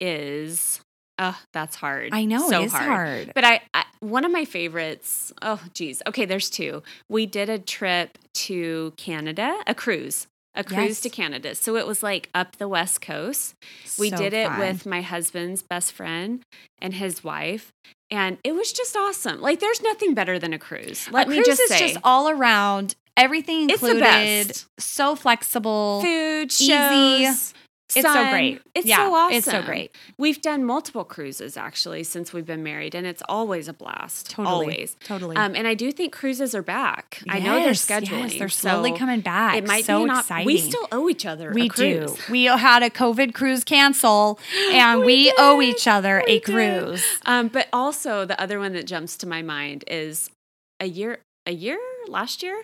is 0.00 0.80
oh, 1.18 1.38
that's 1.52 1.76
hard. 1.76 2.10
i 2.12 2.24
know 2.24 2.48
so 2.48 2.62
it 2.62 2.66
is 2.66 2.72
hard, 2.72 3.32
But 3.34 3.44
I, 3.44 3.62
I 3.72 3.84
one 4.00 4.24
of 4.24 4.32
my 4.32 4.44
favorites, 4.44 5.32
oh 5.42 5.60
geez. 5.72 6.02
Okay, 6.06 6.24
there's 6.24 6.50
two. 6.50 6.82
We 7.08 7.26
did 7.26 7.48
a 7.48 7.58
trip 7.58 8.18
to 8.34 8.92
Canada, 8.96 9.56
a 9.66 9.74
cruise. 9.74 10.26
A 10.56 10.62
cruise 10.62 10.78
Yes. 10.88 11.00
to 11.00 11.10
Canada. 11.10 11.54
So 11.54 11.76
it 11.76 11.86
was 11.86 12.02
like 12.02 12.28
up 12.34 12.56
the 12.56 12.68
west 12.68 13.00
coast. 13.00 13.54
We 13.98 14.10
So 14.10 14.16
did 14.16 14.32
it 14.32 14.46
fun. 14.48 14.58
with 14.60 14.86
my 14.86 15.02
husband's 15.02 15.62
best 15.62 15.92
friend 15.92 16.42
and 16.80 16.94
his 16.94 17.24
wife. 17.24 17.72
And 18.10 18.38
it 18.44 18.52
was 18.54 18.72
just 18.72 18.96
awesome. 18.96 19.40
Like 19.40 19.58
there's 19.60 19.82
nothing 19.82 20.14
better 20.14 20.38
than 20.38 20.52
a 20.52 20.58
cruise. 20.58 21.08
Let 21.10 21.26
a 21.26 21.30
me 21.30 21.36
cruise 21.36 21.46
just 21.46 21.60
is 21.62 21.68
say. 21.70 21.78
just 21.88 21.98
all 22.04 22.28
around 22.28 22.94
everything 23.16 23.68
It's 23.70 23.80
the 23.80 23.88
included 23.96 24.48
best. 24.48 24.66
so 24.78 25.16
flexible 25.16 26.02
food, 26.02 26.52
easy. 26.52 27.26
Shows, 27.90 28.04
it's 28.04 28.12
so 28.12 28.30
great 28.30 28.62
It's 28.74 28.86
Yeah, 28.86 28.96
so 28.96 29.14
awesome. 29.14 29.36
it's 29.36 29.46
so 29.50 29.62
great 29.62 29.94
We've 30.18 30.40
done 30.40 30.64
multiple 30.64 31.04
cruises 31.04 31.56
actually 31.56 32.02
since 32.04 32.32
we've 32.32 32.46
been 32.46 32.62
married, 32.62 32.94
and 32.94 33.06
it's 33.06 33.22
always 33.28 33.68
a 33.68 33.72
blast. 33.72 34.30
totally 34.30 34.48
Always. 34.54 34.96
totally 35.04 35.36
Um, 35.36 35.54
and 35.54 35.66
I 35.68 35.74
do 35.74 35.92
think 35.92 36.12
cruises 36.12 36.54
are 36.54 36.62
back. 36.62 37.22
I 37.28 37.38
know 37.40 37.54
they're 37.56 37.68
Yes, 37.68 37.84
scheduling. 37.84 38.30
yes, 38.30 38.38
they're 38.38 38.48
slowly 38.48 38.90
so 38.90 38.96
coming 38.96 39.20
back 39.20 39.56
It 39.56 39.66
might 39.66 39.84
so 39.84 40.00
be 40.00 40.04
not. 40.06 40.20
exciting 40.24 40.46
We 40.46 40.56
still 40.58 40.88
owe 40.92 41.08
each 41.08 41.26
other. 41.26 41.52
we 41.52 41.62
a 41.62 41.68
do 41.68 41.70
cruise. 41.70 42.10
we 42.12 42.16
do. 42.26 42.32
We 42.32 42.44
had 42.44 42.82
a 42.82 42.90
covid 42.90 43.34
cruise 43.34 43.64
cancel 43.64 44.38
and 44.72 45.00
we, 45.00 45.06
We 45.06 45.34
owe 45.38 45.60
each 45.62 45.86
other 45.86 46.22
We 46.26 46.34
a 46.34 46.40
cruise 46.40 47.04
Um, 47.26 47.48
but 47.48 47.68
also 47.72 48.24
the 48.24 48.40
other 48.40 48.58
one 48.58 48.72
that 48.72 48.86
jumps 48.86 49.16
to 49.18 49.26
my 49.26 49.42
mind 49.42 49.84
is 49.88 50.30
a 50.80 50.86
year. 50.86 51.18
A 51.46 51.52
year 51.52 51.78
last 52.08 52.42
year, 52.42 52.62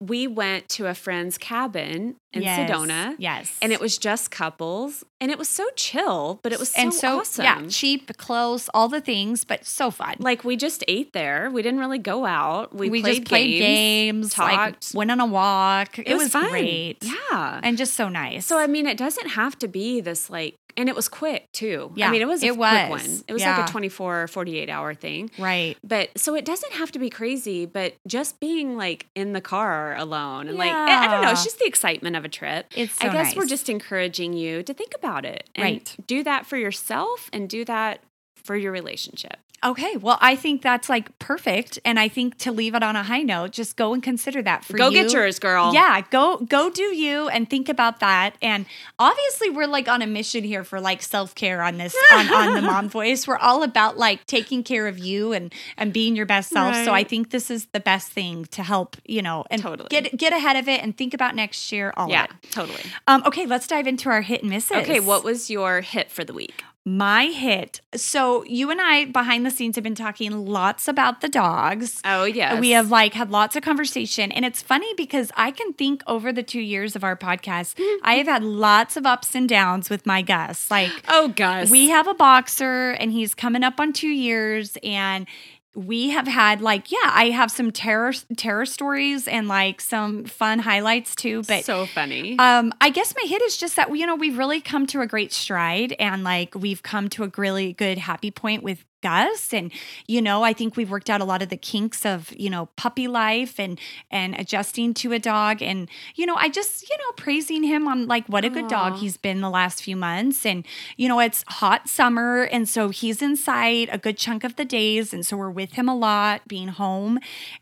we 0.00 0.26
went 0.26 0.68
to 0.70 0.86
a 0.86 0.94
friend's 0.94 1.36
cabin 1.36 2.16
in 2.32 2.42
Yes, 2.42 2.70
Sedona. 2.70 3.14
yes 3.18 3.56
And 3.60 3.70
it 3.72 3.80
was 3.80 3.98
just 3.98 4.30
couples, 4.30 5.04
and 5.20 5.30
it 5.30 5.38
was 5.38 5.48
so 5.48 5.68
chill, 5.76 6.40
but 6.42 6.52
it 6.52 6.58
was 6.58 6.70
so, 6.70 6.80
and 6.80 6.94
so 6.94 7.20
awesome. 7.20 7.44
yeah 7.44 7.62
cheap 7.68 8.16
close 8.16 8.68
all 8.72 8.88
the 8.88 9.00
things 9.00 9.44
but 9.44 9.66
so 9.66 9.90
fun 9.90 10.14
Like 10.18 10.42
we 10.44 10.56
just 10.56 10.82
ate 10.88 11.12
there. 11.12 11.50
We 11.50 11.60
didn't 11.62 11.80
really 11.80 11.98
go 11.98 12.24
out. 12.24 12.74
We, 12.74 12.88
we, 12.88 13.02
played 13.02 13.14
just 13.16 13.28
played 13.28 13.58
games, 13.60 14.38
like 14.38 14.56
talked. 14.80 14.94
went 14.94 15.10
on 15.10 15.20
a 15.20 15.26
walk. 15.26 15.98
It, 15.98 16.08
It, 16.08 16.14
was, 16.14 16.22
was, 16.24 16.32
fun. 16.32 16.50
great. 16.50 16.98
Yeah. 17.02 17.60
And 17.62 17.76
just 17.76 17.94
so 17.94 18.08
nice. 18.08 18.46
so 18.46 18.58
I 18.58 18.66
mean, 18.66 18.86
it 18.86 18.96
doesn't 18.96 19.28
have 19.30 19.58
to 19.58 19.68
be 19.68 20.00
this 20.00 20.30
like, 20.30 20.56
and 20.76 20.88
it 20.88 20.94
was 20.96 21.08
quick 21.08 21.50
too. 21.52 21.92
Yeah, 21.94 22.08
I 22.08 22.10
mean, 22.10 22.22
it 22.22 22.28
was 22.28 22.42
a 22.42 22.46
it 22.46 22.48
quick 22.50 22.58
was. 22.58 22.88
one. 22.88 23.24
It 23.28 23.32
was 23.32 23.42
Yeah. 23.42 23.56
like 23.58 23.68
a 23.68 23.72
24 23.72 24.22
or 24.22 24.28
48 24.28 24.68
hour 24.70 24.94
thing. 24.94 25.30
right. 25.38 25.76
But 25.84 26.10
so 26.18 26.34
it 26.34 26.44
doesn't 26.44 26.72
have 26.72 26.92
to 26.92 26.98
be 26.98 27.10
crazy, 27.10 27.66
but 27.66 27.94
just 28.06 28.40
being 28.40 28.76
like 28.76 29.06
in 29.14 29.32
the 29.32 29.40
car 29.40 29.96
alone 29.96 30.48
and 30.48 30.56
like, 30.58 30.72
I 30.72 31.06
don't 31.06 31.22
know, 31.22 31.30
it's 31.30 31.44
just 31.44 31.58
the 31.58 31.66
excitement 31.66 32.16
of 32.16 32.24
a 32.24 32.28
trip. 32.28 32.66
It's 32.76 32.94
so 32.94 33.08
I 33.08 33.12
guess 33.12 33.34
we're 33.36 33.46
just 33.46 33.68
encouraging 33.68 34.32
you 34.32 34.62
to 34.62 34.72
think 34.74 34.92
about 34.94 35.24
it 35.24 35.48
and 35.54 35.62
Right. 35.64 35.96
do 36.06 36.22
that 36.24 36.46
for 36.46 36.56
yourself 36.56 37.28
and 37.32 37.48
do 37.48 37.64
that 37.64 38.00
for 38.36 38.56
your 38.56 38.72
relationship. 38.72 39.36
Okay. 39.62 39.96
Well, 39.96 40.16
I 40.20 40.36
think 40.36 40.62
that's 40.62 40.88
like 40.88 41.18
perfect. 41.18 41.78
And 41.84 41.98
I 42.00 42.08
think 42.08 42.38
to 42.38 42.52
leave 42.52 42.74
it 42.74 42.82
on 42.82 42.96
a 42.96 43.02
high 43.02 43.22
note, 43.22 43.52
just 43.52 43.76
go 43.76 43.92
and 43.92 44.02
consider 44.02 44.40
that 44.42 44.64
for 44.64 44.72
you. 44.72 44.78
Go 44.78 44.88
you. 44.88 45.02
get 45.02 45.12
yours, 45.12 45.38
girl. 45.38 45.74
Yeah, 45.74 46.00
go 46.10 46.38
go 46.38 46.70
do 46.70 46.94
you 46.94 47.28
and 47.28 47.48
think 47.48 47.68
about 47.68 48.00
that. 48.00 48.36
And 48.40 48.64
obviously 48.98 49.50
we're 49.50 49.66
like 49.66 49.86
on 49.86 50.00
a 50.00 50.06
mission 50.06 50.44
here 50.44 50.64
for 50.64 50.80
like 50.80 51.02
self-care 51.02 51.62
on 51.62 51.76
this 51.76 51.94
on, 52.12 52.32
on 52.32 52.54
the 52.54 52.62
mom 52.62 52.88
voice. 52.90 53.28
We're 53.28 53.36
all 53.36 53.62
about 53.62 53.98
like 53.98 54.26
taking 54.26 54.62
care 54.62 54.86
of 54.88 54.98
you 54.98 55.32
and 55.32 55.52
and 55.76 55.92
being 55.92 56.16
your 56.16 56.26
best 56.26 56.50
self. 56.50 56.74
So 56.84 56.94
I 56.94 57.04
think 57.04 57.30
this 57.30 57.50
is 57.50 57.66
the 57.66 57.80
best 57.80 58.10
thing 58.12 58.46
to 58.46 58.62
help, 58.62 58.96
you 59.04 59.20
know, 59.20 59.44
and 59.50 59.60
Totally. 59.60 59.88
get 59.90 60.16
get 60.16 60.32
ahead 60.32 60.56
of 60.56 60.68
it 60.68 60.82
and 60.82 60.96
think 60.96 61.12
about 61.12 61.34
next 61.34 61.70
year 61.70 61.92
all 61.96 62.08
Yeah, 62.08 62.26
totally. 62.50 62.80
Um, 63.06 63.22
okay, 63.26 63.44
let's 63.44 63.66
dive 63.66 63.86
into 63.86 64.08
our 64.08 64.22
hit 64.22 64.40
and 64.40 64.50
misses. 64.50 64.78
Okay, 64.78 65.00
what 65.00 65.22
was 65.22 65.50
your 65.50 65.82
hit 65.82 66.10
for 66.10 66.24
the 66.24 66.32
week? 66.32 66.64
My 66.86 67.26
hit? 67.26 67.80
So 67.94 68.42
you 68.44 68.70
and 68.70 68.80
I 68.80 69.04
behind 69.04 69.44
the 69.44 69.50
scenes 69.50 69.76
have 69.76 69.84
been 69.84 69.94
talking 69.94 70.46
lots 70.46 70.88
about 70.88 71.20
the 71.20 71.28
dogs. 71.28 72.00
Oh, 72.04 72.24
yes. 72.24 72.58
We 72.60 72.70
have 72.70 72.90
like 72.90 73.14
had 73.14 73.30
lots 73.30 73.54
of 73.56 73.62
conversation. 73.62 74.32
And 74.32 74.44
it's 74.44 74.62
funny 74.62 74.92
because 74.94 75.30
I 75.36 75.50
can 75.50 75.72
think 75.74 76.02
over 76.06 76.32
the 76.32 76.42
two 76.42 76.60
years 76.60 76.96
of 76.96 77.04
our 77.04 77.16
podcast, 77.16 77.74
I 78.02 78.14
have 78.14 78.26
had 78.26 78.42
lots 78.42 78.96
of 78.96 79.04
ups 79.06 79.34
and 79.34 79.48
downs 79.48 79.90
with 79.90 80.06
my 80.06 80.22
Gus. 80.22 80.70
Like 80.70 80.90
Oh, 81.08 81.28
Gus. 81.28 81.70
we 81.70 81.90
have 81.90 82.06
a 82.08 82.14
boxer 82.14 82.92
and 82.92 83.12
he's 83.12 83.34
coming 83.34 83.62
up 83.62 83.78
on 83.78 83.92
two 83.92 84.08
years 84.08 84.76
and 84.82 85.26
we 85.74 86.10
have 86.10 86.26
had 86.26 86.60
like 86.60 86.90
yeah 86.90 86.98
i 87.12 87.30
have 87.30 87.50
some 87.50 87.70
terror 87.70 88.12
terror 88.36 88.66
stories 88.66 89.28
and 89.28 89.46
like 89.46 89.80
some 89.80 90.24
fun 90.24 90.58
highlights 90.58 91.14
too 91.14 91.42
but 91.46 91.64
so 91.64 91.86
funny. 91.86 92.36
um 92.38 92.72
i 92.80 92.90
guess 92.90 93.14
my 93.20 93.28
hit 93.28 93.40
is 93.42 93.56
just 93.56 93.76
that 93.76 93.94
you 93.96 94.04
know 94.04 94.16
we've 94.16 94.36
really 94.36 94.60
come 94.60 94.86
to 94.86 95.00
a 95.00 95.06
great 95.06 95.32
stride 95.32 95.94
and 96.00 96.24
like 96.24 96.54
we've 96.54 96.82
come 96.82 97.08
to 97.08 97.22
a 97.22 97.30
really 97.36 97.72
good 97.72 97.98
happy 97.98 98.30
point 98.30 98.62
with 98.62 98.84
Gus 99.02 99.52
and 99.54 99.72
you 100.06 100.20
know 100.20 100.42
I 100.42 100.52
think 100.52 100.76
we've 100.76 100.90
worked 100.90 101.08
out 101.10 101.20
a 101.20 101.24
lot 101.24 101.42
of 101.42 101.48
the 101.48 101.56
kinks 101.56 102.04
of 102.04 102.32
you 102.36 102.50
know 102.50 102.66
puppy 102.76 103.08
life 103.08 103.58
and 103.58 103.78
and 104.10 104.34
adjusting 104.38 104.94
to 104.94 105.12
a 105.12 105.18
dog. 105.18 105.62
And 105.62 105.88
you 106.14 106.26
know 106.26 106.36
I 106.36 106.48
just 106.48 106.88
you 106.88 106.96
know 106.96 107.12
praising 107.16 107.62
him 107.62 107.88
on 107.88 108.06
like 108.06 108.26
what 108.28 108.44
a 108.44 108.50
good 108.50 108.68
dog 108.68 108.96
he's 108.98 109.16
been 109.16 109.40
the 109.40 109.50
last 109.50 109.82
few 109.82 109.96
months. 109.96 110.44
And 110.44 110.66
you 110.96 111.08
know 111.08 111.20
it's 111.20 111.44
hot 111.48 111.88
summer 111.88 112.42
and 112.42 112.68
so 112.68 112.90
he's 112.90 113.22
inside 113.22 113.88
a 113.92 113.98
good 113.98 114.16
chunk 114.16 114.44
of 114.44 114.56
the 114.56 114.64
days. 114.64 115.12
And 115.12 115.24
so 115.24 115.36
we're 115.36 115.50
with 115.50 115.72
him 115.72 115.88
a 115.88 115.96
lot 115.96 116.46
being 116.48 116.68
home. 116.68 117.18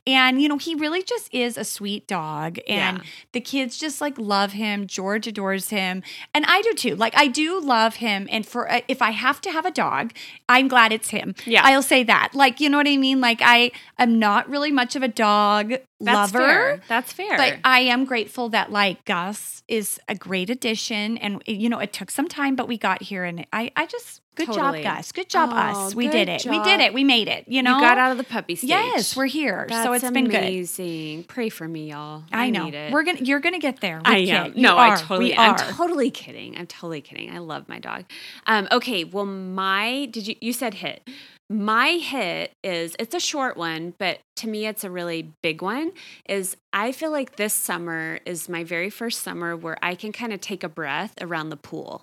And 0.06 0.40
you 0.42 0.48
know 0.48 0.58
he 0.58 0.74
really 0.74 1.02
just 1.02 1.32
is 1.32 1.56
a 1.56 1.64
sweet 1.64 2.06
dog. 2.06 2.58
And 2.68 2.98
Yeah. 2.98 3.04
the 3.32 3.40
kids 3.40 3.78
just 3.78 4.00
like 4.00 4.18
love 4.18 4.52
him. 4.52 4.86
George 4.86 5.26
adores 5.26 5.70
him. 5.70 6.02
And 6.34 6.44
I 6.46 6.62
do 6.62 6.74
too. 6.74 6.96
Like 6.96 7.16
I 7.16 7.28
do 7.28 7.60
love 7.60 7.96
him. 7.96 8.28
And 8.30 8.46
for 8.46 8.70
uh, 8.70 8.80
if 8.88 9.00
I 9.02 9.10
have 9.10 9.40
to 9.42 9.50
have 9.50 9.66
a 9.66 9.70
dog 9.70 10.12
I'm 10.48 10.68
glad 10.68 10.92
it's 10.92 11.10
him 11.10 11.27
Yeah. 11.46 11.62
I'll 11.64 11.82
say 11.82 12.02
that. 12.04 12.30
Like 12.34 12.60
you 12.60 12.68
know 12.68 12.78
what 12.78 12.88
I 12.88 12.96
mean? 12.96 13.20
Like 13.20 13.40
I 13.42 13.70
am 13.98 14.18
not 14.18 14.48
really 14.48 14.72
much 14.72 14.96
of 14.96 15.02
a 15.02 15.08
dog 15.08 15.74
That's 16.00 16.32
lover 16.32 16.46
fair. 16.46 16.80
That's 16.88 17.12
fair. 17.12 17.36
but 17.36 17.56
I 17.64 17.80
am 17.80 18.04
grateful 18.04 18.50
that 18.50 18.70
like 18.70 19.04
Gus 19.04 19.62
is 19.66 19.98
a 20.08 20.14
great 20.14 20.48
addition, 20.48 21.18
and 21.18 21.42
you 21.46 21.68
know 21.68 21.78
it 21.80 21.92
took 21.92 22.10
some 22.10 22.28
time, 22.28 22.54
but 22.56 22.68
we 22.68 22.78
got 22.78 23.02
here, 23.02 23.24
and 23.24 23.46
I 23.52 23.72
I 23.74 23.86
just 23.86 24.20
good 24.36 24.46
Totally. 24.46 24.84
job, 24.84 24.96
Gus. 24.96 25.10
Good 25.10 25.28
job, 25.28 25.50
Oh, 25.52 25.56
us. 25.56 25.94
We 25.96 26.06
did 26.06 26.28
it. 26.28 26.46
We 26.46 26.62
did 26.62 26.78
it. 26.78 26.94
We 26.94 27.02
made 27.02 27.26
it. 27.26 27.46
You 27.48 27.60
know, 27.64 27.74
you 27.74 27.80
got 27.80 27.98
out 27.98 28.12
of 28.12 28.18
the 28.18 28.22
puppy 28.22 28.54
stage. 28.54 28.70
Yes, 28.70 29.16
we're 29.16 29.26
here. 29.26 29.66
That's 29.68 29.84
so 29.84 29.92
it's 29.92 30.08
been 30.08 30.26
good. 30.28 30.36
amazing. 30.36 31.24
Pray 31.24 31.48
for 31.48 31.66
me, 31.66 31.90
y'all. 31.90 32.22
I 32.30 32.50
know 32.50 32.66
need 32.66 32.74
it. 32.74 32.92
we're 32.92 33.02
gonna. 33.02 33.18
You're 33.18 33.40
gonna 33.40 33.58
get 33.58 33.80
there. 33.80 33.98
with 33.98 34.06
I 34.06 34.20
Kit. 34.20 34.28
am. 34.30 34.52
No. 34.54 34.78
I 34.78 34.94
totally. 34.96 35.30
We 35.30 35.36
I'm 35.36 35.56
totally 35.56 36.10
kidding. 36.12 36.56
I'm 36.56 36.68
totally 36.68 37.00
kidding. 37.00 37.34
I 37.34 37.38
love 37.38 37.68
my 37.68 37.80
dog. 37.80 38.04
Um, 38.46 38.68
okay. 38.70 39.02
Well, 39.02 39.26
my 39.26 40.06
did 40.12 40.28
you 40.28 40.36
you 40.40 40.52
said 40.52 40.74
hit? 40.74 41.02
My 41.50 41.92
hit 41.92 42.52
is 42.62 42.94
it's 42.98 43.14
a 43.14 43.20
short 43.20 43.56
one, 43.56 43.94
but 43.98 44.20
to 44.36 44.48
me 44.48 44.66
it's 44.66 44.84
a 44.84 44.90
really 44.90 45.32
big 45.42 45.62
one. 45.62 45.92
Is 46.28 46.56
I 46.74 46.92
feel 46.92 47.10
like 47.10 47.36
this 47.36 47.54
summer 47.54 48.20
is 48.26 48.48
my 48.48 48.64
very 48.64 48.90
first 48.90 49.22
summer 49.22 49.56
where 49.56 49.78
I 49.82 49.94
can 49.94 50.12
kind 50.12 50.32
of 50.34 50.42
take 50.42 50.62
a 50.62 50.68
breath 50.68 51.14
around 51.22 51.48
the 51.48 51.56
pool. 51.56 52.02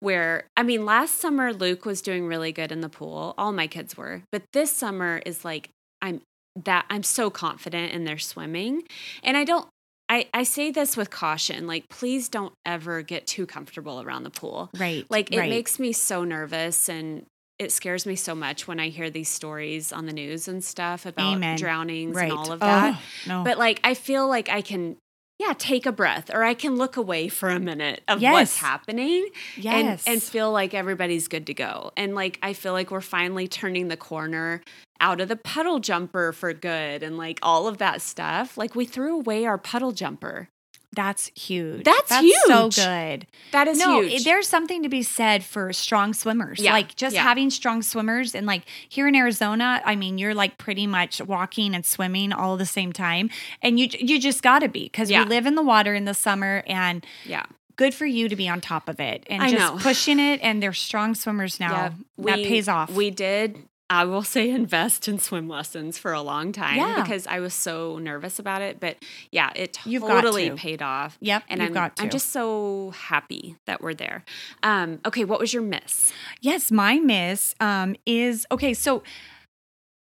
Where 0.00 0.46
I 0.56 0.62
mean, 0.62 0.86
last 0.86 1.20
summer 1.20 1.52
Luke 1.52 1.84
was 1.84 2.00
doing 2.00 2.26
really 2.26 2.52
good 2.52 2.72
in 2.72 2.80
the 2.80 2.88
pool. 2.88 3.34
All 3.36 3.52
my 3.52 3.66
kids 3.66 3.96
were, 3.96 4.22
but 4.32 4.44
this 4.54 4.72
summer 4.72 5.20
is 5.26 5.44
like 5.44 5.68
I'm 6.00 6.22
that 6.64 6.86
I'm 6.88 7.02
so 7.02 7.28
confident 7.28 7.92
in 7.92 8.04
their 8.04 8.18
swimming, 8.18 8.84
and 9.22 9.36
I 9.36 9.44
don't 9.44 9.68
I, 10.08 10.28
I 10.32 10.44
say 10.44 10.70
this 10.70 10.96
with 10.96 11.10
caution 11.10 11.66
like 11.66 11.88
please 11.88 12.28
don't 12.28 12.52
ever 12.64 13.02
get 13.02 13.26
too 13.26 13.44
comfortable 13.44 14.00
around 14.00 14.22
the 14.22 14.30
pool 14.30 14.70
right. 14.78 15.04
like 15.10 15.32
it 15.32 15.38
right. 15.38 15.50
makes 15.50 15.78
me 15.78 15.92
so 15.92 16.22
nervous 16.22 16.88
and 16.88 17.26
it 17.58 17.72
scares 17.72 18.06
me 18.06 18.16
so 18.16 18.34
much 18.34 18.66
when 18.68 18.78
i 18.80 18.88
hear 18.88 19.10
these 19.10 19.28
stories 19.28 19.92
on 19.92 20.06
the 20.06 20.12
news 20.12 20.48
and 20.48 20.62
stuff 20.64 21.06
about 21.06 21.34
Amen. 21.34 21.56
drownings 21.56 22.14
right. 22.16 22.30
and 22.30 22.32
all 22.38 22.52
of 22.52 22.62
oh, 22.62 22.66
that 22.66 22.94
Oh, 22.96 23.02
no. 23.28 23.44
but 23.44 23.58
like 23.58 23.80
i 23.84 23.94
feel 23.94 24.28
like 24.28 24.48
i 24.48 24.60
can 24.60 24.96
yeah 25.38 25.52
take 25.58 25.84
a 25.86 25.92
breath 25.92 26.30
or 26.32 26.42
i 26.42 26.54
can 26.54 26.76
look 26.76 26.96
away 26.96 27.28
for 27.28 27.48
a 27.50 27.60
minute 27.60 28.02
of 28.08 28.20
Yes. 28.22 28.32
what's 28.32 28.56
happening 28.58 29.28
yes, 29.56 30.04
and, 30.06 30.14
and 30.14 30.22
feel 30.22 30.50
like 30.52 30.72
everybody's 30.74 31.28
good 31.28 31.46
to 31.48 31.54
go. 31.54 31.92
And 31.96 32.14
like 32.14 32.38
I 32.42 32.52
feel 32.54 32.72
like 32.72 32.90
we're 32.90 33.00
finally 33.02 33.46
turning 33.46 33.88
the 33.88 33.96
corner 33.98 34.62
out 34.98 35.20
of 35.20 35.28
the 35.28 35.36
puddle 35.36 35.78
jumper 35.78 36.32
for 36.32 36.54
good 36.54 37.02
and 37.02 37.18
like 37.18 37.38
all 37.42 37.68
of 37.68 37.76
that 37.78 38.00
stuff. 38.00 38.56
Like 38.56 38.74
we 38.74 38.86
threw 38.86 39.16
away 39.16 39.44
our 39.44 39.58
puddle 39.58 39.92
jumper. 39.92 40.48
That's 40.96 41.30
huge. 41.36 41.84
That's 41.84 42.08
So 42.08 42.20
huge. 42.62 42.76
good. 42.76 43.26
That 43.52 43.68
is 43.68 43.78
no, 43.78 44.00
huge. 44.00 44.24
there's 44.24 44.48
something 44.48 44.82
to 44.82 44.88
be 44.88 45.02
said 45.04 45.44
for 45.44 45.72
strong 45.72 46.12
swimmers. 46.14 46.58
Yeah, 46.58 46.72
Like 46.72 46.96
just 46.96 47.14
yeah. 47.14 47.22
having 47.22 47.50
strong 47.50 47.82
swimmers 47.82 48.34
and 48.34 48.46
like 48.46 48.62
here 48.88 49.06
in 49.06 49.14
Arizona, 49.14 49.80
I 49.84 49.94
mean, 49.94 50.18
you're 50.18 50.34
like 50.34 50.58
pretty 50.58 50.86
much 50.88 51.20
walking 51.22 51.74
and 51.74 51.86
swimming 51.86 52.32
all 52.32 52.56
the 52.56 52.66
same 52.66 52.92
time. 52.92 53.30
And 53.62 53.78
you 53.78 53.88
you 53.92 54.18
just 54.20 54.42
gotta 54.42 54.68
be 54.68 54.84
because 54.84 55.10
Yeah. 55.10 55.22
we 55.22 55.28
live 55.28 55.46
in 55.46 55.54
the 55.54 55.62
water 55.62 55.94
in 55.94 56.06
the 56.06 56.14
summer 56.14 56.64
and 56.66 57.06
yeah. 57.24 57.44
good 57.76 57.94
for 57.94 58.06
you 58.06 58.28
to 58.28 58.34
be 58.36 58.48
on 58.48 58.60
top 58.60 58.88
of 58.88 58.98
it 58.98 59.22
and 59.28 59.42
I 59.42 59.50
just 59.52 59.74
know. 59.74 59.78
pushing 59.80 60.18
it 60.18 60.40
and 60.42 60.62
they're 60.62 60.72
strong 60.72 61.14
swimmers 61.14 61.60
now. 61.60 61.70
Yeah, 62.18 62.24
that 62.36 62.36
pays 62.38 62.68
off. 62.68 62.90
We 62.90 63.10
did. 63.10 63.58
I 63.88 64.04
will 64.04 64.22
say 64.22 64.50
invest 64.62 65.06
in 65.08 65.18
swim 65.18 65.48
lessons 65.48 65.96
for 65.98 66.12
a 66.12 66.20
long 66.20 66.52
time 66.52 66.76
Yeah. 66.76 67.02
because 67.02 67.26
I 67.26 67.40
was 67.40 67.54
so 67.54 67.98
nervous 67.98 68.38
about 68.38 68.62
it. 68.62 68.80
But 68.80 68.96
yeah, 69.30 69.50
it 69.54 69.78
You've 69.86 70.02
got 70.02 70.20
totally 70.22 70.50
to. 70.50 70.56
paid 70.56 70.82
off. 70.82 71.16
Yep, 71.20 71.44
And 71.48 71.62
I'm. 71.62 71.76
I'm 71.98 72.10
just 72.10 72.30
so 72.30 72.92
happy 72.96 73.56
that 73.66 73.80
we're 73.80 73.94
there. 73.94 74.24
Um, 74.62 74.98
okay, 75.06 75.24
what 75.24 75.38
was 75.38 75.52
your 75.52 75.62
miss? 75.62 76.12
Yes, 76.40 76.70
my 76.72 76.98
miss 76.98 77.54
um, 77.60 77.94
is 78.06 78.46
okay. 78.50 78.74
So, 78.74 79.02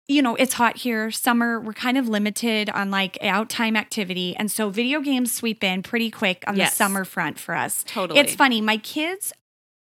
you 0.06 0.20
know, 0.20 0.34
it's 0.36 0.52
hot 0.54 0.76
here, 0.76 1.10
summer. 1.10 1.58
We're 1.58 1.72
kind 1.72 1.96
of 1.96 2.08
limited 2.08 2.68
on 2.70 2.90
like 2.90 3.16
out 3.22 3.48
time 3.48 3.74
activity. 3.74 4.36
And 4.36 4.50
so 4.52 4.68
video 4.68 5.00
games 5.00 5.32
sweep 5.32 5.64
in 5.64 5.82
pretty 5.82 6.10
quick 6.10 6.44
on 6.46 6.56
Yes. 6.56 6.70
the 6.72 6.76
summer 6.76 7.04
front 7.04 7.38
for 7.38 7.54
us. 7.56 7.82
Totally. 7.88 8.20
It's 8.20 8.34
funny. 8.34 8.60
My 8.60 8.76
kids 8.76 9.32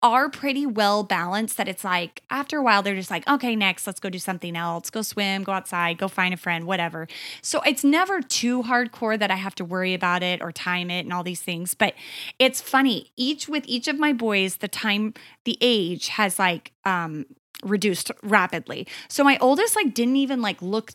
are 0.05 0.29
pretty 0.29 0.65
well 0.65 1.03
balanced 1.03 1.57
that 1.57 1.67
it's 1.67 1.83
like 1.83 2.21
after 2.29 2.57
a 2.57 2.63
while 2.63 2.81
they're 2.83 2.95
just 2.95 3.11
like 3.11 3.27
okay 3.27 3.55
next 3.55 3.87
let's 3.87 3.99
go 3.99 4.09
do 4.09 4.19
something 4.19 4.55
else. 4.55 4.89
Go 4.89 5.01
swim 5.01 5.43
go 5.43 5.51
outside 5.51 5.97
go 5.97 6.07
find 6.07 6.33
a 6.33 6.37
friend 6.37 6.65
whatever. 6.65 7.07
So 7.41 7.61
it's 7.61 7.83
never 7.83 8.21
too 8.21 8.63
hardcore 8.63 9.17
that 9.17 9.31
i 9.31 9.35
have 9.35 9.55
to 9.55 9.65
worry 9.65 9.93
about 9.93 10.23
it 10.23 10.41
or 10.41 10.51
time 10.51 10.89
it 10.89 11.01
and 11.01 11.13
all 11.13 11.23
these 11.23 11.41
things 11.41 11.73
but 11.73 11.93
it's 12.39 12.61
funny. 12.61 13.11
Each 13.17 13.47
with 13.47 13.63
each 13.67 13.87
of 13.87 13.97
my 13.97 14.13
boys 14.13 14.57
the 14.57 14.67
time 14.67 15.13
the 15.43 15.57
age 15.61 16.09
has 16.09 16.39
like 16.39 16.71
um 16.85 17.25
reduced 17.63 18.11
rapidly. 18.21 18.87
So 19.07 19.23
my 19.23 19.37
oldest 19.39 19.75
like 19.75 19.93
didn't 19.93 20.17
even 20.17 20.41
like 20.41 20.61
look 20.61 20.91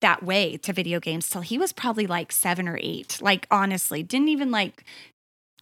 that 0.00 0.22
way 0.22 0.56
to 0.58 0.72
video 0.72 1.00
games 1.00 1.28
till 1.28 1.42
he 1.42 1.58
was 1.58 1.72
probably 1.72 2.06
like 2.06 2.32
seven 2.32 2.68
or 2.68 2.78
eight. 2.82 3.18
Like 3.20 3.46
honestly 3.50 4.02
didn't 4.02 4.28
even 4.28 4.50
like 4.50 4.84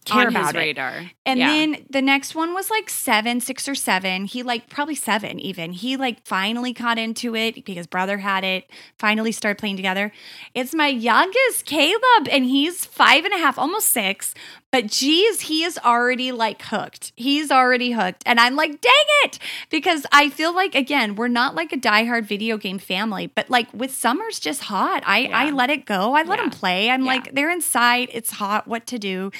care 0.05 0.21
on 0.21 0.27
about 0.27 0.47
his 0.47 0.55
it 0.55 0.57
radar. 0.57 1.11
and 1.25 1.39
Yeah. 1.39 1.47
then 1.47 1.85
the 1.89 2.01
next 2.01 2.35
one 2.35 2.53
was 2.53 2.69
like 2.69 2.89
seven, 2.89 3.39
six 3.41 3.67
or 3.67 3.75
seven. 3.75 4.25
He 4.25 4.43
like 4.43 4.69
probably 4.69 4.95
seven 4.95 5.39
even. 5.39 5.73
He 5.73 5.97
like 5.97 6.25
finally 6.25 6.73
caught 6.73 6.97
into 6.97 7.35
it 7.35 7.63
because 7.65 7.87
brother 7.87 8.17
had 8.19 8.43
it, 8.43 8.69
finally 8.97 9.31
started 9.31 9.59
playing 9.59 9.75
together. 9.75 10.11
It's 10.53 10.73
my 10.73 10.87
youngest, 10.87 11.65
Caleb, 11.65 12.27
and 12.31 12.45
he's 12.45 12.85
five 12.85 13.25
and 13.25 13.33
a 13.33 13.37
half, 13.37 13.57
almost 13.59 13.89
six. 13.89 14.33
But 14.71 14.85
geez, 14.87 15.41
he 15.41 15.63
is 15.63 15.79
already 15.83 16.31
like 16.31 16.61
hooked. 16.61 17.11
He's 17.15 17.49
already 17.49 17.91
hooked. 17.91 18.21
And 18.27 18.39
I'm 18.39 18.55
like, 18.55 18.81
dang 18.81 18.93
it. 19.23 19.39
Because 19.71 20.05
I 20.11 20.29
feel 20.29 20.53
like, 20.53 20.75
again, 20.75 21.15
we're 21.15 21.27
not 21.27 21.55
like 21.55 21.73
a 21.73 21.77
diehard 21.77 22.25
video 22.25 22.55
game 22.57 22.77
family, 22.77 23.27
but 23.27 23.49
like 23.49 23.73
with 23.73 23.91
summer's 23.95 24.39
just 24.39 24.61
hot. 24.65 25.01
I, 25.07 25.25
I 25.33 25.49
let 25.49 25.71
it 25.71 25.85
go. 25.85 26.13
I 26.13 26.21
let 26.21 26.37
Yeah. 26.37 26.43
them 26.43 26.51
play. 26.51 26.89
I'm 26.91 27.01
Yeah. 27.01 27.07
like, 27.07 27.33
they're 27.33 27.49
inside. 27.49 28.09
It's 28.11 28.29
hot. 28.29 28.67
What 28.67 28.85
to 28.87 28.99
do? 28.99 29.31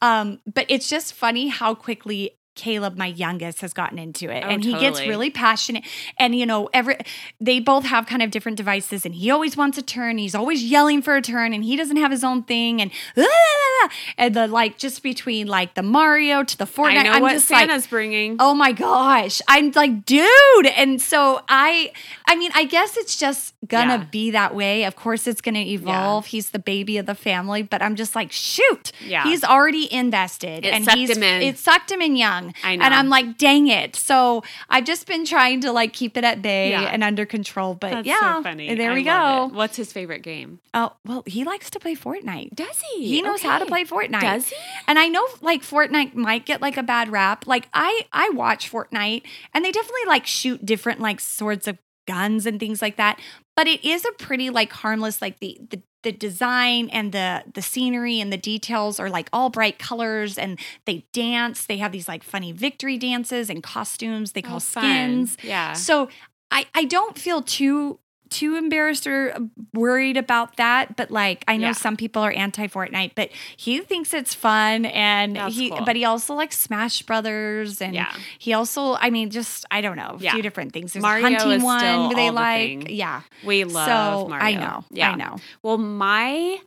Um, 0.00 0.40
but 0.52 0.64
it's 0.70 0.88
just 0.88 1.12
funny 1.12 1.48
how 1.48 1.74
quickly 1.74 2.37
Caleb, 2.58 2.98
my 2.98 3.06
youngest, 3.06 3.60
has 3.62 3.72
gotten 3.72 3.98
into 3.98 4.28
it. 4.30 4.42
Oh, 4.44 4.48
and 4.48 4.62
he 4.62 4.72
gets 4.72 5.00
really 5.00 5.30
passionate. 5.30 5.84
And 6.18 6.34
you 6.34 6.44
know, 6.44 6.68
every 6.74 6.96
they 7.40 7.60
both 7.60 7.84
have 7.86 8.06
kind 8.06 8.20
of 8.20 8.30
different 8.30 8.56
devices, 8.58 9.06
and 9.06 9.14
he 9.14 9.30
always 9.30 9.56
wants 9.56 9.78
a 9.78 9.82
turn. 9.82 10.18
He's 10.18 10.34
always 10.34 10.62
yelling 10.64 11.00
for 11.00 11.16
a 11.16 11.22
turn, 11.22 11.54
and 11.54 11.64
he 11.64 11.76
doesn't 11.76 11.96
have 11.96 12.10
his 12.10 12.24
own 12.24 12.42
thing. 12.42 12.82
And 12.82 12.90
ah, 13.16 13.22
ah, 13.26 13.84
ah, 13.84 13.90
and 14.18 14.34
the 14.34 14.46
like 14.48 14.76
just 14.76 15.02
between 15.02 15.46
like 15.46 15.74
the 15.74 15.82
Mario 15.82 16.42
to 16.44 16.58
the 16.58 16.64
Fortnite. 16.66 16.98
I 16.98 17.02
know 17.04 17.12
I'm 17.12 17.22
what 17.22 17.32
just 17.32 17.50
like, 17.50 17.68
Santa's 17.68 17.86
bringing. 17.86 18.36
Oh 18.40 18.54
my 18.54 18.72
gosh. 18.72 19.40
I'm 19.48 19.70
like, 19.72 20.04
dude. 20.04 20.66
And 20.76 21.00
so 21.00 21.40
I 21.48 21.92
I 22.26 22.36
mean, 22.36 22.50
I 22.54 22.64
guess 22.64 22.96
it's 22.96 23.16
just 23.16 23.54
gonna 23.66 23.98
Yeah. 23.98 24.04
be 24.10 24.30
that 24.32 24.54
way. 24.54 24.84
Of 24.84 24.96
course 24.96 25.26
it's 25.26 25.40
gonna 25.40 25.60
evolve. 25.60 26.26
He's 26.26 26.50
the 26.50 26.58
baby 26.58 26.98
of 26.98 27.06
the 27.06 27.14
family, 27.14 27.62
but 27.62 27.80
I'm 27.82 27.94
just 27.96 28.14
like, 28.16 28.32
shoot. 28.32 28.90
Yeah. 29.06 29.22
He's 29.24 29.44
already 29.44 29.92
invested. 29.92 30.64
It 30.64 30.72
and 30.74 30.84
sucked 30.84 30.96
he's 30.98 31.16
him 31.16 31.22
in. 31.22 31.42
it 31.42 31.58
sucked 31.58 31.90
him 31.92 32.00
in 32.02 32.16
young. 32.16 32.47
I 32.64 32.76
know. 32.76 32.84
And 32.84 32.94
I'm 32.94 33.08
like, 33.08 33.38
dang 33.38 33.68
it. 33.68 33.96
So 33.96 34.42
I've 34.68 34.84
just 34.84 35.06
been 35.06 35.24
trying 35.24 35.60
to 35.62 35.72
like 35.72 35.92
keep 35.92 36.16
it 36.16 36.24
at 36.24 36.42
bay 36.42 36.70
Yeah. 36.70 36.82
and 36.82 37.02
under 37.04 37.26
control. 37.26 37.74
But 37.74 37.90
That's 37.90 38.06
yeah. 38.08 38.36
so 38.36 38.42
funny. 38.42 38.74
There 38.74 38.92
we 38.92 39.02
go. 39.02 39.46
it. 39.46 39.54
What's 39.54 39.76
his 39.76 39.92
favorite 39.92 40.22
game? 40.22 40.60
Oh, 40.74 40.92
well, 41.04 41.22
he 41.26 41.44
likes 41.44 41.70
to 41.70 41.80
play 41.80 41.94
Fortnite. 41.94 42.54
Does 42.54 42.82
he? 42.92 43.06
He 43.08 43.22
knows 43.22 43.42
how 43.42 43.58
to 43.58 43.66
play 43.66 43.84
Fortnite. 43.84 44.20
Does 44.20 44.48
he? 44.48 44.56
And 44.86 44.98
I 44.98 45.08
know 45.08 45.26
like 45.40 45.62
Fortnite 45.62 46.14
might 46.14 46.46
get 46.46 46.60
like 46.60 46.76
a 46.76 46.82
bad 46.82 47.10
rap. 47.10 47.46
Like 47.46 47.68
I 47.74 48.02
I 48.12 48.30
watch 48.30 48.70
Fortnite 48.70 49.22
and 49.54 49.64
they 49.64 49.72
definitely 49.72 50.06
like 50.06 50.26
shoot 50.26 50.64
different 50.64 51.00
like 51.00 51.20
sorts 51.20 51.66
of 51.66 51.78
guns 52.08 52.46
and 52.46 52.58
things 52.58 52.80
like 52.82 52.96
that. 52.96 53.20
But 53.56 53.66
it 53.68 53.84
is 53.84 54.04
a 54.04 54.12
pretty 54.12 54.50
like 54.50 54.72
harmless 54.72 55.20
like 55.22 55.38
the 55.40 55.58
the 55.70 55.82
the 56.04 56.12
design 56.12 56.88
and 56.90 57.12
the 57.12 57.42
the 57.54 57.60
scenery 57.62 58.20
and 58.20 58.32
the 58.32 58.36
details 58.36 58.98
are 59.00 59.10
like 59.10 59.28
all 59.32 59.50
bright 59.50 59.78
colors 59.78 60.38
and 60.38 60.58
they 60.86 61.04
dance. 61.12 61.66
They 61.66 61.78
have 61.78 61.92
these 61.92 62.08
like 62.08 62.22
funny 62.22 62.52
victory 62.52 62.96
dances 62.98 63.50
and 63.50 63.62
costumes 63.62 64.32
they 64.32 64.42
call 64.42 64.56
Oh, 64.56 64.58
skins. 64.74 65.36
Yeah. 65.42 65.72
So 65.74 66.08
I 66.50 66.66
I 66.74 66.84
don't 66.84 67.18
feel 67.18 67.42
too 67.42 67.98
too 68.30 68.56
embarrassed 68.56 69.06
or 69.06 69.34
worried 69.74 70.16
about 70.16 70.56
that, 70.56 70.96
but 70.96 71.10
like 71.10 71.44
I 71.48 71.56
know 71.56 71.68
Yeah. 71.68 71.72
some 71.72 71.96
people 71.96 72.22
are 72.22 72.32
anti 72.32 72.66
Fortnite, 72.68 73.12
but 73.14 73.30
he 73.56 73.80
thinks 73.80 74.12
it's 74.14 74.34
fun 74.34 74.84
and 74.86 75.36
That's 75.36 75.54
he 75.54 75.70
cool. 75.70 75.84
but 75.84 75.96
he 75.96 76.04
also 76.04 76.34
likes 76.34 76.58
Smash 76.58 77.02
Brothers 77.02 77.80
and 77.80 77.94
Yeah. 77.94 78.12
he 78.38 78.52
also 78.52 78.94
I 78.94 79.10
mean 79.10 79.30
just 79.30 79.64
I 79.70 79.80
don't 79.80 79.96
know, 79.96 80.16
a 80.18 80.22
Yeah. 80.22 80.32
few 80.32 80.42
different 80.42 80.72
things. 80.72 80.92
There's 80.92 81.02
Mario 81.02 81.22
hunting 81.24 81.52
is 81.52 81.62
one 81.62 82.14
they 82.14 82.26
the 82.28 82.32
like. 82.32 82.58
thing. 82.68 82.86
Yeah. 82.90 83.22
We 83.44 83.64
love 83.64 83.86
so 84.24 84.28
Mario. 84.28 84.44
I 84.46 84.54
know. 84.54 84.84
Yeah. 84.90 85.10
I 85.12 85.14
know. 85.14 85.36
Well, 85.62 85.78
my 85.78 86.58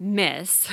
miss 0.00 0.68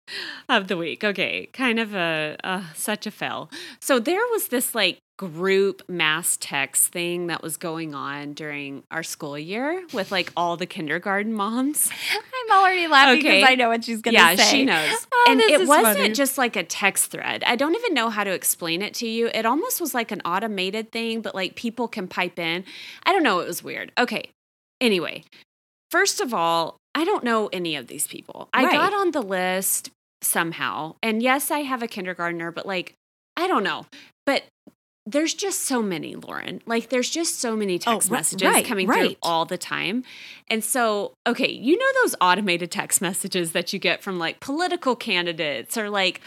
of 0.48 0.68
the 0.68 0.76
week. 0.76 1.02
Okay, 1.04 1.46
kind 1.52 1.78
of 1.80 1.94
a 1.94 2.36
uh, 2.44 2.62
such 2.74 3.06
a 3.06 3.10
fail. 3.10 3.50
So 3.80 3.98
there 3.98 4.20
was 4.32 4.48
this 4.48 4.74
like 4.74 4.98
group 5.18 5.82
mass 5.88 6.36
text 6.40 6.88
thing 6.92 7.28
that 7.28 7.42
was 7.42 7.56
going 7.56 7.94
on 7.94 8.34
during 8.34 8.82
our 8.90 9.02
school 9.02 9.38
year 9.38 9.82
with 9.94 10.12
like 10.12 10.30
all 10.36 10.56
the 10.58 10.66
kindergarten 10.66 11.32
moms. 11.32 11.90
I'm 12.12 12.58
already 12.58 12.86
laughing 12.86 13.20
Okay. 13.20 13.40
because 13.40 13.50
I 13.50 13.54
know 13.54 13.68
what 13.70 13.82
she's 13.84 14.02
gonna 14.02 14.14
yeah, 14.18 14.34
say. 14.34 14.44
she 14.44 14.64
knows. 14.64 15.06
Oh, 15.12 15.26
and 15.30 15.40
it 15.40 15.66
wasn't 15.66 15.96
funny. 15.98 16.12
just 16.12 16.36
like 16.36 16.54
a 16.56 16.62
text 16.64 17.10
thread. 17.10 17.42
I 17.46 17.56
don't 17.56 17.74
even 17.74 17.94
know 17.94 18.10
how 18.10 18.24
to 18.24 18.30
explain 18.32 18.82
it 18.82 18.92
to 18.94 19.08
you. 19.08 19.30
It 19.32 19.46
almost 19.46 19.80
was 19.80 19.94
like 19.94 20.12
an 20.12 20.20
automated 20.24 20.92
thing, 20.92 21.22
but 21.22 21.34
like 21.34 21.54
people 21.54 21.88
can 21.88 22.08
pipe 22.08 22.38
in. 22.38 22.64
I 23.04 23.12
don't 23.12 23.22
know. 23.22 23.40
It 23.40 23.46
was 23.48 23.64
weird. 23.64 23.92
Okay. 23.98 24.30
Anyway, 24.82 25.24
first 25.90 26.20
of 26.20 26.34
all, 26.34 26.76
I 26.94 27.04
don't 27.04 27.24
know 27.24 27.48
any 27.54 27.74
of 27.76 27.86
these 27.86 28.06
people. 28.06 28.48
I 28.52 28.64
Right. 28.64 28.72
got 28.74 28.92
on 28.92 29.12
the 29.12 29.22
list 29.22 29.90
somehow. 30.22 30.96
And 31.02 31.22
yes, 31.22 31.50
I 31.50 31.60
have 31.60 31.82
a 31.82 31.88
kindergartner, 31.88 32.50
but 32.50 32.66
like, 32.66 32.92
I 33.36 33.46
don't 33.46 33.62
know. 33.64 33.86
But 34.26 34.44
there's 35.06 35.34
just 35.34 35.62
so 35.62 35.80
many, 35.82 36.16
Lauren. 36.16 36.60
Like, 36.66 36.88
there's 36.88 37.08
just 37.08 37.38
so 37.40 37.54
many 37.54 37.76
oh, 37.76 37.92
text 37.94 38.10
Oh, 38.10 38.14
messages 38.14 38.48
right, 38.48 38.64
coming 38.64 38.86
through 38.88 38.94
right. 38.96 39.18
all 39.22 39.44
the 39.44 39.56
time. 39.56 40.02
And 40.48 40.64
so, 40.64 41.12
okay, 41.26 41.50
you 41.50 41.78
know 41.78 42.02
those 42.02 42.16
automated 42.20 42.70
text 42.72 43.00
messages 43.00 43.52
that 43.52 43.72
you 43.72 43.78
get 43.78 44.02
from 44.02 44.18
like 44.18 44.40
political 44.40 44.96
candidates 44.96 45.78
or 45.78 45.88
like 45.90 46.20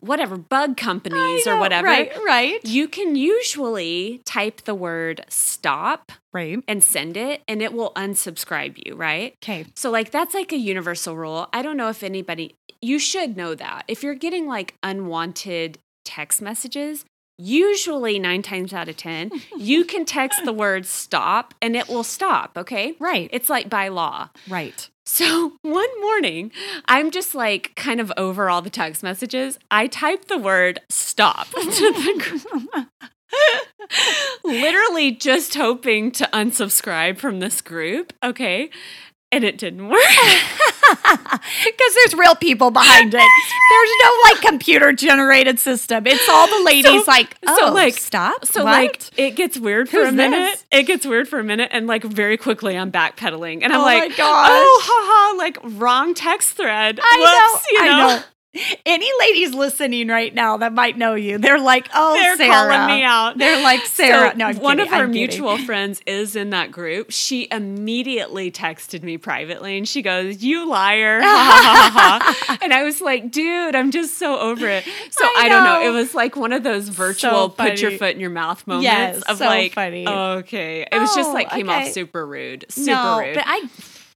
whatever, 0.00 0.36
bug 0.36 0.76
companies 0.76 1.46
or 1.46 1.56
whatever. 1.58 1.86
Right, 1.86 2.10
right. 2.24 2.64
You 2.64 2.88
can 2.88 3.14
usually 3.14 4.20
type 4.24 4.62
the 4.62 4.74
word 4.74 5.24
stop 5.28 6.10
Right. 6.32 6.58
and 6.66 6.82
send 6.82 7.16
it, 7.16 7.42
and 7.46 7.60
it 7.62 7.72
will 7.72 7.92
unsubscribe 7.94 8.82
you, 8.84 8.94
right? 8.96 9.34
Okay. 9.44 9.66
So, 9.76 9.90
like, 9.90 10.10
that's 10.10 10.34
like 10.34 10.50
a 10.52 10.56
universal 10.56 11.14
rule. 11.16 11.48
I 11.52 11.62
don't 11.62 11.76
know 11.76 11.88
if 11.90 12.02
anybody, 12.02 12.54
you 12.80 12.98
should 12.98 13.36
know 13.36 13.54
that. 13.54 13.84
If 13.86 14.02
you're 14.02 14.14
getting 14.14 14.46
like 14.48 14.74
unwanted 14.82 15.78
text 16.04 16.42
messages, 16.42 17.04
usually 17.42 18.18
nine 18.18 18.42
times 18.42 18.72
out 18.72 18.88
of 18.88 18.96
10, 18.96 19.30
you 19.56 19.84
can 19.84 20.04
text 20.04 20.44
the 20.44 20.52
word 20.52 20.86
stop 20.86 21.54
and 21.60 21.76
it 21.76 21.88
will 21.88 22.04
stop, 22.04 22.56
okay? 22.56 22.94
Right. 22.98 23.28
It's 23.32 23.50
like 23.50 23.68
by 23.68 23.88
law. 23.88 24.30
right. 24.48 24.88
So 25.04 25.54
one 25.62 26.00
morning, 26.00 26.52
I'm 26.86 27.10
just 27.10 27.34
like 27.34 27.72
kind 27.74 28.00
of 28.00 28.12
over 28.16 28.48
all 28.48 28.62
the 28.62 28.70
text 28.70 29.02
messages. 29.02 29.58
I 29.70 29.88
typed 29.88 30.28
the 30.28 30.38
word 30.38 30.80
stop 30.88 31.48
to 31.50 31.60
the 31.60 32.40
group. 32.78 32.88
Literally 34.44 35.10
just 35.10 35.54
hoping 35.54 36.12
to 36.12 36.28
unsubscribe 36.32 37.18
from 37.18 37.40
this 37.40 37.60
group. 37.60 38.12
Okay. 38.22 38.70
And 39.32 39.42
it 39.44 39.58
didn't 39.58 39.88
work. 39.88 39.98
Because 41.64 41.94
there's 41.94 42.14
real 42.14 42.34
people 42.34 42.70
behind 42.70 43.14
it. 43.14 43.16
There's 43.18 43.90
no 44.02 44.16
like 44.30 44.40
computer 44.42 44.92
generated 44.92 45.58
system. 45.58 46.06
It's 46.06 46.28
all 46.28 46.46
the 46.46 46.64
ladies 46.64 47.04
So- 47.04 47.10
like, 47.10 47.36
oh, 47.46 47.56
so, 47.58 47.72
like- 47.72 47.94
stop. 47.94 48.44
So 48.46 48.64
What? 48.64 48.72
like 48.72 49.02
it 49.16 49.30
gets 49.36 49.58
weird 49.58 49.88
for 49.88 49.98
Who's 49.98 50.08
a 50.10 50.12
minute. 50.12 50.36
this? 50.36 50.64
It 50.70 50.82
gets 50.84 51.06
weird 51.06 51.28
for 51.28 51.38
a 51.38 51.44
minute 51.44 51.70
and 51.72 51.86
like 51.86 52.04
very 52.04 52.36
quickly 52.36 52.76
I'm 52.76 52.92
backpedaling. 52.92 53.62
And 53.62 53.72
I'm 53.72 53.80
Oh 53.80 53.84
like, 53.84 54.12
oh 54.18 54.80
haha, 54.84 55.38
like 55.38 55.58
wrong 55.80 56.14
text 56.14 56.50
thread. 56.56 56.98
I 57.02 57.50
Whoops, 57.52 57.64
know, 57.64 57.78
you 57.78 57.84
know. 57.90 57.92
I 58.08 58.16
know. 58.16 58.22
Any 58.84 59.08
ladies 59.18 59.54
listening 59.54 60.08
right 60.08 60.34
now 60.34 60.58
that 60.58 60.74
might 60.74 60.98
know 60.98 61.14
you, 61.14 61.38
they're 61.38 61.58
like, 61.58 61.88
oh, 61.94 62.12
They're 62.14 62.36
Sarah. 62.36 62.50
calling 62.74 62.86
me 62.98 63.02
out. 63.02 63.38
They're 63.38 63.62
like, 63.62 63.80
Sarah. 63.86 64.32
So 64.32 64.36
no, 64.36 64.46
I'm 64.48 64.56
one 64.58 64.76
kidding, 64.76 64.92
of 64.92 64.98
our 64.98 65.04
I'm 65.04 65.12
kidding. 65.12 65.20
mutual 65.28 65.56
friends 65.58 66.02
is 66.06 66.36
in 66.36 66.50
that 66.50 66.70
group. 66.70 67.10
She 67.10 67.48
immediately 67.50 68.50
texted 68.50 69.02
me 69.02 69.16
privately 69.16 69.78
and 69.78 69.88
she 69.88 70.02
goes, 70.02 70.42
"You 70.42 70.68
liar!" 70.68 71.20
And 72.62 72.72
I 72.74 72.82
was 72.84 73.00
like, 73.00 73.30
"Dude, 73.30 73.74
I'm 73.74 73.90
just 73.90 74.18
so 74.18 74.38
over 74.38 74.68
it." 74.68 74.84
So 75.10 75.24
I 75.24 75.34
I, 75.44 75.48
don't 75.48 75.64
know. 75.64 75.80
know. 75.80 75.88
It 75.88 75.92
was 75.92 76.14
like 76.14 76.36
one 76.36 76.52
of 76.52 76.62
those 76.62 76.88
virtual 76.88 77.30
So 77.30 77.48
put 77.48 77.80
your 77.80 77.92
foot 77.92 78.14
in 78.14 78.20
your 78.20 78.30
mouth 78.30 78.66
moments 78.66 78.84
Yes, 78.84 79.22
of 79.22 79.38
so 79.38 79.46
like, 79.46 79.72
funny. 79.72 80.06
okay. 80.06 80.86
It 80.92 80.98
was 80.98 81.14
just 81.14 81.30
Oh, 81.30 81.32
like 81.32 81.48
came 81.50 81.70
off 81.70 81.88
super 81.88 82.26
rude, 82.26 82.66
super 82.68 82.90
no, 82.92 83.18
rude. 83.20 83.34
but 83.34 83.44
I, 83.46 83.66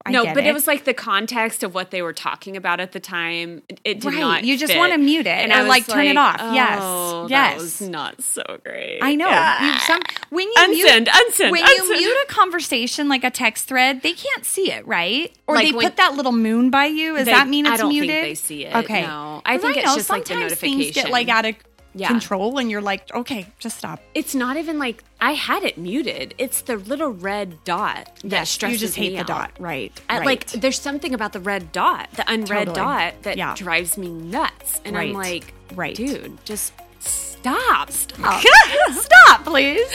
I 0.07 0.11
no, 0.11 0.25
but 0.35 0.45
it. 0.45 0.53
was 0.55 0.67
like 0.67 0.85
the 0.85 0.95
context 0.95 1.63
of 1.63 1.75
what 1.75 1.91
they 1.91 2.01
were 2.03 2.13
talking 2.13 2.57
about 2.57 2.81
at 2.81 2.93
the 2.93 3.01
time. 3.01 3.63
It- 3.69 3.81
It 3.85 4.01
did 4.01 4.13
right. 4.13 4.19
not. 4.21 4.45
you 4.45 4.57
just 4.57 4.73
fit. 4.73 4.79
want 4.79 4.93
to 4.93 4.99
mute 4.99 5.27
it 5.27 5.29
and 5.29 5.53
or 5.53 5.57
I 5.57 5.63
like 5.63 5.87
turn 5.87 6.07
it 6.07 6.17
off. 6.17 6.37
Oh, 6.39 6.55
yes, 6.55 6.79
that 6.81 7.31
yes. 7.31 7.61
was 7.61 7.81
not 7.83 8.23
so 8.23 8.43
great. 8.65 9.01
I 9.03 9.15
know. 9.15 9.29
Yeah. 9.29 9.73
You- 9.75 9.81
some 9.81 10.01
when 10.31 10.47
you 10.47 10.69
mute, 10.71 10.87
Unsend, 10.89 11.07
unsend, 11.09 11.51
when 11.51 11.63
unsend. 11.65 11.77
you 11.79 11.97
mute 11.99 12.17
a 12.29 12.33
conversation 12.33 13.09
like 13.09 13.25
a 13.25 13.31
text 13.31 13.67
thread, 13.67 14.03
they 14.03 14.13
can't 14.13 14.45
see 14.45 14.71
it, 14.73 14.87
right? 14.87 15.33
Or 15.47 15.57
Like 15.57 15.67
they 15.67 15.73
when- 15.73 15.87
put 15.87 15.97
that 15.97 16.15
little 16.15 16.33
moon 16.33 16.71
by 16.71 16.87
you. 16.87 17.17
Does 17.17 17.25
They- 17.27 17.33
that 17.33 17.49
mean 17.49 17.67
it's 17.67 17.75
I 17.75 17.77
don't 17.77 17.89
muted? 17.91 18.11
think 18.11 18.23
they 18.23 18.35
see 18.35 18.65
it. 18.67 18.75
Okay. 18.77 19.03
No, 19.03 19.43
I 19.45 19.59
think 19.59 19.77
it's 19.77 19.87
know 19.87 19.95
just 19.97 20.11
like 20.11 20.23
the 20.25 20.29
sometimes 20.35 20.53
notification. 20.53 20.83
Things 20.83 20.95
get 20.95 21.11
like 21.11 21.29
out 21.29 21.45
of 21.47 21.55
Yeah. 21.97 22.09
control, 22.09 22.59
and 22.59 22.71
you're 22.71 22.83
like, 22.83 23.11
okay, 23.15 23.47
just 23.59 23.79
stop. 23.79 24.01
It's 24.15 24.35
not 24.35 24.57
even 24.59 24.79
like 24.79 25.03
I 25.21 25.33
had 25.33 25.65
it 25.65 25.79
muted. 25.79 26.35
It's 26.39 26.61
the 26.61 26.77
little 26.77 27.09
red 27.11 27.65
dot 27.65 28.11
that 28.23 28.31
Yes, 28.33 28.51
stresses 28.51 28.81
you 28.83 28.87
just 28.87 28.97
hate 28.97 29.11
the 29.15 29.21
out. 29.21 29.27
dot, 29.27 29.51
right? 29.59 29.93
I, 30.11 30.19
right. 30.19 30.27
Like 30.27 30.47
there's 30.51 30.79
something 30.79 31.15
about 31.15 31.33
the 31.33 31.41
red 31.41 31.73
dot, 31.73 32.09
the 32.13 32.25
unread 32.31 32.67
Totally. 32.69 32.75
dot, 32.77 33.23
that 33.23 33.37
Yeah. 33.39 33.55
drives 33.57 33.97
me 33.97 34.09
nuts. 34.09 34.81
And 34.85 34.97
I'm 34.99 35.13
like, 35.15 35.53
Right. 35.75 35.97
dude, 35.97 36.45
just 36.45 36.73
stop. 37.07 37.91
stop, 37.91 38.43
stop, 38.93 39.45
please. 39.45 39.87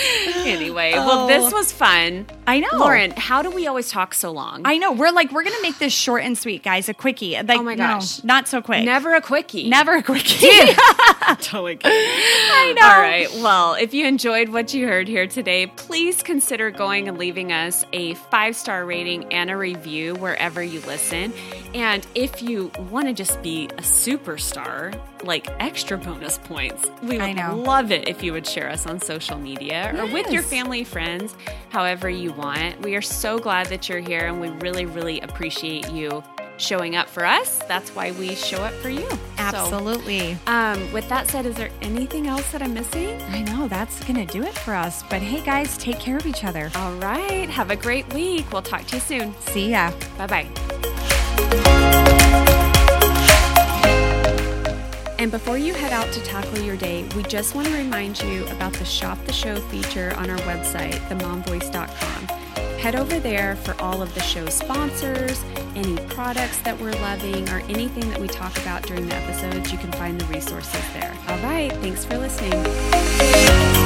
anyway, 0.45 0.93
well, 0.93 1.27
this 1.27 1.51
Oh. 1.51 1.57
was 1.57 1.71
fun. 1.71 2.25
I 2.47 2.59
know, 2.59 2.69
Lauren, 2.73 3.11
how 3.11 3.41
do 3.41 3.49
we 3.49 3.67
always 3.67 3.89
talk 3.89 4.13
so 4.13 4.31
long? 4.31 4.61
I 4.65 4.77
know. 4.77 4.91
We're 4.93 5.11
like, 5.11 5.31
we're 5.31 5.43
gonna 5.43 5.61
make 5.61 5.77
this 5.77 5.91
short 5.93 6.23
and 6.23 6.37
sweet, 6.37 6.63
guys. 6.63 6.87
A 6.89 6.93
quickie. 6.93 7.33
Like, 7.35 7.59
Oh 7.59 7.63
my 7.63 7.75
no, 7.75 7.85
gosh. 7.87 8.23
not 8.23 8.47
so 8.47 8.61
quick. 8.61 8.85
Never 8.85 9.13
a 9.15 9.21
quickie. 9.21 9.69
never 9.69 9.95
a 9.95 10.03
quickie. 10.03 10.47
totally 11.41 11.75
kidding. 11.77 11.97
I 11.97 12.73
know. 12.75 12.85
All 12.87 12.99
right. 13.01 13.31
Well, 13.43 13.73
if 13.75 13.93
you 13.93 14.05
enjoyed 14.07 14.49
what 14.49 14.73
you 14.73 14.87
heard 14.87 15.07
here 15.07 15.27
today, 15.27 15.67
please 15.67 16.23
consider 16.23 16.71
going 16.71 17.07
and 17.09 17.17
leaving 17.17 17.51
us 17.51 17.85
a 17.93 18.13
five 18.15 18.55
star 18.55 18.85
rating 18.85 19.25
and 19.33 19.49
a 19.49 19.57
review 19.57 20.15
wherever 20.15 20.63
you 20.63 20.79
listen. 20.81 21.33
And 21.73 22.05
if 22.15 22.41
you 22.41 22.71
want 22.89 23.07
to 23.07 23.13
just 23.13 23.41
be 23.41 23.65
a 23.65 23.81
superstar, 23.81 24.99
like 25.23 25.47
extra 25.59 25.97
bonus 25.97 26.37
points, 26.39 26.85
we 27.01 27.17
would 27.17 27.37
love 27.53 27.91
it 27.91 28.07
if 28.07 28.23
you 28.23 28.33
would 28.33 28.45
share 28.47 28.69
us 28.69 28.85
on 28.85 28.99
social 29.01 29.37
media 29.37 29.93
or 29.97 30.05
with 30.05 30.31
your 30.31 30.43
family, 30.43 30.83
friends, 30.83 31.35
however 31.69 32.09
you 32.09 32.31
want. 32.33 32.81
We 32.81 32.95
are 32.95 33.01
so 33.01 33.39
glad 33.39 33.67
that 33.67 33.89
you're 33.89 33.99
here 33.99 34.27
and 34.27 34.39
we 34.39 34.49
really, 34.49 34.85
really 34.85 35.19
appreciate 35.21 35.89
you 35.91 36.23
showing 36.57 36.95
up 36.95 37.09
for 37.09 37.25
us. 37.25 37.57
That's 37.67 37.89
why 37.95 38.11
we 38.11 38.35
show 38.35 38.63
up 38.63 38.73
for 38.73 38.89
you. 38.89 39.09
So, 39.09 39.17
Absolutely. 39.39 40.37
um, 40.47 40.91
with 40.93 41.09
that 41.09 41.27
said, 41.27 41.45
is 41.45 41.55
there 41.55 41.71
anything 41.81 42.27
else 42.27 42.51
that 42.51 42.61
I'm 42.61 42.73
missing? 42.73 43.19
I 43.23 43.41
know 43.41 43.67
that's 43.67 44.03
gonna 44.03 44.25
do 44.25 44.43
it 44.43 44.53
for 44.53 44.75
us. 44.75 45.03
But 45.09 45.21
hey, 45.21 45.43
guys, 45.43 45.77
take 45.77 45.99
care 45.99 46.17
of 46.17 46.25
each 46.27 46.43
other. 46.43 46.71
All 46.75 46.93
right. 46.95 47.49
Have 47.49 47.71
a 47.71 47.75
great 47.75 48.11
week. 48.13 48.51
We'll 48.51 48.61
talk 48.61 48.85
to 48.87 48.95
you 48.97 49.01
soon. 49.01 49.35
See 49.39 49.71
ya. 49.71 49.91
Bye 50.17 50.27
bye. 50.27 51.17
And 55.21 55.29
before 55.29 55.55
you 55.55 55.75
head 55.75 55.93
out 55.93 56.11
to 56.13 56.23
tackle 56.23 56.57
your 56.61 56.75
day, 56.75 57.07
we 57.15 57.21
just 57.21 57.53
want 57.53 57.67
to 57.67 57.73
remind 57.75 58.19
you 58.23 58.43
about 58.47 58.73
the 58.73 58.85
Shop 58.85 59.23
the 59.27 59.31
Show 59.31 59.55
feature 59.55 60.15
on 60.17 60.31
our 60.31 60.37
website, 60.39 60.95
themomvoice.com. 61.09 62.25
Head 62.79 62.95
over 62.95 63.19
there 63.19 63.55
for 63.57 63.79
all 63.79 64.01
of 64.01 64.11
the 64.15 64.21
show 64.21 64.47
sponsors, 64.47 65.43
any 65.75 65.95
products 66.07 66.59
that 66.63 66.75
we're 66.81 66.93
loving, 66.93 67.47
or 67.49 67.59
anything 67.69 68.09
that 68.09 68.19
we 68.19 68.27
talk 68.27 68.57
about 68.61 68.81
during 68.81 69.07
the 69.07 69.15
episodes. 69.15 69.71
You 69.71 69.77
can 69.77 69.91
find 69.91 70.19
the 70.19 70.25
resources 70.25 70.81
there. 70.93 71.15
All 71.27 71.37
right. 71.43 71.71
Thanks 71.73 72.03
for 72.03 72.17
listening. 72.17 73.79